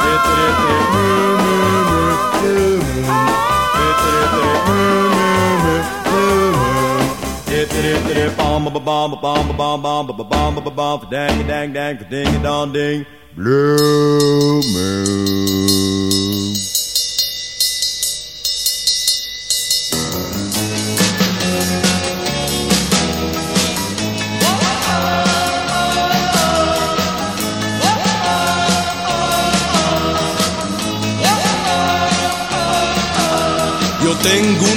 Dip, 0.01 0.21
dip, 0.27 0.55
dip, 0.61 0.85
moon, 0.93 1.37
moon, 1.45 2.17
blue 2.41 2.77
moon. 3.05 3.27
Dip, 3.77 3.97
dip, 4.03 4.29
dip, 4.33 4.67
moon, 4.67 5.11
blue 5.13 5.36
dang, 11.09 11.47
dang, 11.47 11.73
dang, 11.73 11.97
ding, 12.09 12.45
on, 12.45 12.71
ding, 12.71 13.05
blue 13.35 14.61
moon. 14.73 15.37
Yo 34.03 34.13
tengo 34.23 34.76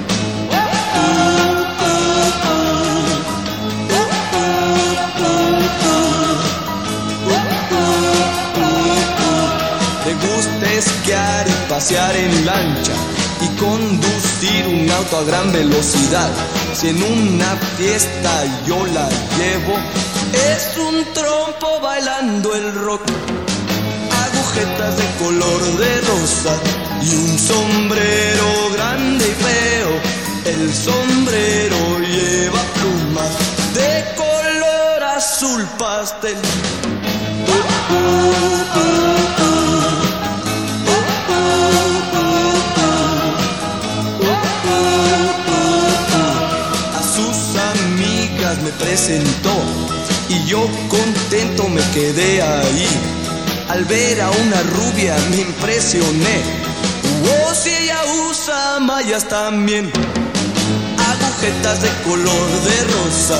Pasear 11.81 12.15
en 12.15 12.45
lancha 12.45 12.93
y 13.41 13.47
conducir 13.59 14.67
un 14.67 14.87
auto 14.91 15.17
a 15.17 15.23
gran 15.23 15.51
velocidad. 15.51 16.29
Si 16.75 16.89
en 16.89 17.01
una 17.01 17.55
fiesta 17.75 18.31
yo 18.67 18.85
la 18.85 19.09
llevo, 19.37 19.75
es 20.53 20.77
un 20.77 21.03
trompo 21.11 21.79
bailando 21.81 22.53
el 22.53 22.75
rock. 22.75 23.01
Agujetas 24.25 24.95
de 24.95 25.07
color 25.23 25.61
de 25.79 26.01
rosa 26.01 26.53
y 27.01 27.15
un 27.15 27.39
sombrero 27.39 28.47
grande 28.73 29.25
y 29.25 29.35
feo. 29.43 29.91
El 30.53 30.71
sombrero 30.71 31.97
lleva 31.97 32.61
plumas 32.75 33.31
de 33.73 34.05
color 34.15 35.03
azul 35.17 35.65
pastel. 35.79 36.37
'amigas 37.89 39.00
presentó 48.79 49.53
y 50.29 50.45
yo 50.45 50.67
contento 50.89 51.67
me 51.69 51.81
quedé 51.93 52.41
ahí. 52.41 52.87
Al 53.69 53.85
ver 53.85 54.21
a 54.21 54.29
una 54.29 54.61
rubia 54.63 55.15
me 55.29 55.41
impresioné. 55.41 56.41
Oh, 57.23 57.53
si 57.53 57.69
ella 57.69 57.99
usa 58.29 58.79
mallas 58.79 59.27
también, 59.27 59.91
agujetas 61.11 61.81
de 61.81 61.89
color 62.03 62.49
de 62.67 62.83
rosa 62.95 63.39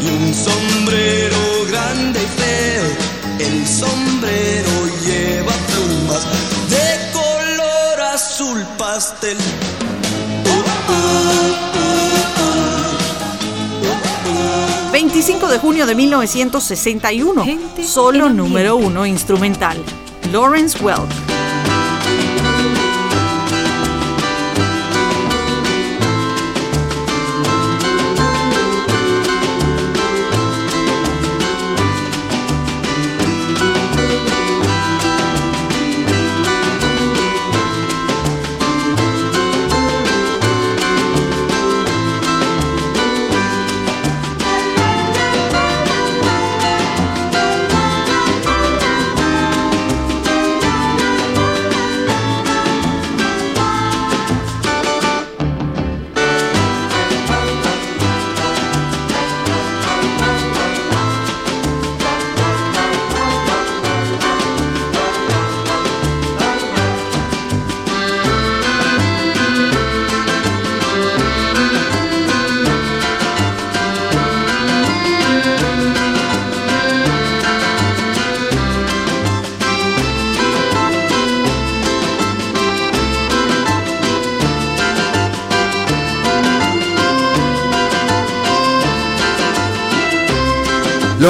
y 0.00 0.06
un 0.08 0.34
sombrero 0.34 1.66
grande 1.70 2.20
y 2.22 2.40
feo. 2.40 3.12
El 3.38 3.66
sombrero 3.66 4.72
lleva 5.04 5.52
plumas 5.70 6.22
de 6.70 7.12
color 7.12 8.00
azul 8.14 8.64
pastel. 8.78 9.38
25 15.02 15.48
de 15.48 15.58
junio 15.58 15.84
de 15.84 15.96
1961. 15.96 17.44
Solo 17.84 18.28
número 18.28 18.76
uno 18.76 19.04
instrumental. 19.04 19.76
Lawrence 20.30 20.78
Welk. 20.78 21.41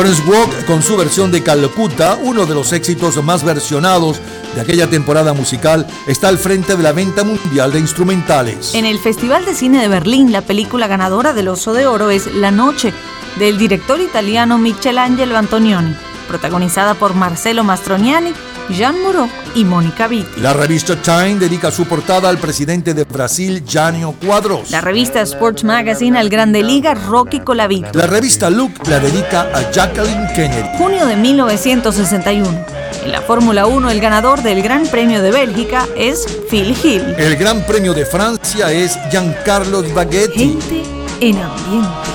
Lawrence 0.02 0.66
con 0.66 0.82
su 0.82 0.96
versión 0.96 1.30
de 1.30 1.44
Calcuta, 1.44 2.18
uno 2.20 2.44
de 2.44 2.54
los 2.54 2.72
éxitos 2.72 3.22
más 3.22 3.44
versionados 3.44 4.20
de 4.52 4.60
aquella 4.60 4.90
temporada 4.90 5.32
musical, 5.32 5.86
está 6.08 6.26
al 6.26 6.38
frente 6.38 6.74
de 6.74 6.82
la 6.82 6.90
venta 6.90 7.22
mundial 7.22 7.70
de 7.70 7.78
instrumentales. 7.78 8.74
En 8.74 8.84
el 8.84 8.98
Festival 8.98 9.44
de 9.44 9.54
Cine 9.54 9.80
de 9.80 9.86
Berlín, 9.86 10.32
la 10.32 10.42
película 10.42 10.88
ganadora 10.88 11.32
del 11.32 11.46
Oso 11.46 11.72
de 11.72 11.86
Oro 11.86 12.10
es 12.10 12.26
La 12.34 12.50
Noche, 12.50 12.92
del 13.38 13.58
director 13.58 14.00
italiano 14.00 14.58
Michelangelo 14.58 15.38
Antonioni, 15.38 15.94
protagonizada 16.26 16.94
por 16.94 17.14
Marcelo 17.14 17.62
Mastroniani 17.62 18.32
Jean 18.70 19.00
Moreau 19.02 19.28
y 19.54 19.64
Mónica 19.64 20.08
Vitti. 20.08 20.40
La 20.40 20.52
revista 20.52 20.96
Time 20.96 21.36
dedica 21.36 21.70
su 21.70 21.84
portada 21.84 22.28
al 22.28 22.38
presidente 22.38 22.94
de 22.94 23.04
Brasil, 23.04 23.62
Jânio 23.68 24.14
Cuadros. 24.24 24.70
La 24.70 24.80
revista 24.80 25.20
Sports 25.22 25.64
Magazine 25.64 26.18
al 26.18 26.28
Grande 26.28 26.62
Liga, 26.62 26.94
Rocky 26.94 27.40
Colavito. 27.40 27.90
La 27.92 28.06
revista 28.06 28.50
Look 28.50 28.72
la 28.88 28.98
dedica 28.98 29.48
a 29.52 29.70
Jacqueline 29.70 30.28
Kennedy. 30.34 30.68
Junio 30.78 31.06
de 31.06 31.16
1961. 31.16 32.64
En 33.04 33.10
la 33.12 33.20
Fórmula 33.20 33.66
1, 33.66 33.90
el 33.90 34.00
ganador 34.00 34.42
del 34.42 34.62
Gran 34.62 34.86
Premio 34.86 35.22
de 35.22 35.32
Bélgica 35.32 35.86
es 35.96 36.24
Phil 36.48 36.76
Hill. 36.82 37.14
El 37.18 37.36
Gran 37.36 37.66
Premio 37.66 37.94
de 37.94 38.06
Francia 38.06 38.70
es 38.70 38.96
Giancarlo 39.10 39.82
Baghetti. 39.92 40.56
Gente 40.60 40.82
en 41.20 41.38
ambiente. 41.38 42.11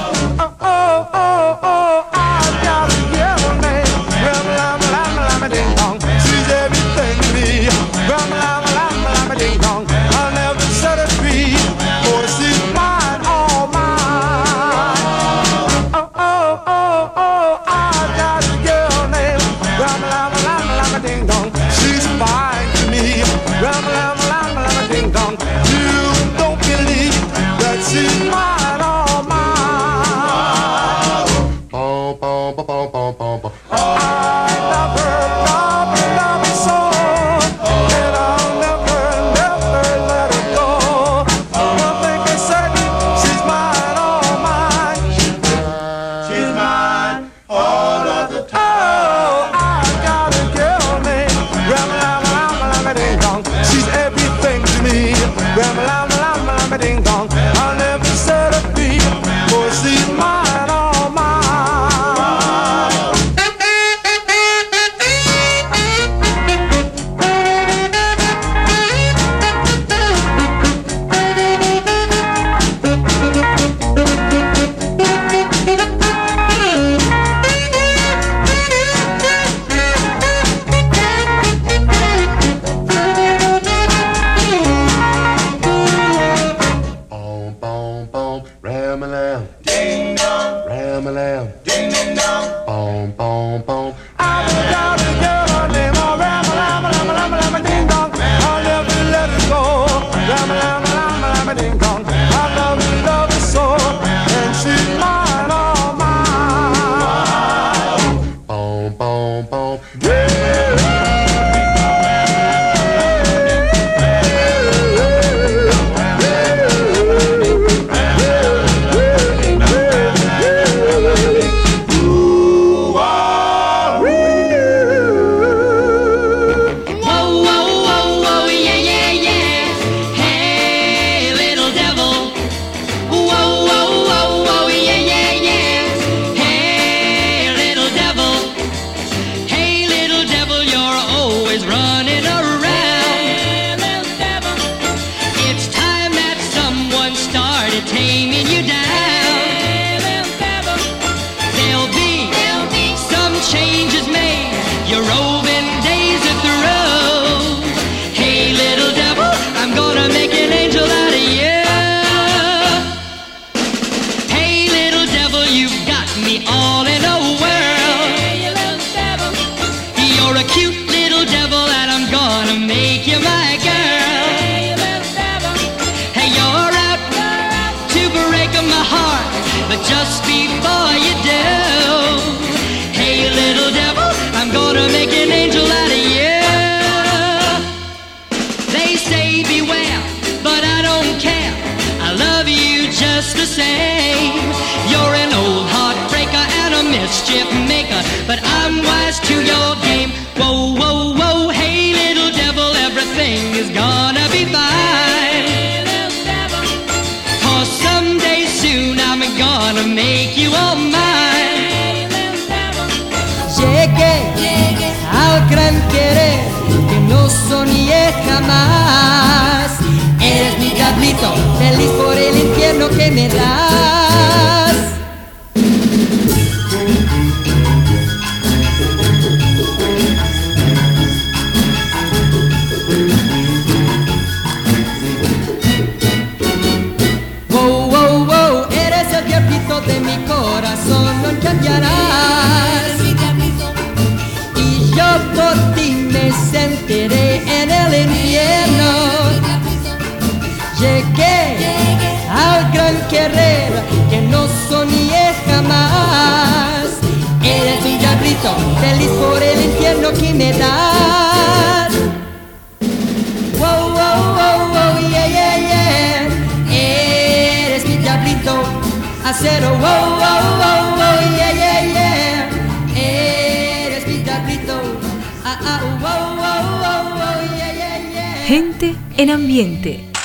Ambiente. 279.29 280.16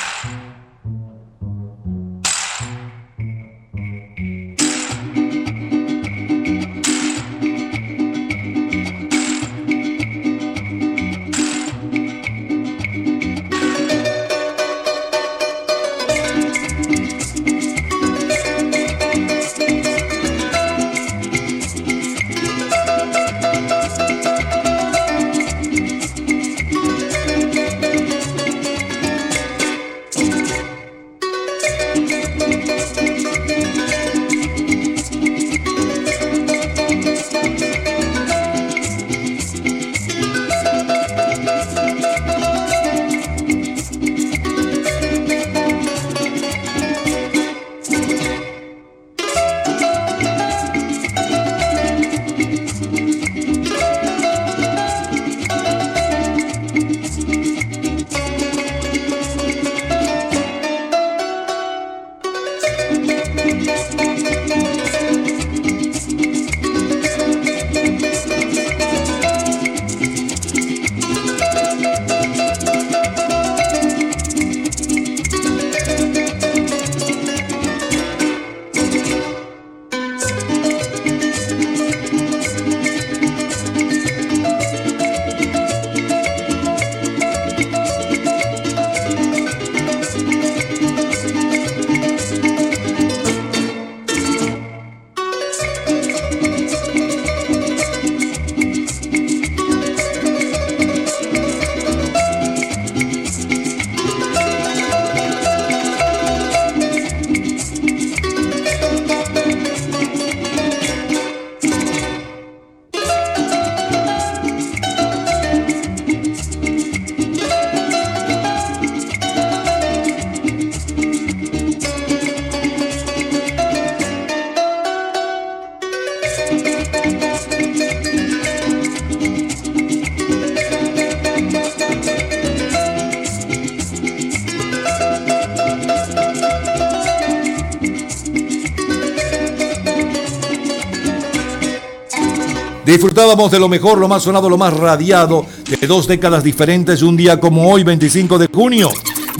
De 143.32 143.58
lo 143.58 143.66
mejor, 143.66 143.96
lo 143.96 144.08
más 144.08 144.24
sonado, 144.24 144.50
lo 144.50 144.58
más 144.58 144.76
radiado 144.76 145.46
de 145.66 145.86
dos 145.86 146.06
décadas 146.06 146.44
diferentes, 146.44 147.00
un 147.00 147.16
día 147.16 147.40
como 147.40 147.66
hoy, 147.72 147.82
25 147.82 148.36
de 148.38 148.46
junio 148.46 148.90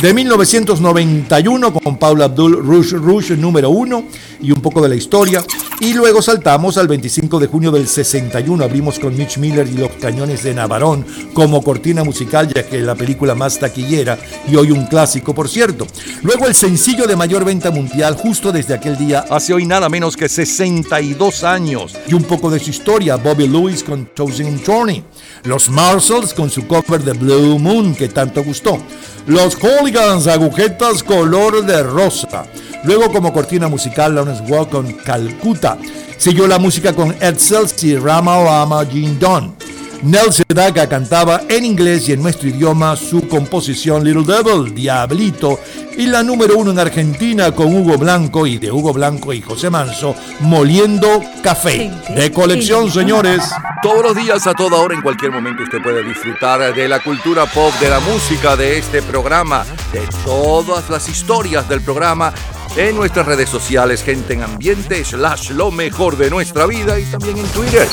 de 0.00 0.14
1991, 0.14 1.74
con 1.74 1.98
Paula 1.98 2.24
Abdul 2.24 2.64
Rush 2.64 2.92
Rush 2.92 3.32
número 3.32 3.68
uno 3.68 4.04
y 4.40 4.50
un 4.50 4.62
poco 4.62 4.80
de 4.80 4.88
la 4.88 4.94
historia. 4.94 5.44
Y 5.82 5.94
luego 5.94 6.22
saltamos 6.22 6.78
al 6.78 6.86
25 6.86 7.40
de 7.40 7.48
junio 7.48 7.72
del 7.72 7.88
61, 7.88 8.62
abrimos 8.62 9.00
con 9.00 9.16
Mitch 9.16 9.38
Miller 9.38 9.66
y 9.66 9.78
los 9.78 9.90
cañones 10.00 10.44
de 10.44 10.54
Navarón 10.54 11.04
como 11.34 11.60
cortina 11.60 12.04
musical, 12.04 12.46
ya 12.54 12.64
que 12.64 12.78
la 12.78 12.94
película 12.94 13.34
más 13.34 13.58
taquillera 13.58 14.16
y 14.46 14.54
hoy 14.54 14.70
un 14.70 14.86
clásico, 14.86 15.34
por 15.34 15.48
cierto. 15.48 15.88
Luego 16.22 16.46
el 16.46 16.54
sencillo 16.54 17.08
de 17.08 17.16
mayor 17.16 17.44
venta 17.44 17.72
mundial, 17.72 18.14
justo 18.14 18.52
desde 18.52 18.74
aquel 18.74 18.96
día, 18.96 19.24
hace 19.28 19.54
hoy 19.54 19.66
nada 19.66 19.88
menos 19.88 20.16
que 20.16 20.28
62 20.28 21.42
años. 21.42 21.96
Y 22.06 22.14
un 22.14 22.22
poco 22.22 22.48
de 22.48 22.60
su 22.60 22.70
historia, 22.70 23.16
Bobby 23.16 23.48
Lewis 23.48 23.82
con 23.82 24.08
Chosen 24.14 24.62
Journey. 24.64 25.02
Los 25.42 25.68
Marshalls 25.68 26.32
con 26.32 26.48
su 26.48 26.64
cover 26.68 27.02
de 27.02 27.14
Blue 27.14 27.58
Moon, 27.58 27.96
que 27.96 28.08
tanto 28.08 28.44
gustó. 28.44 28.78
Los 29.26 29.56
Hooligans, 29.56 30.28
agujetas 30.28 31.02
color 31.02 31.66
de 31.66 31.82
rosa. 31.82 32.46
Luego 32.84 33.12
como 33.12 33.32
cortina 33.32 33.68
musical, 33.68 34.14
Lawrence 34.14 34.42
Walk 34.48 34.70
con 34.70 34.92
Calcuta. 34.92 35.78
Siguió 36.16 36.46
la 36.46 36.58
música 36.58 36.92
con 36.92 37.14
Edsels 37.20 37.82
y 37.84 37.96
Rama 37.96 38.42
Rama 38.42 38.84
Jean 38.84 39.18
Don. 39.18 39.54
Nel 40.02 40.32
Sedaka 40.32 40.88
cantaba 40.88 41.42
en 41.48 41.64
inglés 41.64 42.08
y 42.08 42.12
en 42.12 42.22
nuestro 42.22 42.48
idioma 42.48 42.96
su 42.96 43.28
composición 43.28 44.02
Little 44.02 44.24
Devil, 44.24 44.74
Diablito, 44.74 45.60
y 45.96 46.06
la 46.06 46.24
número 46.24 46.58
uno 46.58 46.72
en 46.72 46.80
Argentina 46.80 47.52
con 47.52 47.72
Hugo 47.72 47.96
Blanco 47.98 48.44
y 48.44 48.58
de 48.58 48.72
Hugo 48.72 48.92
Blanco 48.92 49.32
y 49.32 49.40
José 49.40 49.70
Manso, 49.70 50.16
Moliendo 50.40 51.22
Café. 51.44 51.92
De 52.16 52.32
colección, 52.32 52.90
señores. 52.90 53.48
Todos 53.80 54.02
los 54.02 54.16
días, 54.16 54.44
a 54.48 54.54
toda 54.54 54.78
hora, 54.78 54.94
en 54.94 55.02
cualquier 55.02 55.30
momento, 55.30 55.62
usted 55.62 55.80
puede 55.80 56.02
disfrutar 56.02 56.74
de 56.74 56.88
la 56.88 57.00
cultura 57.00 57.46
pop, 57.46 57.72
de 57.80 57.88
la 57.88 58.00
música, 58.00 58.56
de 58.56 58.78
este 58.78 59.02
programa, 59.02 59.64
de 59.92 60.02
todas 60.24 60.90
las 60.90 61.08
historias 61.08 61.68
del 61.68 61.80
programa 61.80 62.32
en 62.76 62.96
nuestras 62.96 63.26
redes 63.26 63.48
sociales, 63.48 64.02
gente 64.02 64.34
en 64.34 64.42
ambiente, 64.42 65.04
slash 65.04 65.50
lo 65.50 65.70
mejor 65.70 66.16
de 66.16 66.30
nuestra 66.30 66.66
vida 66.66 66.98
y 66.98 67.04
también 67.04 67.38
en 67.38 67.46
Twitter. 67.48 67.86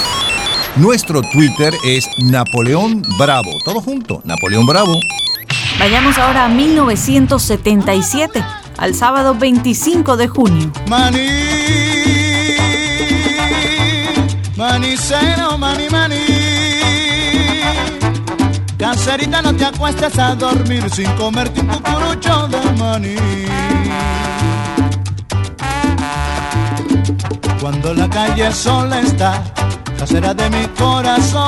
Nuestro 0.77 1.21
Twitter 1.21 1.73
es 1.85 2.07
Napoleón 2.19 3.01
Bravo. 3.17 3.51
Todo 3.65 3.81
junto, 3.81 4.21
Napoleón 4.23 4.65
Bravo. 4.65 4.97
Vayamos 5.79 6.17
ahora 6.17 6.45
a 6.45 6.49
1977, 6.49 8.43
al 8.77 8.95
sábado 8.95 9.35
25 9.35 10.17
de 10.17 10.27
junio. 10.27 10.71
Maní, 10.87 11.27
manicero, 14.55 15.57
maní, 15.57 15.89
maní. 15.89 16.15
Caserita, 18.77 19.41
no 19.41 19.53
te 19.55 19.65
acuestes 19.65 20.17
a 20.17 20.35
dormir 20.35 20.89
sin 20.89 21.11
comerte 21.13 21.59
un 21.59 21.67
cucurucho 21.67 22.47
de 22.47 22.71
maní. 22.77 23.15
Cuando 27.59 27.93
la 27.93 28.09
calle 28.09 28.51
sola 28.53 29.01
está, 29.01 29.43
casera 29.97 30.33
de 30.33 30.49
mi 30.49 30.65
corazón. 30.77 31.39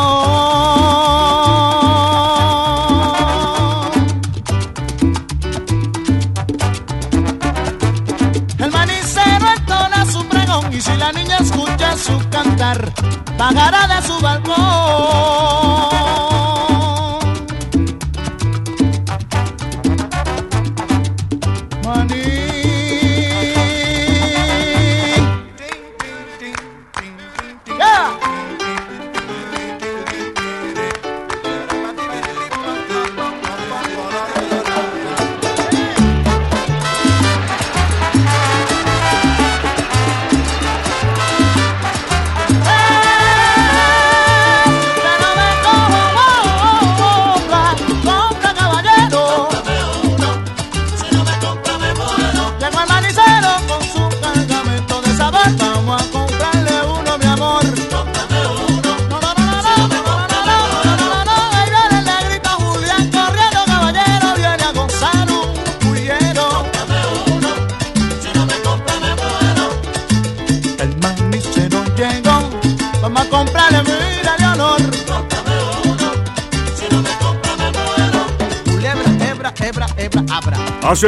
El 8.60 8.72
manicero 8.72 9.46
entona 9.58 10.06
su 10.06 10.28
pregón 10.28 10.74
y 10.74 10.82
si 10.82 10.96
la 10.98 11.14
niña 11.14 11.38
escucha 11.38 11.98
su 11.98 12.20
cantar, 12.30 12.92
pagará 13.38 13.88
de 13.88 14.06
su 14.06 14.20
balcón. 14.20 14.71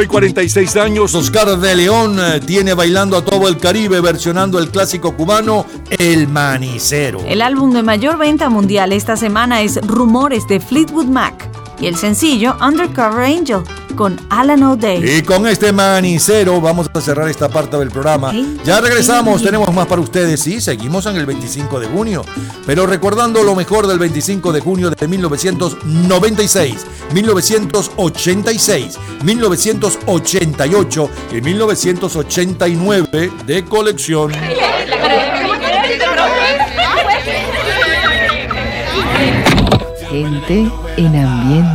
46 0.02 0.76
años. 0.76 1.14
Oscar 1.14 1.56
de 1.56 1.76
León 1.76 2.18
eh, 2.18 2.40
tiene 2.44 2.74
bailando 2.74 3.16
a 3.16 3.24
todo 3.24 3.46
el 3.48 3.58
Caribe, 3.58 4.00
versionando 4.00 4.58
el 4.58 4.68
clásico 4.70 5.16
cubano 5.16 5.64
El 5.88 6.26
Manicero. 6.26 7.20
El 7.26 7.40
álbum 7.40 7.72
de 7.72 7.82
mayor 7.82 8.18
venta 8.18 8.48
mundial 8.50 8.92
esta 8.92 9.16
semana 9.16 9.62
es 9.62 9.80
Rumores 9.86 10.48
de 10.48 10.58
Fleetwood 10.58 11.06
Mac 11.06 11.48
y 11.78 11.86
el 11.86 11.96
sencillo 11.96 12.56
Undercover 12.60 13.24
Angel 13.24 13.62
con 13.94 14.18
Alan 14.30 14.62
O'Day. 14.62 15.18
Y 15.18 15.22
con 15.22 15.46
este 15.46 15.72
manicero 15.72 16.60
vamos 16.60 16.90
a 16.92 17.00
cerrar 17.00 17.28
esta 17.28 17.48
parte 17.48 17.76
del 17.78 17.90
programa. 17.90 18.32
Ya 18.64 18.80
regresamos, 18.80 19.42
tenemos 19.42 19.72
más 19.72 19.86
para 19.86 20.00
ustedes. 20.00 20.46
y 20.46 20.60
seguimos 20.60 21.06
en 21.06 21.16
el 21.16 21.26
25 21.26 21.80
de 21.80 21.86
junio. 21.86 22.24
Pero 22.66 22.86
recordando 22.86 23.42
lo 23.42 23.54
mejor 23.54 23.86
del 23.86 23.98
25 23.98 24.52
de 24.52 24.60
junio 24.60 24.90
de 24.90 25.08
1996, 25.08 26.86
1986, 27.12 28.98
1988 29.22 31.10
y 31.32 31.40
1989 31.40 33.32
de 33.46 33.64
colección. 33.64 34.32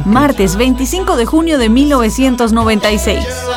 Martes 0.06 0.56
25 0.56 1.16
de 1.16 1.26
junio 1.26 1.58
de 1.58 1.70
1996. 1.70 3.49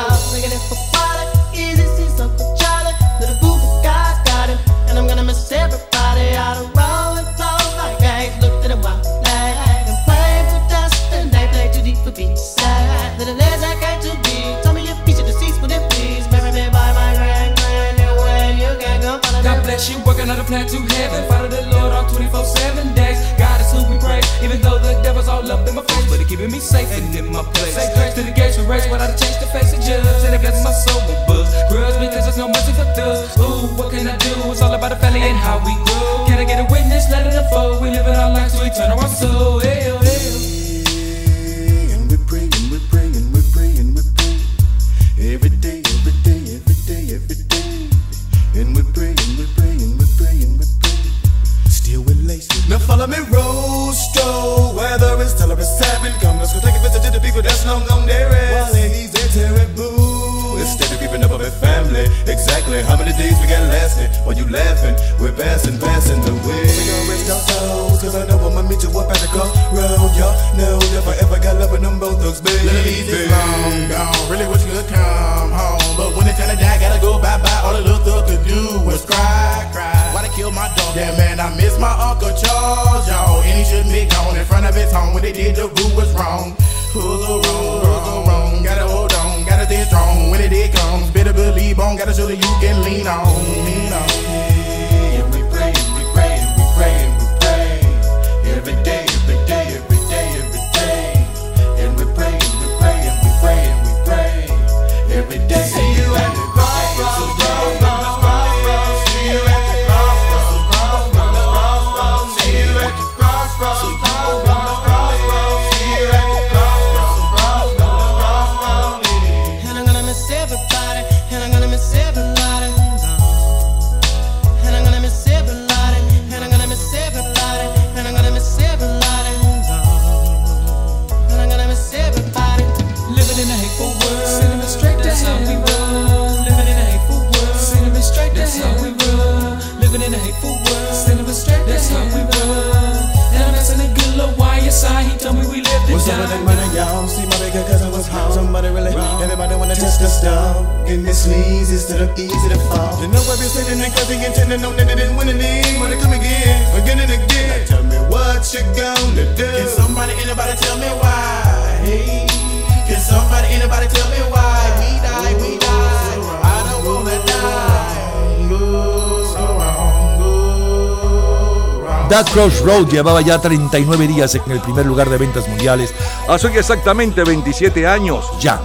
Llevaba 172.89 173.21
ya 173.21 173.39
39 173.39 174.07
días 174.07 174.35
en 174.35 174.51
el 174.51 174.59
primer 174.59 174.85
lugar 174.85 175.09
de 175.09 175.17
ventas 175.17 175.47
mundiales. 175.47 175.93
Hace 176.27 176.47
exactamente 176.57 177.23
27 177.23 177.87
años. 177.87 178.25
Ya. 178.39 178.61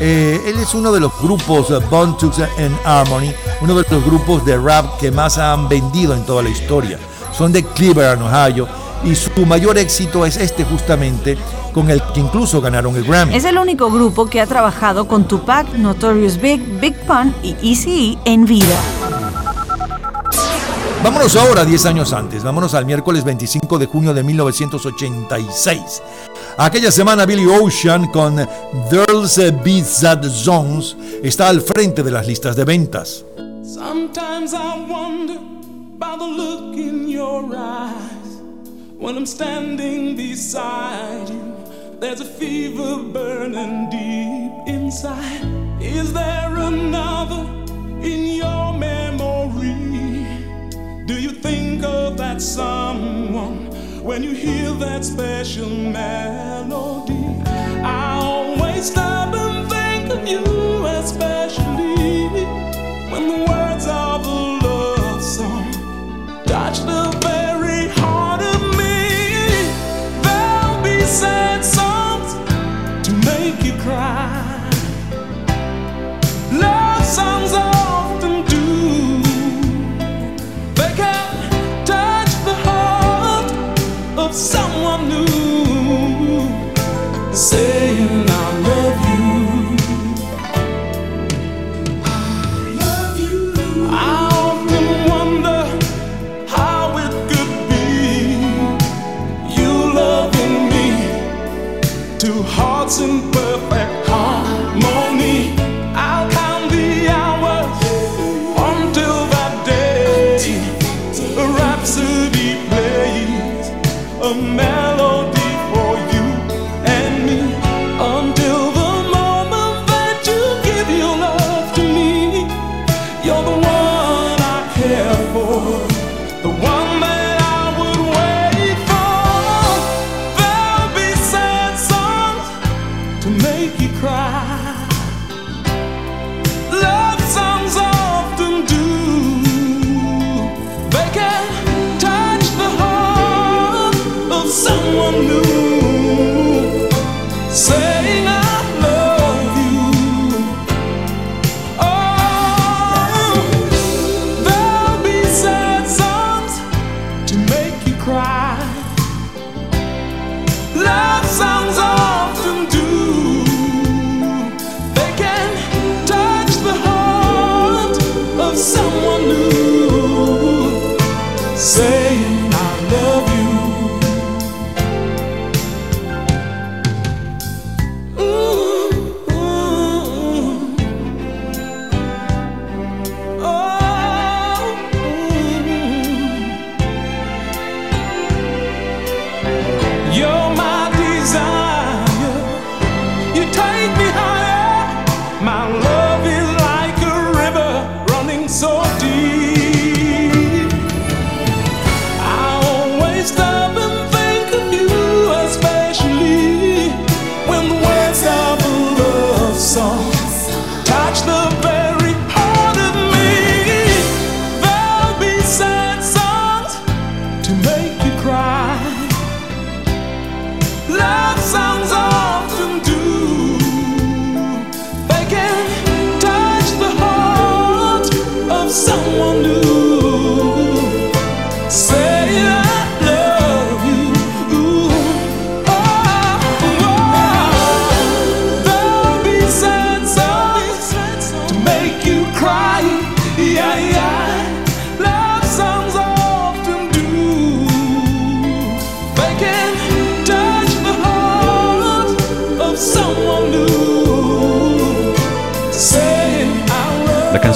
Eh, 0.00 0.40
él 0.46 0.58
es 0.58 0.74
uno 0.74 0.92
de 0.92 1.00
los 1.00 1.12
grupos 1.20 1.70
uh, 1.70 1.80
Bone 1.88 2.14
Tux 2.18 2.38
and 2.40 2.76
Harmony, 2.84 3.32
uno 3.60 3.74
de 3.74 3.86
los 3.88 4.04
grupos 4.04 4.44
de 4.44 4.56
rap 4.58 4.98
que 4.98 5.10
más 5.10 5.38
han 5.38 5.68
vendido 5.68 6.14
en 6.14 6.24
toda 6.24 6.42
la 6.42 6.48
historia. 6.48 6.98
Son 7.32 7.52
de 7.52 7.62
Cleveland, 7.62 8.22
Ohio, 8.22 8.68
y 9.04 9.14
su 9.14 9.30
mayor 9.46 9.78
éxito 9.78 10.24
es 10.24 10.36
este 10.36 10.64
justamente, 10.64 11.36
con 11.72 11.90
el 11.90 12.02
que 12.12 12.20
incluso 12.20 12.60
ganaron 12.60 12.96
el 12.96 13.04
Grammy. 13.04 13.34
Es 13.34 13.44
el 13.44 13.58
único 13.58 13.90
grupo 13.90 14.26
que 14.26 14.40
ha 14.40 14.46
trabajado 14.46 15.06
con 15.06 15.28
Tupac, 15.28 15.72
Notorious 15.74 16.40
Big, 16.40 16.62
Big 16.80 16.94
Pun 17.06 17.34
y 17.42 17.54
Eazy-E 17.62 18.18
en 18.24 18.44
vida. 18.46 18.76
Vámonos 21.04 21.36
ahora 21.36 21.66
10 21.66 21.84
años 21.84 22.14
antes, 22.14 22.42
vámonos 22.42 22.72
al 22.72 22.86
miércoles 22.86 23.24
25 23.24 23.78
de 23.78 23.84
junio 23.84 24.14
de 24.14 24.22
1986. 24.22 26.02
Aquella 26.56 26.90
semana 26.90 27.26
Billy 27.26 27.44
Ocean 27.44 28.06
con 28.06 28.38
Girls 28.90 29.36
Be 29.62 29.84
That 30.00 30.24
Zones 30.24 30.96
está 31.22 31.50
al 31.50 31.60
frente 31.60 32.02
de 32.02 32.10
las 32.10 32.26
listas 32.26 32.56
de 32.56 32.64
ventas. 32.64 33.22
Sometimes 33.62 34.54
I 34.54 34.86
wonder 34.88 35.38
by 35.98 36.16
the 36.16 36.26
look 36.26 36.74
in 36.74 37.06
your 37.06 37.54
eyes 37.54 38.40
when 38.98 39.18
I'm 39.18 39.26
standing 39.26 40.16
beside 40.16 41.28
you. 41.28 41.54
There's 42.00 42.22
a 42.22 42.24
fever 42.24 42.96
burning 43.12 43.90
deep 43.90 44.74
inside. 44.74 45.44
Is 45.82 46.14
there 46.14 46.56
another 46.56 47.44
in 48.00 48.36
your 48.36 48.72
memory? 48.72 49.93
Do 51.06 51.20
you 51.20 51.32
think 51.32 51.84
of 51.84 52.16
that 52.16 52.40
someone 52.40 53.66
when 54.02 54.22
you 54.22 54.32
hear 54.32 54.70
that 54.72 55.04
special 55.04 55.68
melody? 55.68 57.42
I 57.84 58.18
always 58.22 58.90
stop 58.90 59.34
and 59.34 59.68
think 59.68 60.10
of 60.10 60.26
you, 60.26 60.86
especially 60.86 62.28
when 63.12 63.28
the 63.28 63.44
words 63.46 63.86
of 63.86 64.26
a 64.26 64.66
love 64.66 65.22
song 65.22 65.72
touch 66.46 66.78
the 66.80 67.18
bass. 67.20 67.43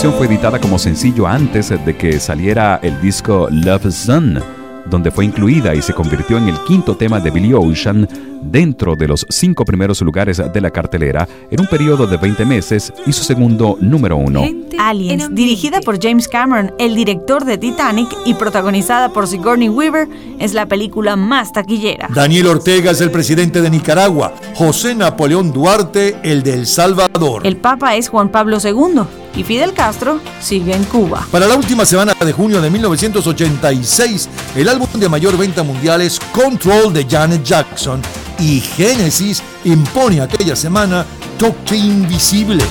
Canción 0.09 0.27
fue 0.27 0.35
editada 0.35 0.59
como 0.59 0.79
sencillo 0.79 1.27
antes 1.27 1.69
de 1.69 1.97
que 1.97 2.19
saliera 2.19 2.81
el 2.83 2.99
disco 3.03 3.49
Love 3.51 3.93
Sun, 3.93 4.41
donde 4.87 5.11
fue 5.11 5.27
incluida 5.27 5.75
y 5.75 5.83
se 5.83 5.93
convirtió 5.93 6.39
en 6.39 6.49
el 6.49 6.59
quinto 6.65 6.97
tema 6.97 7.21
de 7.21 7.31
Billy 7.31 7.53
Ocean 7.53 8.09
dentro 8.41 8.97
de 8.97 9.07
los 9.07 9.27
cinco 9.29 9.65
primeros 9.65 10.01
lugares 10.01 10.41
de 10.53 10.61
la 10.61 10.71
cartelera 10.71 11.29
en 11.51 11.61
un 11.61 11.67
periodo 11.67 12.07
de 12.07 12.17
20 12.17 12.45
meses 12.47 12.93
y 13.07 13.13
su 13.13 13.23
segundo 13.23 13.77
número 13.81 14.17
uno. 14.17 14.45
Aliens, 14.79 15.35
dirigida 15.35 15.81
por 15.81 16.01
James 16.01 16.27
Cameron, 16.27 16.73
el 16.79 16.95
director 16.95 17.45
de 17.45 17.59
Titanic 17.59 18.09
y 18.25 18.35
protagonizada 18.35 19.13
por 19.13 19.27
Sigourney 19.27 19.69
Weaver, 19.69 20.09
es 20.39 20.55
la 20.55 20.67
película 20.67 21.17
más 21.17 21.53
taquillera. 21.53 22.09
Daniel 22.15 22.47
Ortega 22.47 22.93
es 22.93 23.01
el 23.01 23.11
presidente 23.11 23.61
de 23.61 23.69
Nicaragua, 23.69 24.33
José 24.55 24.95
Napoleón 24.95 25.53
Duarte 25.53 26.17
el 26.23 26.43
de 26.43 26.55
El 26.55 26.67
Salvador. 26.67 27.47
El 27.47 27.57
Papa 27.57 27.97
es 27.97 28.09
Juan 28.09 28.31
Pablo 28.31 28.59
II 28.63 29.03
y 29.35 29.45
Fidel 29.45 29.73
Castro 29.73 30.21
sigue 30.41 30.75
en 30.75 30.85
Cuba. 30.85 31.27
Para 31.31 31.47
la 31.47 31.57
última 31.57 31.85
semana 31.85 32.15
de 32.15 32.33
junio 32.33 32.61
de 32.61 32.71
1986, 32.71 34.29
el 34.57 34.69
álbum 34.69 34.89
de 34.95 35.09
mayor 35.09 35.37
venta 35.37 35.63
mundial 35.63 36.01
es 36.01 36.19
Control 36.33 36.93
de 36.93 37.07
Janet 37.09 37.43
Jackson 37.43 38.01
y 38.39 38.61
Genesis 38.61 39.43
impone 39.65 40.21
aquella 40.21 40.57
semana 40.57 41.05
Toque 41.39 41.77
Invisible. 41.77 42.65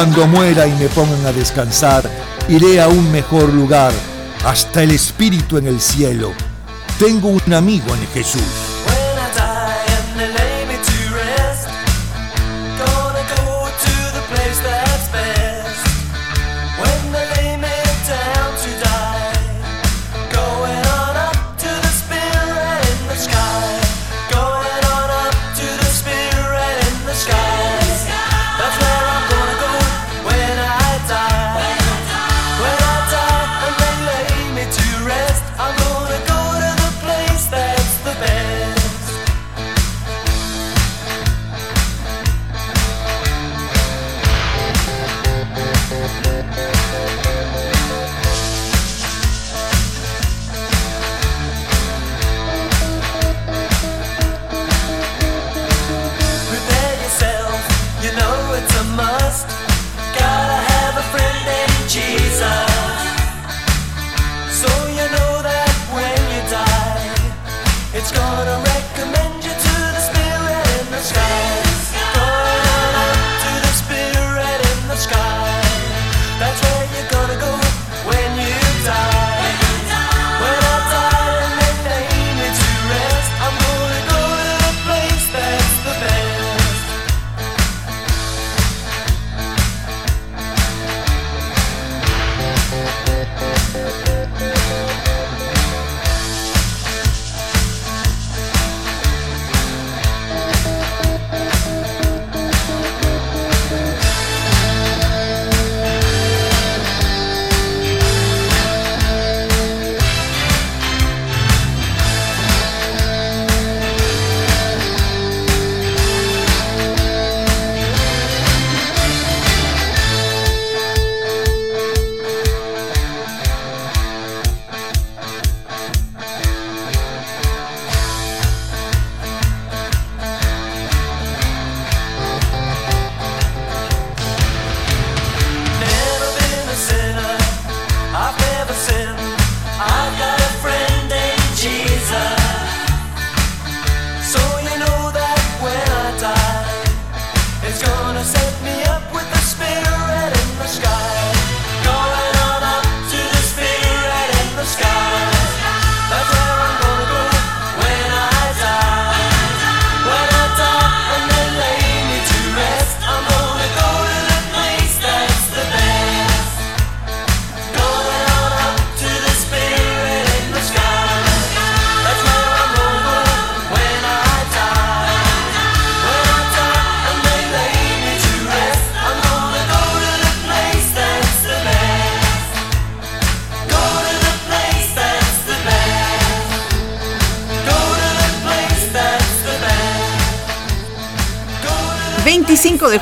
Cuando 0.00 0.26
muera 0.26 0.66
y 0.66 0.72
me 0.76 0.88
pongan 0.88 1.26
a 1.26 1.30
descansar, 1.30 2.02
iré 2.48 2.80
a 2.80 2.88
un 2.88 3.12
mejor 3.12 3.52
lugar, 3.52 3.92
hasta 4.46 4.82
el 4.82 4.92
espíritu 4.92 5.58
en 5.58 5.66
el 5.66 5.78
cielo. 5.78 6.32
Tengo 6.98 7.28
un 7.28 7.52
amigo 7.52 7.94
en 7.94 8.06
Jesús. 8.06 8.69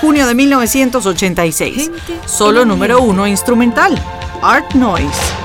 junio 0.00 0.26
de 0.26 0.34
1986. 0.34 1.90
Solo 2.26 2.64
número 2.64 3.00
uno 3.00 3.26
instrumental, 3.26 3.94
Art 4.42 4.74
Noise. 4.74 5.37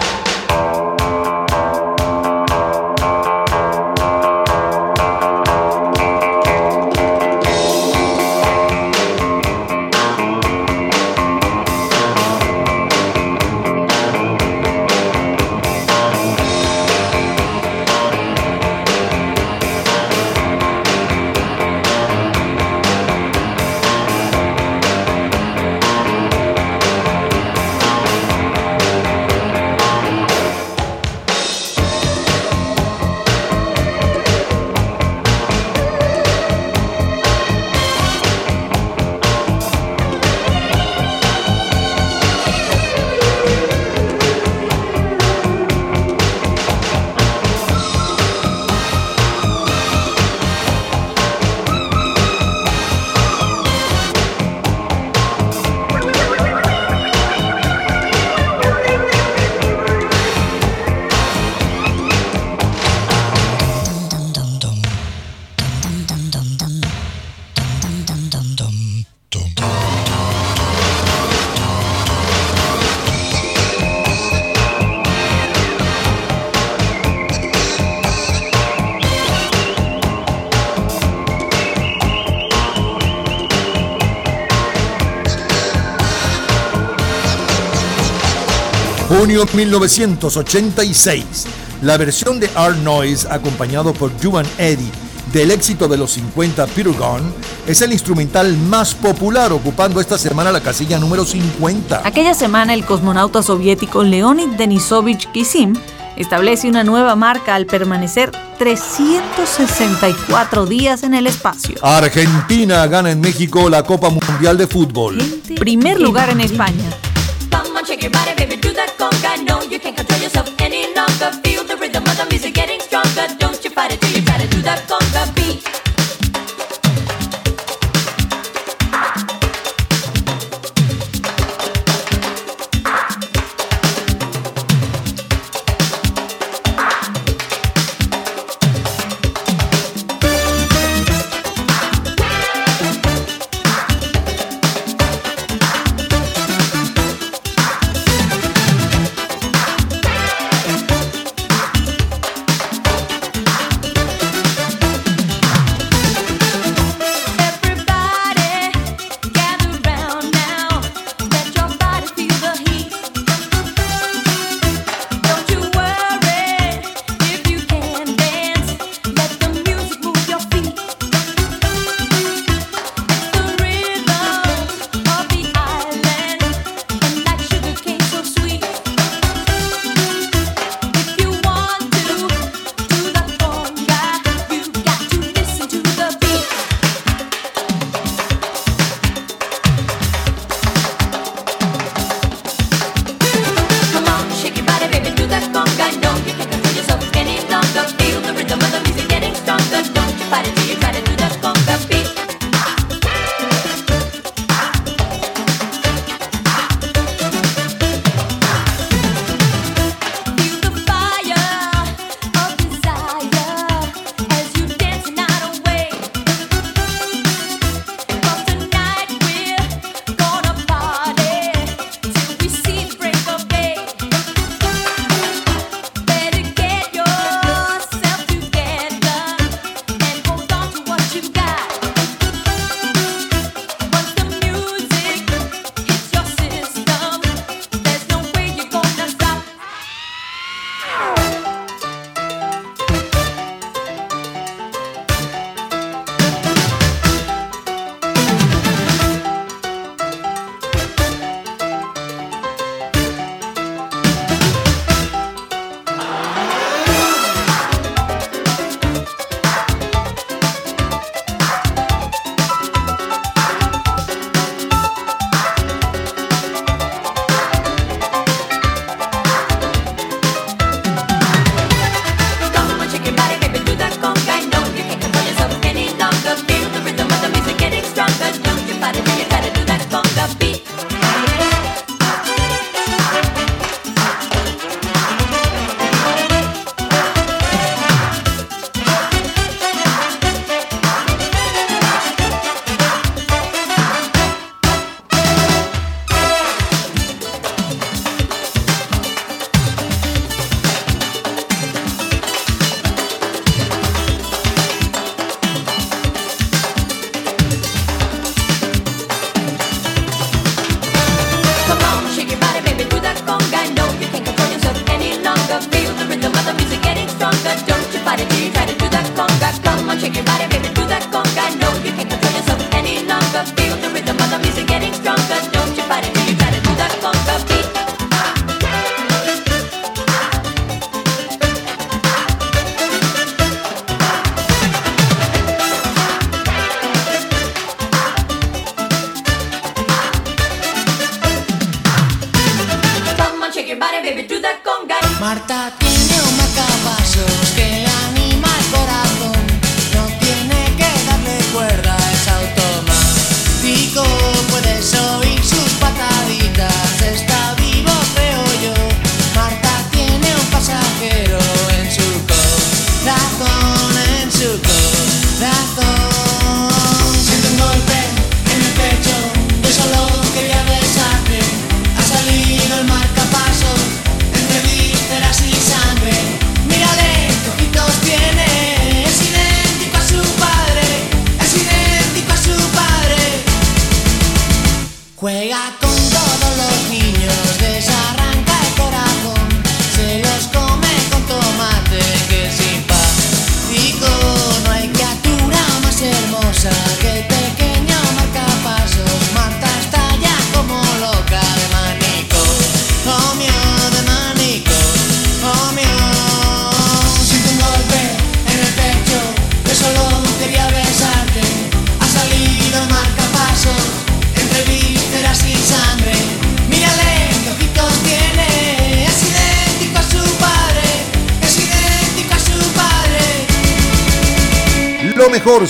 1986. 89.41 91.45
La 91.81 91.97
versión 91.97 92.39
de 92.39 92.49
Art 92.55 92.77
Noise, 92.77 93.27
acompañado 93.29 93.93
por 93.93 94.11
Juan 94.21 94.45
Eddy, 94.59 94.91
del 95.31 95.51
éxito 95.51 95.87
de 95.87 95.97
los 95.97 96.11
50 96.11 96.67
Peter 96.67 96.93
Gunn, 96.93 97.33
es 97.67 97.81
el 97.81 97.93
instrumental 97.93 98.55
más 98.55 98.93
popular, 98.93 99.51
ocupando 99.51 99.99
esta 99.99 100.19
semana 100.19 100.51
la 100.51 100.61
casilla 100.61 100.99
número 100.99 101.25
50. 101.25 102.03
Aquella 102.05 102.35
semana, 102.35 102.75
el 102.75 102.85
cosmonauta 102.85 103.41
soviético 103.41 104.03
Leonid 104.03 104.49
Denisovich 104.49 105.31
Kisim 105.31 105.73
establece 106.15 106.69
una 106.69 106.83
nueva 106.83 107.15
marca 107.15 107.55
al 107.55 107.65
permanecer 107.65 108.31
364 108.59 110.67
días 110.67 111.01
en 111.01 111.15
el 111.15 111.25
espacio. 111.25 111.73
Argentina 111.81 112.85
gana 112.85 113.09
en 113.09 113.19
México 113.19 113.67
la 113.67 113.81
Copa 113.83 114.11
Mundial 114.11 114.59
de 114.59 114.67
Fútbol. 114.67 115.17
Primer 115.57 115.99
lugar 115.99 116.29
en 116.29 116.41
España. 116.41 116.85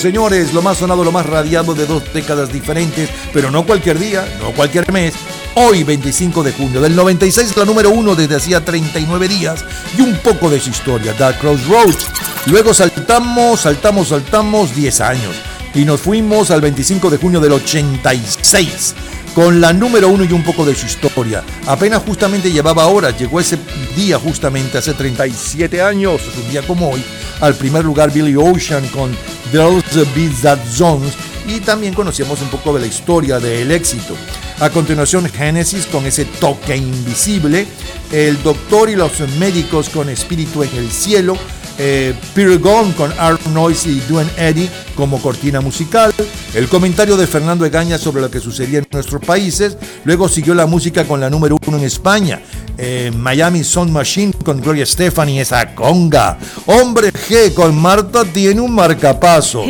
Señores, 0.04 0.54
lo 0.54 0.62
más 0.62 0.80
sonado, 0.80 1.06
lo 1.06 1.14
más 1.14 1.26
radiado 1.26 1.74
de 1.74 1.86
dos 1.86 2.04
décadas 2.14 2.52
diferentes, 2.52 3.10
pero 3.32 3.50
no 3.50 3.66
cualquier 3.66 3.98
día, 3.98 4.28
no 4.42 4.52
cualquier 4.52 4.92
mes. 4.92 5.14
Hoy, 5.56 5.86
25 5.86 6.44
de 6.44 6.52
junio 6.52 6.82
del 6.82 6.94
96, 6.94 7.56
la 7.56 7.64
número 7.64 7.90
uno 7.90 8.14
desde 8.14 8.36
hacía 8.36 8.66
39 8.66 9.30
días 9.30 9.64
y 9.98 10.02
un 10.02 10.18
poco 10.18 10.50
de 10.50 10.60
su 10.60 10.72
historia, 10.72 11.14
Dark 11.14 11.40
Crossroads. 11.40 12.08
Luego 12.48 12.74
saltamos, 12.74 13.62
saltamos, 13.62 14.10
saltamos 14.10 14.76
10 14.76 15.00
años 15.00 15.36
y 15.74 15.86
nos 15.86 16.02
fuimos 16.02 16.52
al 16.52 16.60
25 16.60 17.10
de 17.10 17.18
junio 17.18 17.40
del 17.40 17.54
86 17.54 18.96
con 19.34 19.62
la 19.62 19.72
número 19.72 20.10
uno 20.10 20.26
y 20.26 20.34
un 20.34 20.44
poco 20.44 20.66
de 20.66 20.76
su 20.76 20.86
historia. 20.86 21.44
Apenas 21.66 22.04
justamente 22.06 22.52
llevaba 22.52 22.88
horas, 22.88 23.18
llegó 23.18 23.40
ese 23.40 23.58
día 23.96 24.20
justamente 24.20 24.80
hace 24.80 24.94
37 24.94 25.82
años, 25.82 26.22
un 26.44 26.52
día 26.52 26.62
como 26.62 26.90
hoy, 26.90 27.02
al 27.40 27.56
primer 27.56 27.86
lugar 27.86 28.12
Billy 28.12 28.36
Ocean 28.36 28.86
con 28.90 29.16
Girls 29.54 29.84
Beats 30.16 30.42
That 30.42 30.58
Zones 30.68 31.14
y 31.48 31.60
también 31.60 31.94
conocíamos 31.94 32.42
un 32.42 32.50
poco 32.50 32.74
de 32.74 32.82
la 32.82 32.88
historia 32.88 33.40
del 33.40 33.72
éxito. 33.72 34.16
A 34.60 34.72
continuación 34.72 35.30
Genesis 35.30 35.86
con 35.86 36.06
ese 36.08 36.26
toque 36.26 36.76
invisible, 36.76 37.68
El 38.12 38.42
Doctor 38.42 38.90
y 38.90 38.96
los 38.96 39.20
Médicos 39.38 39.90
con 39.90 40.10
Espíritu 40.10 40.64
en 40.64 40.76
el 40.76 40.90
Cielo, 40.90 41.38
eh, 41.78 42.16
Gunn 42.36 42.94
con 42.94 43.12
Art 43.20 43.46
Noise 43.48 43.90
y 43.90 44.00
Duen 44.02 44.30
Eddy 44.38 44.70
como 44.96 45.22
cortina 45.22 45.62
musical, 45.62 46.14
el 46.54 46.68
comentario 46.68 47.16
de 47.16 47.28
Fernando 47.28 47.66
Egaña 47.66 47.98
sobre 47.98 48.22
lo 48.22 48.32
que 48.32 48.40
sucedía 48.40 48.80
en 48.80 48.88
nuestros 48.92 49.24
países, 49.24 49.78
luego 50.04 50.30
siguió 50.30 50.56
la 50.56 50.66
música 50.66 51.06
con 51.06 51.20
la 51.20 51.30
número 51.30 51.58
uno 51.66 51.78
en 51.78 51.84
España, 51.84 52.42
eh, 52.78 53.12
Miami 53.16 53.64
Sound 53.64 53.92
Machine 53.92 54.34
con 54.44 54.60
Gloria 54.62 54.86
Stephanie, 54.86 55.42
esa 55.42 55.74
conga, 55.74 56.38
Hombre 56.66 57.12
G 57.12 57.54
con 57.54 57.76
Marta 57.80 58.24
tiene 58.26 58.62
un 58.62 58.74
marcapaso, 58.74 59.64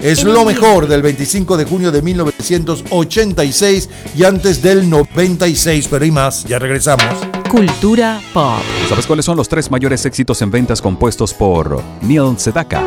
es 0.00 0.24
lo 0.24 0.44
mejor 0.44 0.86
del 0.86 1.02
25 1.02 1.56
de 1.56 1.64
junio 1.64 1.92
de 1.92 2.02
1986 2.02 3.88
y 4.16 4.24
antes 4.24 4.62
del 4.62 4.88
96, 4.88 5.88
pero 5.90 6.04
hay 6.04 6.10
más, 6.10 6.44
ya 6.44 6.58
regresamos. 6.58 7.06
Cultura 7.50 8.20
pop. 8.32 8.60
¿Sabes 8.88 9.06
cuáles 9.06 9.24
son 9.24 9.36
los 9.36 9.48
tres 9.48 9.70
mayores 9.70 10.04
éxitos 10.04 10.42
en 10.42 10.50
ventas 10.50 10.82
compuestos 10.82 11.32
por 11.32 11.82
Neil 12.02 12.38
Sedaka? 12.38 12.84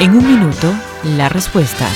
En 0.00 0.16
un 0.16 0.26
minuto, 0.26 0.72
la 1.16 1.28
respuesta. 1.28 1.88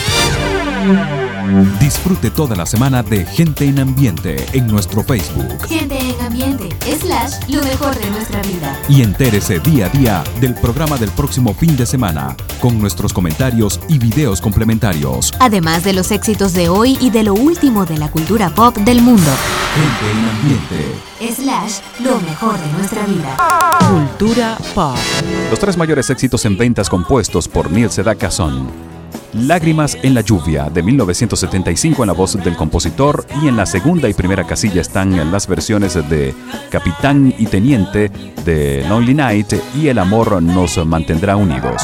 Disfrute 1.80 2.30
toda 2.30 2.56
la 2.56 2.66
semana 2.66 3.02
de 3.02 3.24
Gente 3.24 3.64
en 3.64 3.78
Ambiente 3.78 4.44
en 4.52 4.66
nuestro 4.66 5.02
Facebook 5.02 5.66
Gente 5.68 5.96
en 5.98 6.20
ambiente, 6.20 6.55
slash, 7.00 7.48
lo 7.48 7.62
mejor 7.62 7.98
de 7.98 8.10
nuestra 8.10 8.40
vida. 8.42 8.78
y 8.88 9.02
entérese 9.02 9.58
día 9.60 9.86
a 9.86 9.88
día 9.88 10.24
del 10.40 10.54
programa 10.54 10.96
del 10.96 11.10
próximo 11.10 11.52
fin 11.54 11.76
de 11.76 11.84
semana 11.86 12.36
con 12.60 12.78
nuestros 12.78 13.12
comentarios 13.12 13.80
y 13.88 13.98
videos 13.98 14.40
complementarios. 14.40 15.32
Además 15.40 15.84
de 15.84 15.92
los 15.92 16.10
éxitos 16.10 16.52
de 16.52 16.68
hoy 16.68 16.96
y 17.00 17.10
de 17.10 17.24
lo 17.24 17.34
último 17.34 17.84
de 17.84 17.98
la 17.98 18.10
cultura 18.10 18.50
pop 18.50 18.76
del 18.78 19.02
mundo. 19.02 19.30
Gente 19.74 20.10
en 20.12 20.28
Ambiente. 20.28 21.32
Slash, 21.34 21.80
lo 22.00 22.20
mejor 22.20 22.58
de 22.58 22.72
nuestra 22.72 23.04
vida. 23.06 23.36
Cultura 23.90 24.56
pop. 24.74 24.96
Los 25.50 25.58
tres 25.58 25.76
mayores 25.76 26.08
éxitos 26.10 26.44
en 26.44 26.56
ventas 26.56 26.88
compuestos 26.88 27.48
por 27.48 27.70
Neil 27.70 27.90
Sedaka 27.90 28.30
son 28.30 28.68
Lágrimas 29.36 29.98
en 30.02 30.14
la 30.14 30.22
lluvia 30.22 30.70
de 30.70 30.82
1975 30.82 32.02
en 32.02 32.06
la 32.06 32.14
voz 32.14 32.42
del 32.42 32.56
compositor 32.56 33.26
y 33.42 33.48
en 33.48 33.56
la 33.56 33.66
segunda 33.66 34.08
y 34.08 34.14
primera 34.14 34.46
casilla 34.46 34.80
están 34.80 35.30
las 35.30 35.46
versiones 35.46 35.94
de 36.08 36.34
Capitán 36.70 37.34
y 37.36 37.46
Teniente 37.46 38.08
de 38.44 38.84
Lonely 38.88 39.14
Night 39.14 39.52
y 39.74 39.88
El 39.88 39.98
amor 39.98 40.42
nos 40.42 40.84
mantendrá 40.86 41.36
unidos. 41.36 41.82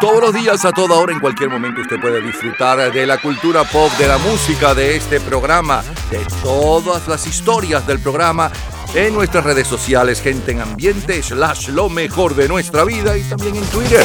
Todos 0.00 0.20
los 0.22 0.34
días, 0.34 0.64
a 0.64 0.72
toda 0.72 0.96
hora, 0.96 1.12
en 1.12 1.20
cualquier 1.20 1.50
momento, 1.50 1.82
usted 1.82 2.00
puede 2.00 2.22
disfrutar 2.22 2.90
de 2.90 3.06
la 3.06 3.18
cultura 3.18 3.64
pop, 3.64 3.92
de 3.98 4.08
la 4.08 4.16
música, 4.18 4.74
de 4.74 4.96
este 4.96 5.20
programa, 5.20 5.82
de 6.10 6.20
todas 6.42 7.06
las 7.06 7.26
historias 7.26 7.86
del 7.86 8.00
programa 8.00 8.50
en 8.94 9.12
nuestras 9.12 9.44
redes 9.44 9.68
sociales, 9.68 10.22
gente 10.22 10.52
en 10.52 10.60
ambiente, 10.60 11.22
slash 11.22 11.68
lo 11.68 11.90
mejor 11.90 12.34
de 12.34 12.48
nuestra 12.48 12.84
vida 12.84 13.16
y 13.18 13.22
también 13.24 13.56
en 13.56 13.64
Twitter. 13.66 14.04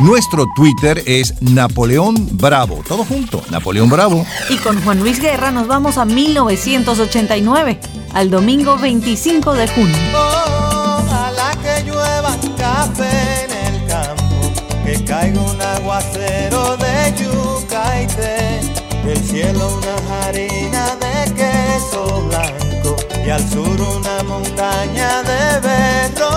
Nuestro 0.00 0.46
Twitter 0.54 1.02
es 1.06 1.40
Napoleón 1.40 2.28
Bravo, 2.32 2.82
todo 2.86 3.04
junto, 3.04 3.42
Napoleón 3.50 3.88
Bravo. 3.88 4.26
Y 4.48 4.56
con 4.56 4.82
Juan 4.82 5.00
Luis 5.00 5.20
Guerra 5.20 5.50
nos 5.50 5.68
vamos 5.68 5.96
a 5.98 6.04
1989, 6.04 7.78
al 8.12 8.30
domingo 8.30 8.76
25 8.78 9.54
de 9.54 9.68
junio. 9.68 9.96
Ojalá 10.12 11.52
que 11.62 11.84
llueva 11.84 12.36
café 12.56 13.44
en 13.44 13.74
el 13.74 13.86
campo, 13.86 14.52
que 14.84 15.04
caiga 15.04 15.40
un 15.40 15.60
aguacero 15.60 16.76
de 16.78 17.14
yuca 17.22 18.02
y 18.02 18.06
té, 18.08 18.60
del 19.04 19.18
cielo 19.24 19.78
una 19.78 20.26
harina 20.26 20.96
de 20.96 21.32
queso 21.34 22.26
blanco 22.28 22.96
y 23.24 23.30
al 23.30 23.48
sur 23.48 23.80
una 23.80 24.22
montaña 24.24 25.22
de 25.22 25.60
berro 25.60 26.31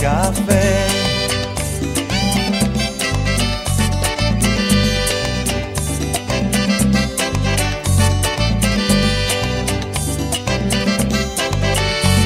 café. 0.00 0.86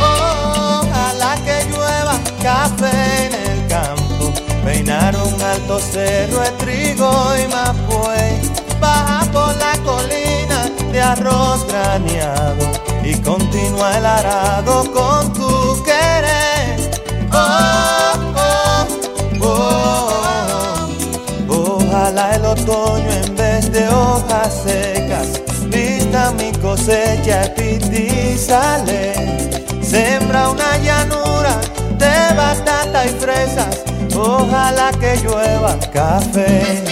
Ojalá 0.00 1.36
que 1.44 1.64
llueva 1.70 2.18
café 2.42 3.26
en 3.26 3.34
el 3.34 3.66
campo, 3.68 4.32
peinar 4.64 5.16
un 5.16 5.40
alto 5.40 5.78
cerro 5.78 6.40
de 6.40 6.50
trigo 6.58 7.10
y 7.42 7.48
mapuey, 7.48 8.40
baja 8.80 9.24
por 9.32 9.56
la 9.56 9.72
colina 9.84 10.70
de 10.92 11.00
arroz 11.00 11.66
graneado 11.66 12.70
y 13.02 13.14
continúa 13.16 13.98
el 13.98 14.06
arado 14.06 14.92
con 14.92 15.32
tu 15.32 15.51
de 23.72 23.88
hojas 23.88 24.62
secas 24.64 25.42
vista 25.68 26.32
mi 26.32 26.52
cosecha 26.52 27.52
y 27.56 28.36
sale. 28.36 29.12
Sembra 29.82 30.50
una 30.50 30.76
llanura 30.78 31.60
de 31.98 32.34
batata 32.36 33.06
y 33.06 33.08
fresas. 33.08 33.82
Ojalá 34.14 34.90
que 35.00 35.16
llueva 35.22 35.78
café. 35.92 36.84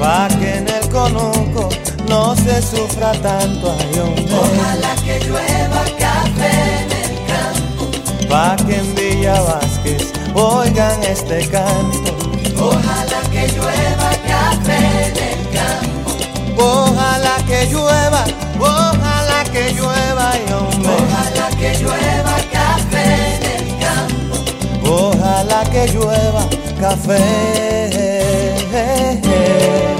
Pa' 0.00 0.28
que 0.38 0.56
en 0.58 0.68
el 0.68 0.88
conuco 0.88 1.68
no 2.08 2.34
se 2.36 2.62
sufra 2.62 3.12
tanto 3.12 3.74
ay, 3.78 3.98
hombre. 4.00 4.34
Ojalá 4.34 4.94
que 5.04 5.20
llueva 5.26 5.84
café 5.98 6.52
en 6.82 6.92
el 7.04 7.14
campo. 7.32 8.28
Pa' 8.28 8.56
que 8.66 8.76
en 8.76 8.94
Villa 8.94 9.40
Vázquez 9.42 10.12
oigan 10.34 11.02
este 11.02 11.48
canto. 11.48 12.16
Ojalá 12.58 13.15
que 13.36 13.48
llueva 13.48 14.10
café 14.26 14.80
en 15.08 15.16
el 15.30 15.40
campo. 15.50 16.10
Ojalá 16.56 17.36
que 17.46 17.66
llueva, 17.66 18.24
ojalá 18.58 19.44
que 19.52 19.72
llueva, 19.74 20.30
ay, 20.30 20.44
hombre. 20.52 20.90
Ojalá 20.96 21.48
que 21.58 21.74
llueva 21.78 22.36
café 22.50 23.06
en 23.36 23.42
el 23.56 23.66
campo. 23.84 24.36
Ojalá 24.90 25.64
que 25.70 25.86
llueva 25.88 26.48
café. 26.80 27.76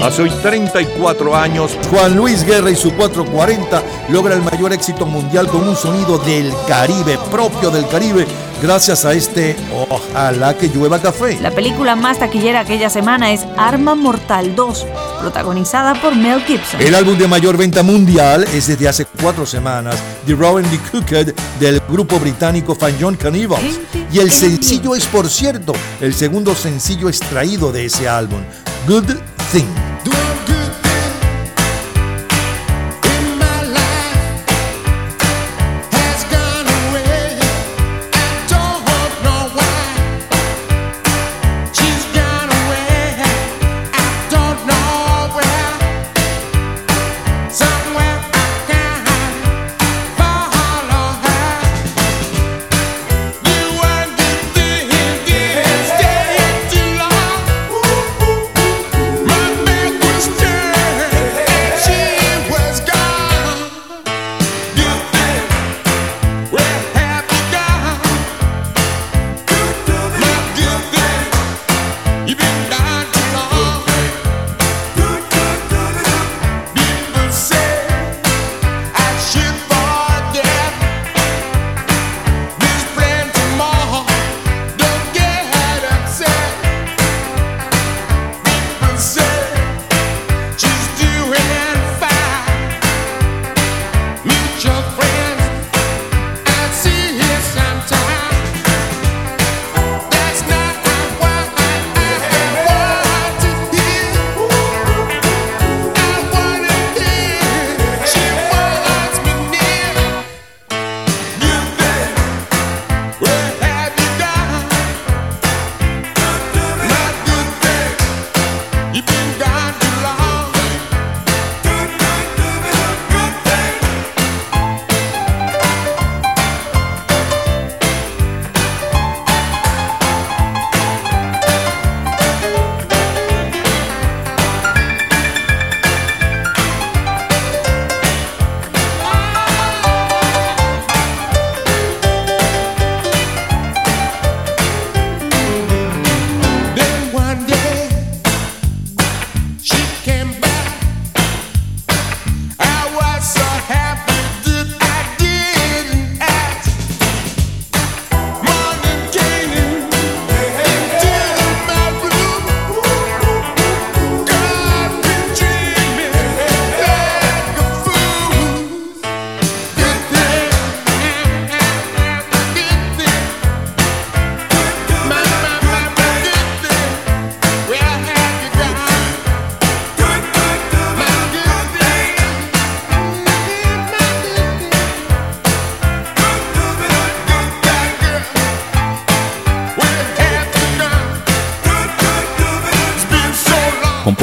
Hace 0.03 0.21
hoy 0.21 0.29
34 0.29 1.35
años, 1.35 1.77
Juan 1.91 2.15
Luis 2.15 2.43
Guerra 2.43 2.69
y 2.71 2.75
su 2.75 2.93
440 2.93 3.83
logra 4.09 4.35
el 4.35 4.41
mayor 4.41 4.71
éxito 4.71 5.05
mundial 5.05 5.47
con 5.47 5.67
un 5.67 5.75
sonido 5.75 6.17
del 6.19 6.53
Caribe, 6.67 7.17
propio 7.29 7.71
del 7.71 7.87
Caribe, 7.87 8.25
gracias 8.61 9.05
a 9.05 9.13
este 9.13 9.55
Ojalá 9.89 10.57
que 10.57 10.67
llueva 10.67 11.01
café. 11.01 11.37
La 11.41 11.51
película 11.51 11.95
más 11.95 12.19
taquillera 12.19 12.61
aquella 12.61 12.89
semana 12.89 13.31
es 13.31 13.45
Arma 13.57 13.95
Mortal 13.95 14.55
2, 14.55 14.85
protagonizada 15.21 15.99
por 16.01 16.15
Mel 16.15 16.41
Gibson. 16.41 16.81
El 16.81 16.95
álbum 16.95 17.17
de 17.17 17.27
mayor 17.27 17.57
venta 17.57 17.83
mundial 17.83 18.45
es 18.53 18.67
desde 18.67 18.87
hace 18.87 19.05
cuatro 19.05 19.45
semanas, 19.45 19.95
The 20.25 20.35
Raw 20.35 20.57
and 20.57 20.69
the 20.69 20.79
Cooked, 20.91 21.33
del 21.59 21.81
grupo 21.87 22.19
británico 22.19 22.75
Fan 22.75 22.95
John 22.99 23.15
Cannibals. 23.15 23.79
Y 24.11 24.19
el 24.19 24.31
sencillo 24.31 24.95
es, 24.95 25.05
por 25.05 25.29
cierto, 25.29 25.73
el 26.01 26.13
segundo 26.13 26.55
sencillo 26.55 27.09
extraído 27.09 27.71
de 27.71 27.85
ese 27.85 28.07
álbum, 28.07 28.41
Good 28.87 29.15
Thing. 29.51 29.86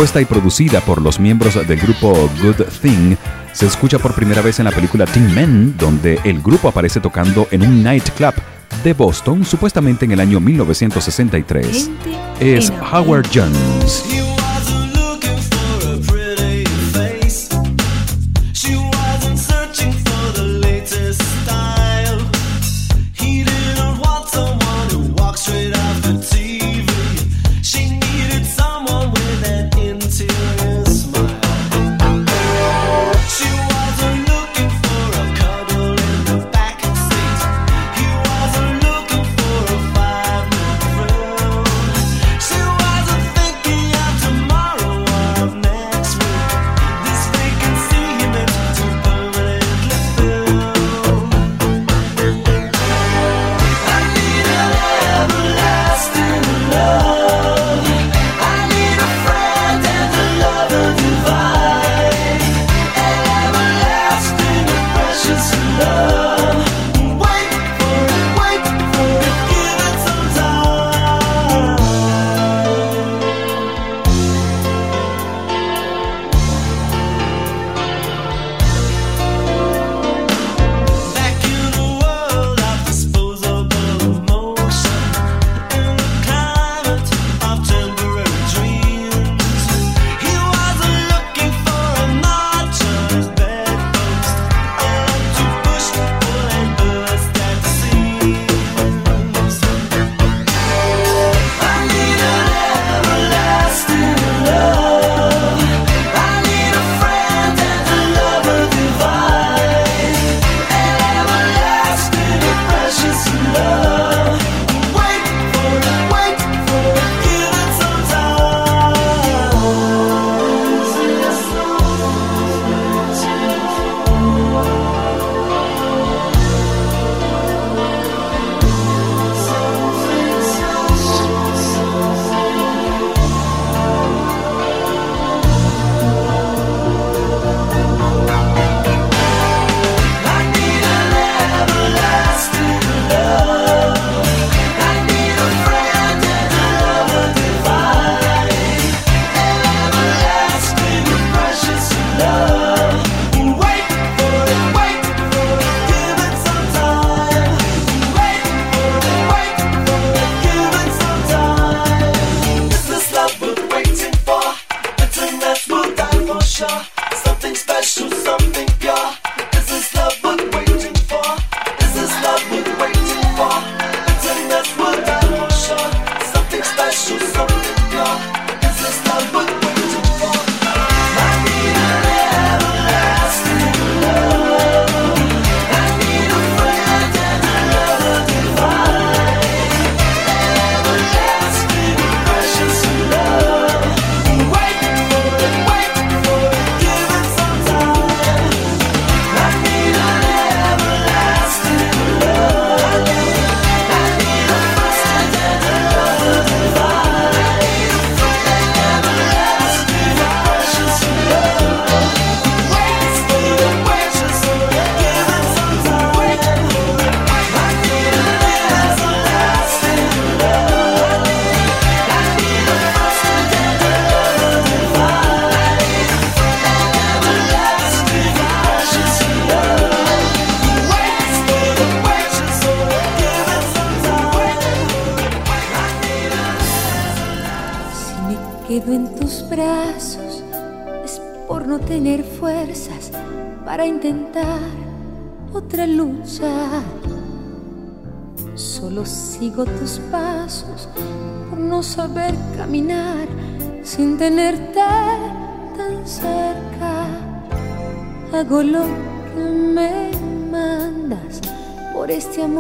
compuesta 0.05 0.20
y 0.20 0.26
producida 0.26 0.83
por 0.83 1.00
los 1.00 1.18
miembros 1.18 1.55
del 1.66 1.81
grupo 1.81 2.12
Good 2.42 2.66
Thing, 2.83 3.16
se 3.55 3.65
escucha 3.65 3.99
por 3.99 4.15
primera 4.15 4.42
vez 4.42 4.58
en 4.58 4.66
la 4.66 4.70
película 4.70 5.07
Teen 5.07 5.34
Men, 5.34 5.78
donde 5.78 6.20
el 6.24 6.42
grupo 6.42 6.68
aparece 6.68 7.00
tocando 7.00 7.49
en 7.50 7.62
un 7.62 7.83
nightclub 7.83 8.34
de 8.83 8.92
Boston, 8.92 9.47
supuestamente 9.47 10.05
en 10.05 10.12
el 10.12 10.20
año 10.20 10.41
1963. 10.41 11.91
Es 12.39 12.70
Howard 12.92 13.28
Jones. 13.33 14.33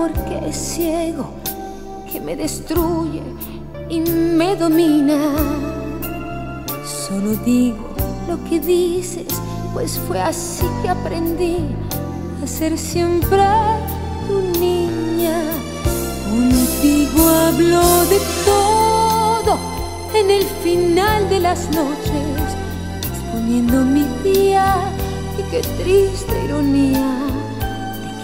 amor 0.04 0.12
que 0.24 0.48
es 0.48 0.56
ciego, 0.56 1.30
que 2.10 2.20
me 2.20 2.36
destruye 2.36 3.22
y 3.88 4.00
me 4.00 4.54
domina. 4.56 5.18
Solo 6.84 7.34
digo 7.44 7.88
lo 8.28 8.42
que 8.44 8.60
dices, 8.60 9.26
pues 9.72 9.98
fue 10.06 10.20
así 10.20 10.66
que 10.82 10.88
aprendí 10.88 11.58
a 12.42 12.46
ser 12.46 12.76
siempre 12.76 13.44
tu 14.26 14.40
niña. 14.58 15.40
Contigo 16.30 17.28
hablo 17.28 18.04
de 18.06 18.20
todo 18.44 19.58
en 20.14 20.30
el 20.30 20.44
final 20.62 21.28
de 21.30 21.40
las 21.40 21.70
noches, 21.70 22.56
exponiendo 23.12 23.84
mi 23.84 24.04
día 24.22 24.76
y 25.38 25.50
qué 25.50 25.60
triste 25.82 26.44
ironía 26.44 27.16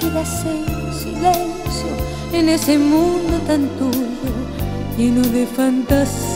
te 0.01 0.07
quedas 0.07 0.45
en 0.45 0.95
silencio 0.95 1.50
en 2.33 2.49
ese 2.49 2.79
mundo 2.79 3.39
tan 3.47 3.69
tuyo, 3.79 4.33
lleno 4.97 5.23
de 5.23 5.47
fantasías. 5.47 6.31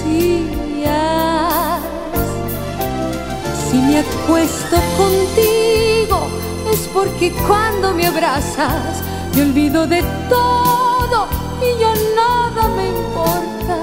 Si 3.70 3.76
me 3.76 3.98
acuesto 3.98 4.76
contigo 4.96 6.26
es 6.72 6.88
porque 6.92 7.32
cuando 7.46 7.92
me 7.92 8.06
abrazas 8.06 9.02
me 9.34 9.42
olvido 9.42 9.86
de 9.86 10.02
todo 10.28 11.26
y 11.60 11.80
ya 11.80 11.94
nada 12.16 12.68
me 12.76 12.88
importa. 12.88 13.76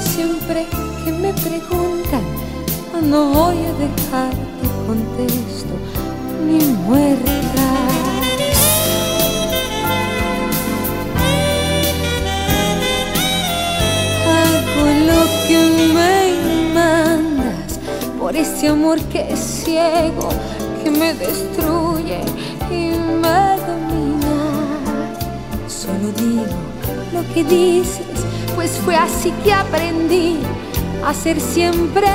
Siempre 0.00 0.66
que 1.04 1.12
me 1.12 1.32
preguntan 1.32 2.22
ah, 2.94 3.00
no 3.02 3.26
voy 3.26 3.56
a 3.56 3.72
dejarte 3.84 4.66
contesto, 4.86 5.74
ni 6.46 6.64
muerta. 6.86 7.73
Por 18.24 18.34
ese 18.36 18.68
amor 18.68 18.98
que 19.12 19.20
es 19.34 19.38
ciego, 19.38 20.30
que 20.82 20.90
me 20.90 21.12
destruye 21.12 22.20
y 22.70 22.96
me 23.22 23.58
domina. 23.68 24.38
Solo 25.68 26.10
digo 26.16 26.46
lo 27.12 27.34
que 27.34 27.44
dices, 27.44 28.06
pues 28.54 28.70
fue 28.82 28.96
así 28.96 29.30
que 29.44 29.52
aprendí 29.52 30.38
a 31.04 31.12
ser 31.12 31.38
siempre 31.38 32.08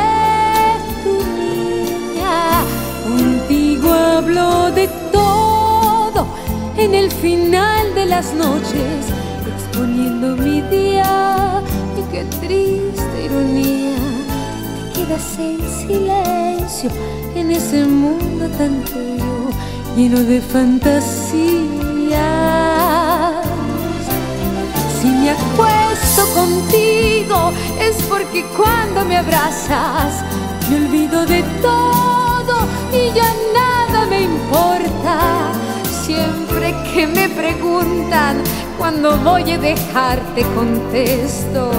tu 1.04 1.14
niña. 1.38 2.64
Contigo 3.04 3.94
hablo 3.94 4.72
de 4.72 4.88
todo 5.12 6.26
en 6.76 6.96
el 6.96 7.12
final 7.12 7.94
de 7.94 8.08
las 8.08 8.34
noches, 8.34 9.06
exponiendo 9.56 10.36
mi 10.38 10.62
día. 10.62 11.62
Y 12.00 12.02
qué 12.12 12.24
triste 12.42 13.26
ironía, 13.26 14.09
te 15.00 15.06
quedas 15.06 15.40
en 15.40 15.60
silencio 15.88 16.90
en 17.36 17.52
ese 17.52 17.86
mundo 17.86 18.48
tan 18.58 18.84
tuyo, 18.84 19.50
lleno 19.96 20.20
de 20.20 20.42
fantasías. 20.42 21.40
Si 25.02 25.08
me 25.08 25.32
acuesto 25.32 26.26
contigo 26.34 27.52
es 27.80 27.96
porque 28.04 28.46
cuando 28.58 29.06
me 29.06 29.18
abrazas 29.18 30.24
me 30.70 30.76
olvido 30.78 31.26
de 31.26 31.44
todo 31.62 32.56
y 32.92 33.14
ya 33.14 33.32
nada 33.54 34.06
me 34.08 34.22
importa. 34.24 35.52
Siempre 36.04 36.76
que 36.94 37.08
me 37.08 37.30
preguntan 37.30 38.38
cuando 38.78 39.18
voy 39.18 39.52
a 39.52 39.58
dejarte 39.58 40.42
contesto 40.56 41.72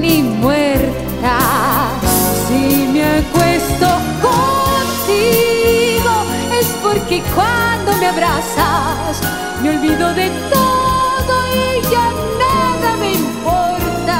ni 0.00 0.22
muerta. 0.22 1.89
Si 2.50 2.88
me 2.92 3.04
acuesto 3.04 3.86
contigo 4.26 6.14
es 6.58 6.66
porque 6.82 7.22
cuando 7.32 7.96
me 7.98 8.06
abrazas 8.08 9.20
me 9.62 9.70
olvido 9.70 10.12
de 10.14 10.28
todo 10.50 11.34
y 11.54 11.80
ya 11.92 12.10
nada 12.40 12.96
me 12.96 13.12
importa. 13.12 14.18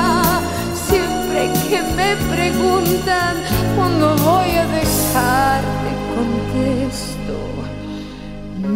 Siempre 0.89 1.51
que 1.69 1.83
me 1.99 2.15
preguntan 2.33 3.35
cuando 3.77 4.15
voy 4.19 4.51
a 4.55 4.67
dejarte 4.79 5.91
contesto 6.15 7.37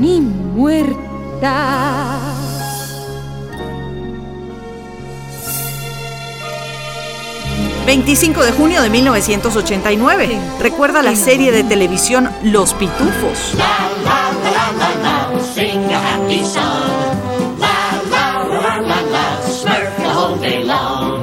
ni 0.00 0.20
muerta. 0.20 1.54
25 7.86 8.42
de 8.44 8.52
junio 8.52 8.82
de 8.82 8.90
1989. 8.90 10.38
Recuerda 10.60 11.02
la 11.02 11.14
serie 11.14 11.52
de 11.52 11.64
televisión 11.64 12.30
Los 12.42 12.72
Pitufos. 12.74 13.54
Sing 15.54 15.84
a 15.92 15.98
happy 15.98 16.42
song. 16.44 17.60
La 17.60 18.00
la 18.10 18.42
la 18.42 18.80
la 18.80 19.00
la. 19.02 19.40
Smurf 19.42 19.96
the 19.98 20.08
whole 20.08 20.36
day 20.40 20.64
long. 20.64 21.22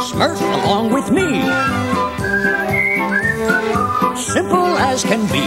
Smurf 0.00 0.40
along 0.62 0.92
with 0.92 1.10
me. 1.10 1.42
Simple 4.14 4.76
as 4.78 5.02
can 5.02 5.26
be. 5.32 5.42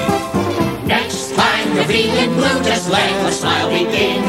Next 0.85 1.35
time 1.35 1.75
you're 1.75 1.85
feeling 1.85 2.33
blue, 2.33 2.63
just 2.63 2.89
let 2.89 3.25
a 3.25 3.31
smile 3.31 3.69
begin. 3.69 4.21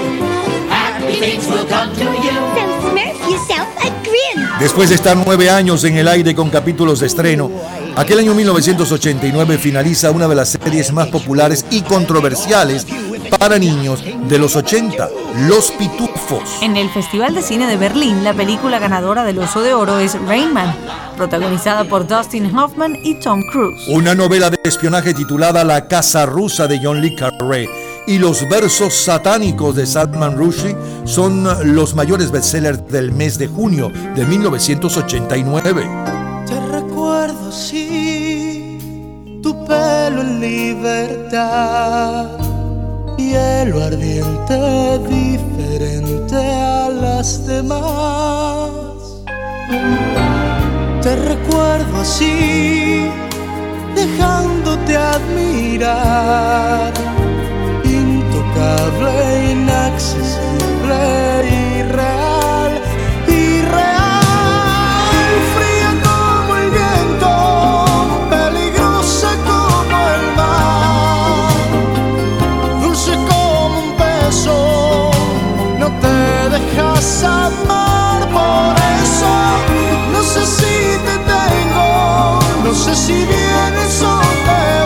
Happy 0.69 1.15
things 1.19 1.49
will 1.49 1.67
come 1.67 1.93
to 1.97 2.05
you. 2.05 2.96
So 3.27 3.33
smurf 3.33 3.49
yourself 3.49 3.69
a 3.79 3.89
grin. 4.03 4.49
Después 4.61 4.89
de 4.89 4.95
estar 4.95 5.17
nueve 5.17 5.51
años 5.51 5.85
en 5.85 5.97
el 5.97 6.09
aire 6.09 6.35
con 6.35 6.51
capítulos 6.51 7.01
de 7.01 7.07
estreno, 7.07 7.51
aquel 7.97 8.21
año 8.21 8.35
1989 8.35 9.59
finaliza 9.59 10.11
una 10.11 10.29
de 10.29 10.35
las 10.35 10.51
series 10.51 10.93
más 10.93 11.09
populares 11.09 11.65
y 11.71 11.83
controversiales 11.83 12.87
para 13.39 13.59
niños 13.59 14.05
de 14.29 14.39
los 14.39 14.55
80, 14.55 15.09
Los 15.49 15.73
Pitufos. 15.73 16.63
En 16.63 16.77
el 16.77 16.89
Festival 16.91 17.35
de 17.35 17.43
Cine 17.43 17.67
de 17.67 17.77
Berlín, 17.77 18.23
la 18.23 18.35
película 18.35 18.79
ganadora 18.79 19.25
del 19.25 19.39
Oso 19.39 19.63
de 19.63 19.75
Oro 19.75 19.99
es 19.99 20.19
Rain 20.23 20.53
Man, 20.53 20.75
protagonizada 21.17 21.85
por 21.85 22.07
Dustin 22.07 22.57
Hoffman 22.57 22.97
y 23.03 23.15
Tom 23.15 23.43
Cruise. 23.51 23.89
Una 23.89 24.15
novela 24.15 24.51
de 24.51 24.59
espionaje 24.63 25.15
titulada 25.15 25.65
La 25.65 25.89
Casa 25.89 26.27
Rusa 26.27 26.69
de 26.69 26.79
John 26.83 27.01
Le 27.01 27.15
Carré 27.15 27.69
y 28.07 28.19
los 28.19 28.49
versos 28.49 28.95
satánicos 28.95 29.75
de 29.75 29.87
Salman 29.87 30.37
Rushdie 30.37 30.77
son 31.05 31.47
los 31.75 31.95
mayores 31.95 32.31
bestsellers 32.31 32.87
del 32.89 33.13
mes 33.13 33.39
de 33.39 33.49
junio 33.49 33.91
de 34.15 34.25
1989. 34.25 35.89
Te 36.47 36.61
recuerdo 36.69 37.49
así, 37.49 38.79
tu 39.43 39.65
pelo 39.67 40.23
en 40.23 40.41
libertad, 40.41 42.29
hielo 43.19 43.83
ardiente 43.83 44.99
diferente 45.09 46.37
a 46.37 46.89
las 46.89 47.47
demás. 47.47 48.71
Te 51.03 51.17
recuerdo 51.17 52.01
así, 52.01 53.09
dejándote 53.95 54.97
admirar, 54.97 56.93
intocable, 58.67 59.53
inaccesible, 59.53 61.03
irreal, 61.79 62.83
irreal, 63.29 65.05
fría 65.55 65.93
como 66.03 66.57
el 66.57 66.71
viento, 66.71 67.31
peligrosa 68.31 69.31
como 69.45 69.97
el 70.15 70.25
mar, 70.37 71.51
dulce 72.81 73.15
como 73.29 73.79
un 73.79 73.97
beso, 73.97 75.11
no 75.79 75.89
te 76.01 76.17
dejas 76.51 77.23
amar, 77.23 78.21
por 78.31 78.75
eso. 79.03 79.33
No 80.13 80.23
sé 80.23 80.47
si 80.47 80.75
te 81.05 81.17
tengo, 81.35 82.41
no 82.65 82.75
sé 82.75 82.95
si 82.95 83.13
vienes 83.13 84.03
o 84.03 84.21
te 84.47 84.86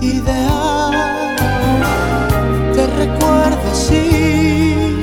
ideal. 0.00 0.92
Te 2.74 2.86
recuerdo 2.86 3.70
así, 3.72 5.00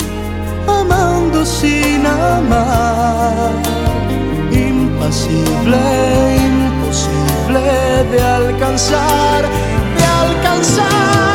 amando 0.66 1.44
sin 1.44 2.06
amar, 2.06 3.52
impasible, 4.50 5.76
imposible 6.46 7.60
de 8.12 8.22
alcanzar, 8.22 9.44
de 9.98 10.04
alcanzar. 10.04 11.25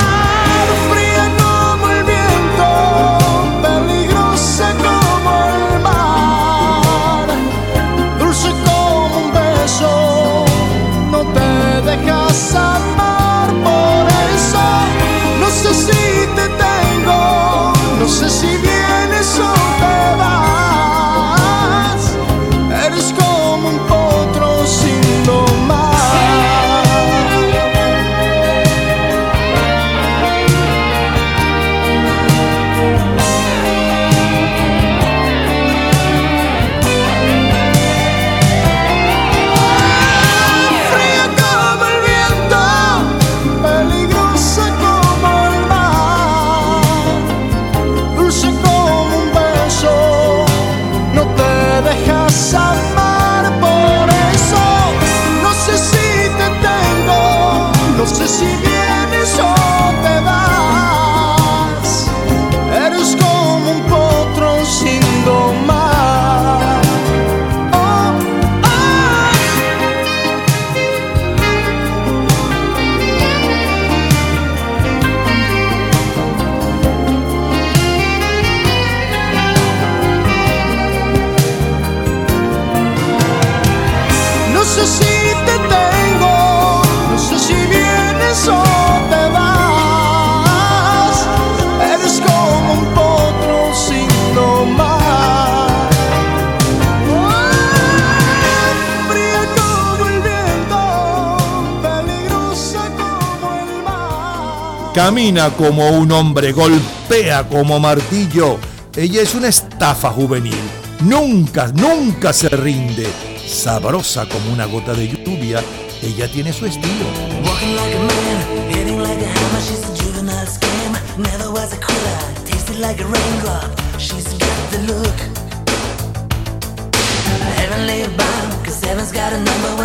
camina 105.05 105.49
como 105.49 105.89
un 105.89 106.11
hombre, 106.11 106.51
golpea 106.51 107.47
como 107.47 107.79
martillo. 107.79 108.59
Ella 108.95 109.23
es 109.23 109.33
una 109.33 109.47
estafa 109.47 110.11
juvenil. 110.11 110.61
Nunca, 110.99 111.69
nunca 111.69 112.31
se 112.31 112.49
rinde. 112.49 113.07
Sabrosa 113.47 114.29
como 114.29 114.53
una 114.53 114.65
gota 114.65 114.93
de 114.93 115.07
lluvia, 115.07 115.63
ella 116.03 116.31
tiene 116.31 116.53
su 116.53 116.67
estilo. 116.67 117.07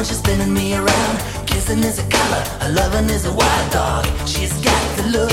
She's 0.06 0.18
spinning 0.18 0.54
me 0.54 0.72
around. 0.74 1.35
kissing 1.66 1.84
is 1.84 1.98
a 1.98 2.08
color, 2.08 2.42
her 2.60 2.72
loving 2.72 3.10
is 3.10 3.24
a 3.24 3.32
wild 3.32 3.72
dog. 3.72 4.04
She's 4.26 4.52
got 4.62 4.96
the 4.96 5.02
look. 5.14 5.30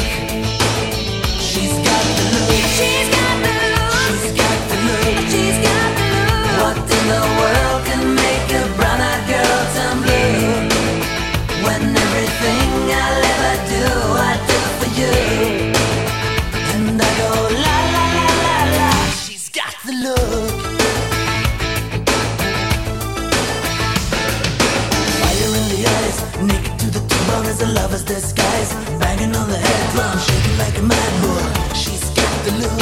She's 1.40 1.74
got 1.88 2.04
the 2.18 2.26
look. 2.34 2.50
She's 2.78 3.10
got 3.14 3.36
the 3.44 3.52
look. 3.54 3.92
She's 4.02 4.34
got 4.42 4.58
the 4.70 4.78
look. 4.88 5.16
She's 5.30 5.58
got 5.68 5.90
the 5.98 6.06
look. 6.14 6.50
What 6.60 6.78
in 6.98 7.04
the 7.14 7.24
world 7.40 7.82
can 7.86 8.16
make 8.16 8.48
a 8.50 8.64
brown-eyed 8.78 9.24
girl 9.30 9.60
turn 9.76 9.98
blue? 10.06 10.34
When 11.66 11.84
everything 12.06 12.70
I'll 13.04 13.26
ever 13.34 13.56
do, 13.74 13.86
I 14.18 14.34
do 14.50 14.60
for 14.80 14.90
you. 15.00 15.33
lover's 27.94 28.04
disguise. 28.04 28.74
Banging 29.00 29.36
on 29.36 29.50
the 29.50 29.58
head 29.58 29.92
drum, 29.94 30.18
shaking 30.18 30.58
like 30.58 30.78
a 30.78 30.82
mad 30.82 31.22
bull. 31.22 31.76
She's 31.76 32.04
got 32.10 32.46
the 32.46 32.52
look. 32.62 32.80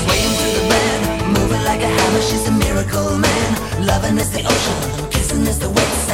Swaying 0.00 0.34
through 0.38 0.54
the 0.60 0.66
band, 0.68 1.38
moving 1.38 1.64
like 1.64 1.80
a 1.80 1.88
hammer. 1.88 2.22
She's 2.22 2.46
a 2.46 2.52
miracle 2.52 3.18
man. 3.18 3.86
Loving 3.86 4.18
is 4.18 4.30
the 4.30 4.42
ocean, 4.44 5.10
kissing 5.10 5.46
is 5.46 5.58
the 5.58 5.70
waves. 5.70 6.07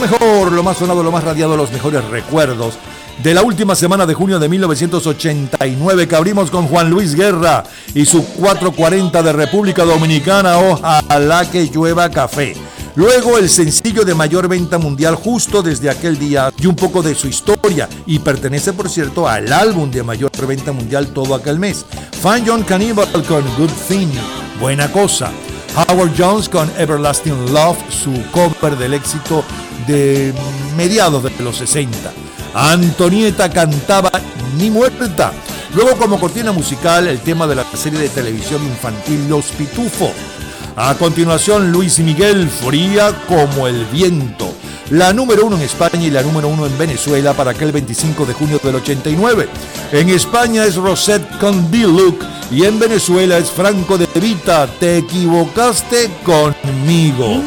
Mejor, 0.00 0.52
lo 0.52 0.62
más 0.62 0.76
sonado, 0.76 1.02
lo 1.02 1.10
más 1.10 1.24
radiado, 1.24 1.56
los 1.56 1.72
mejores 1.72 2.04
recuerdos 2.04 2.78
de 3.22 3.34
la 3.34 3.42
última 3.42 3.74
semana 3.74 4.06
de 4.06 4.14
junio 4.14 4.38
de 4.38 4.48
1989 4.48 6.06
que 6.06 6.16
abrimos 6.16 6.50
con 6.50 6.68
Juan 6.68 6.88
Luis 6.88 7.16
Guerra 7.16 7.64
y 7.94 8.04
su 8.04 8.24
440 8.24 9.22
de 9.22 9.32
República 9.32 9.84
Dominicana, 9.84 10.58
ojalá 10.58 11.50
que 11.50 11.66
llueva 11.66 12.10
café. 12.10 12.54
Luego 12.94 13.38
el 13.38 13.48
sencillo 13.48 14.04
de 14.04 14.14
mayor 14.14 14.48
venta 14.48 14.78
mundial 14.78 15.16
justo 15.16 15.62
desde 15.62 15.90
aquel 15.90 16.18
día 16.18 16.52
y 16.58 16.66
un 16.66 16.76
poco 16.76 17.02
de 17.02 17.14
su 17.14 17.26
historia 17.26 17.88
y 18.06 18.20
pertenece 18.20 18.72
por 18.72 18.88
cierto 18.88 19.28
al 19.28 19.52
álbum 19.52 19.90
de 19.90 20.02
mayor 20.04 20.30
venta 20.46 20.70
mundial 20.72 21.08
todo 21.08 21.34
aquel 21.34 21.58
mes. 21.58 21.84
Fan 22.22 22.44
John 22.46 22.62
Cannibal 22.62 23.08
con 23.24 23.44
Good 23.56 23.72
Thing, 23.88 24.08
Buena 24.60 24.90
Cosa. 24.92 25.30
Howard 25.76 26.12
Jones 26.18 26.48
con 26.48 26.70
Everlasting 26.76 27.52
Love, 27.52 27.78
su 27.90 28.12
cover 28.32 28.76
del 28.76 28.94
éxito 28.94 29.44
de 29.86 30.32
mediados 30.76 31.22
de 31.22 31.30
los 31.42 31.56
60. 31.58 32.12
Antonieta 32.54 33.50
cantaba 33.50 34.10
Ni 34.56 34.70
Muerta. 34.70 35.32
Luego 35.74 35.96
como 35.96 36.18
cortina 36.18 36.52
musical 36.52 37.06
el 37.06 37.20
tema 37.20 37.46
de 37.46 37.54
la 37.54 37.64
serie 37.74 38.00
de 38.00 38.08
televisión 38.08 38.62
infantil 38.64 39.28
Los 39.28 39.46
Pitufos. 39.46 40.12
A 40.76 40.94
continuación 40.94 41.72
Luis 41.72 41.98
Miguel, 41.98 42.48
Fría 42.48 43.12
como 43.26 43.66
el 43.66 43.84
viento. 43.86 44.54
La 44.90 45.12
número 45.12 45.44
uno 45.44 45.56
en 45.56 45.62
España 45.62 46.02
y 46.02 46.10
la 46.10 46.22
número 46.22 46.48
uno 46.48 46.66
en 46.66 46.78
Venezuela 46.78 47.34
para 47.34 47.50
aquel 47.50 47.72
25 47.72 48.24
de 48.24 48.32
junio 48.32 48.58
del 48.62 48.76
89. 48.76 49.48
En 49.92 50.08
España 50.08 50.64
es 50.64 50.76
Rosette 50.76 51.28
con 51.38 51.70
D-Look 51.70 52.24
y 52.50 52.64
en 52.64 52.78
Venezuela 52.78 53.36
es 53.36 53.50
Franco 53.50 53.98
de 53.98 54.06
Vita. 54.18 54.66
Te 54.80 54.98
equivocaste 54.98 56.10
conmigo. 56.24 57.42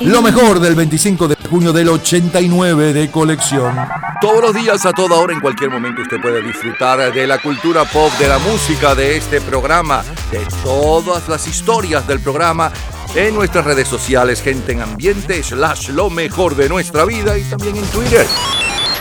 Lo 0.00 0.22
mejor 0.22 0.60
del 0.60 0.76
25 0.76 1.26
de 1.26 1.36
junio 1.54 1.72
del 1.72 1.88
89 1.88 2.92
de 2.92 3.12
colección. 3.12 3.76
Todos 4.20 4.42
los 4.42 4.54
días, 4.54 4.84
a 4.86 4.92
toda 4.92 5.14
hora, 5.20 5.32
en 5.32 5.38
cualquier 5.38 5.70
momento, 5.70 6.02
usted 6.02 6.20
puede 6.20 6.42
disfrutar 6.42 7.14
de 7.14 7.26
la 7.28 7.38
cultura 7.38 7.84
pop, 7.84 8.10
de 8.18 8.26
la 8.26 8.40
música, 8.40 8.96
de 8.96 9.16
este 9.16 9.40
programa, 9.40 10.02
de 10.32 10.40
todas 10.64 11.28
las 11.28 11.46
historias 11.46 12.08
del 12.08 12.18
programa 12.18 12.72
en 13.14 13.36
nuestras 13.36 13.64
redes 13.66 13.86
sociales, 13.86 14.42
gente 14.42 14.72
en 14.72 14.80
ambiente, 14.80 15.44
slash 15.44 15.90
lo 15.90 16.10
mejor 16.10 16.56
de 16.56 16.68
nuestra 16.68 17.04
vida 17.04 17.38
y 17.38 17.44
también 17.44 17.76
en 17.76 17.86
Twitter. 17.86 18.26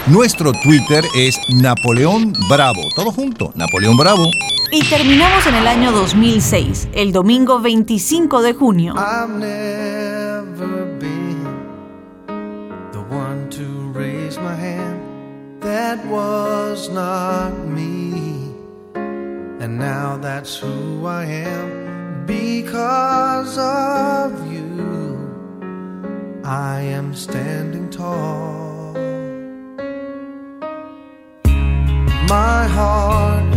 Nuestro 0.06 0.51
Twitter 0.51 1.03
es 1.15 1.35
Napoleón 1.49 2.33
Bravo. 2.49 2.83
Todo 2.95 3.11
junto, 3.11 3.51
Napoleón 3.56 3.98
Bravo. 3.98 4.30
Y 4.72 4.83
terminamos 4.90 5.48
en 5.48 5.56
el 5.56 5.65
año 5.65 5.91
2006, 5.91 6.90
el 6.93 7.11
domingo 7.14 7.59
25 7.61 8.43
de 8.43 8.53
junio. 8.53 8.93
I've 8.95 10.23
raise 14.34 14.44
my 14.44 14.56
hand. 14.56 15.62
That 15.62 16.06
was 16.08 16.90
not 16.90 17.52
me. 17.68 18.53
And 18.95 19.78
now 19.78 20.18
that's 20.18 20.58
who 20.58 21.06
I 21.06 21.26
am 21.26 22.26
because 22.26 23.58
of 23.58 24.52
you. 24.52 24.72
I 26.44 26.82
am 26.82 27.14
standing 27.14 27.90
tall. 27.90 28.94
My 32.28 32.68
heart 32.68 33.52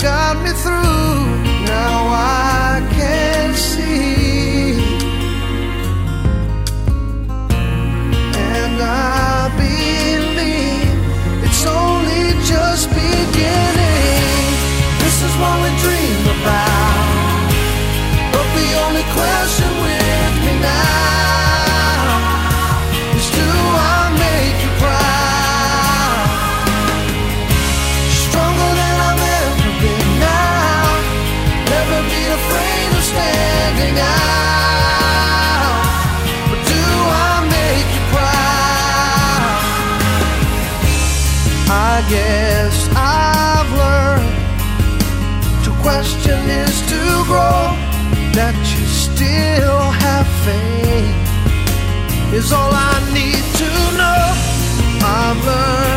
guide 0.00 0.42
me 0.44 0.50
through. 0.50 1.24
Now 1.66 2.06
I 2.08 2.80
can 2.92 3.54
see, 3.54 4.72
and 8.54 8.80
I 8.80 9.50
believe 9.58 11.44
it's 11.44 11.66
only 11.66 12.32
just 12.44 12.88
beginning. 12.90 13.77
Still 49.18 49.90
have 50.04 50.28
faith 50.46 51.18
is 52.32 52.52
all 52.52 52.70
I 52.72 52.94
need 53.18 53.42
to 53.60 53.70
know. 53.98 54.22
I've 55.02 55.44
learned 55.44 55.87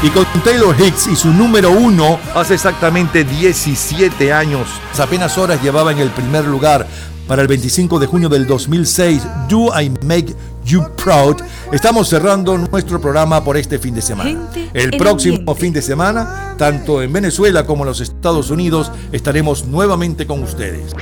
Y 0.00 0.10
con 0.10 0.24
Taylor 0.44 0.76
Hicks 0.80 1.08
y 1.08 1.16
su 1.16 1.32
número 1.32 1.72
uno, 1.72 2.20
hace 2.36 2.54
exactamente 2.54 3.24
17 3.24 4.32
años, 4.32 4.68
apenas 4.96 5.36
horas 5.36 5.60
llevaba 5.60 5.90
en 5.90 5.98
el 5.98 6.10
primer 6.10 6.44
lugar 6.44 6.86
para 7.26 7.42
el 7.42 7.48
25 7.48 7.98
de 7.98 8.06
junio 8.06 8.28
del 8.28 8.46
2006, 8.46 9.26
Do 9.48 9.72
I 9.76 9.90
Make 10.04 10.36
You 10.64 10.84
Proud. 10.96 11.38
Estamos 11.72 12.08
cerrando 12.08 12.56
nuestro 12.56 13.00
programa 13.00 13.42
por 13.42 13.56
este 13.56 13.80
fin 13.80 13.92
de 13.92 14.00
semana. 14.00 14.38
El 14.72 14.90
próximo 14.96 15.52
fin 15.56 15.72
de 15.72 15.82
semana, 15.82 16.54
tanto 16.56 17.02
en 17.02 17.12
Venezuela 17.12 17.66
como 17.66 17.82
en 17.82 17.88
los 17.88 18.00
Estados 18.00 18.50
Unidos, 18.50 18.92
estaremos 19.10 19.66
nuevamente 19.66 20.28
con 20.28 20.44
ustedes. 20.44 20.94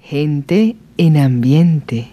Gente 0.00 0.74
en 0.98 1.16
ambiente. 1.16 2.08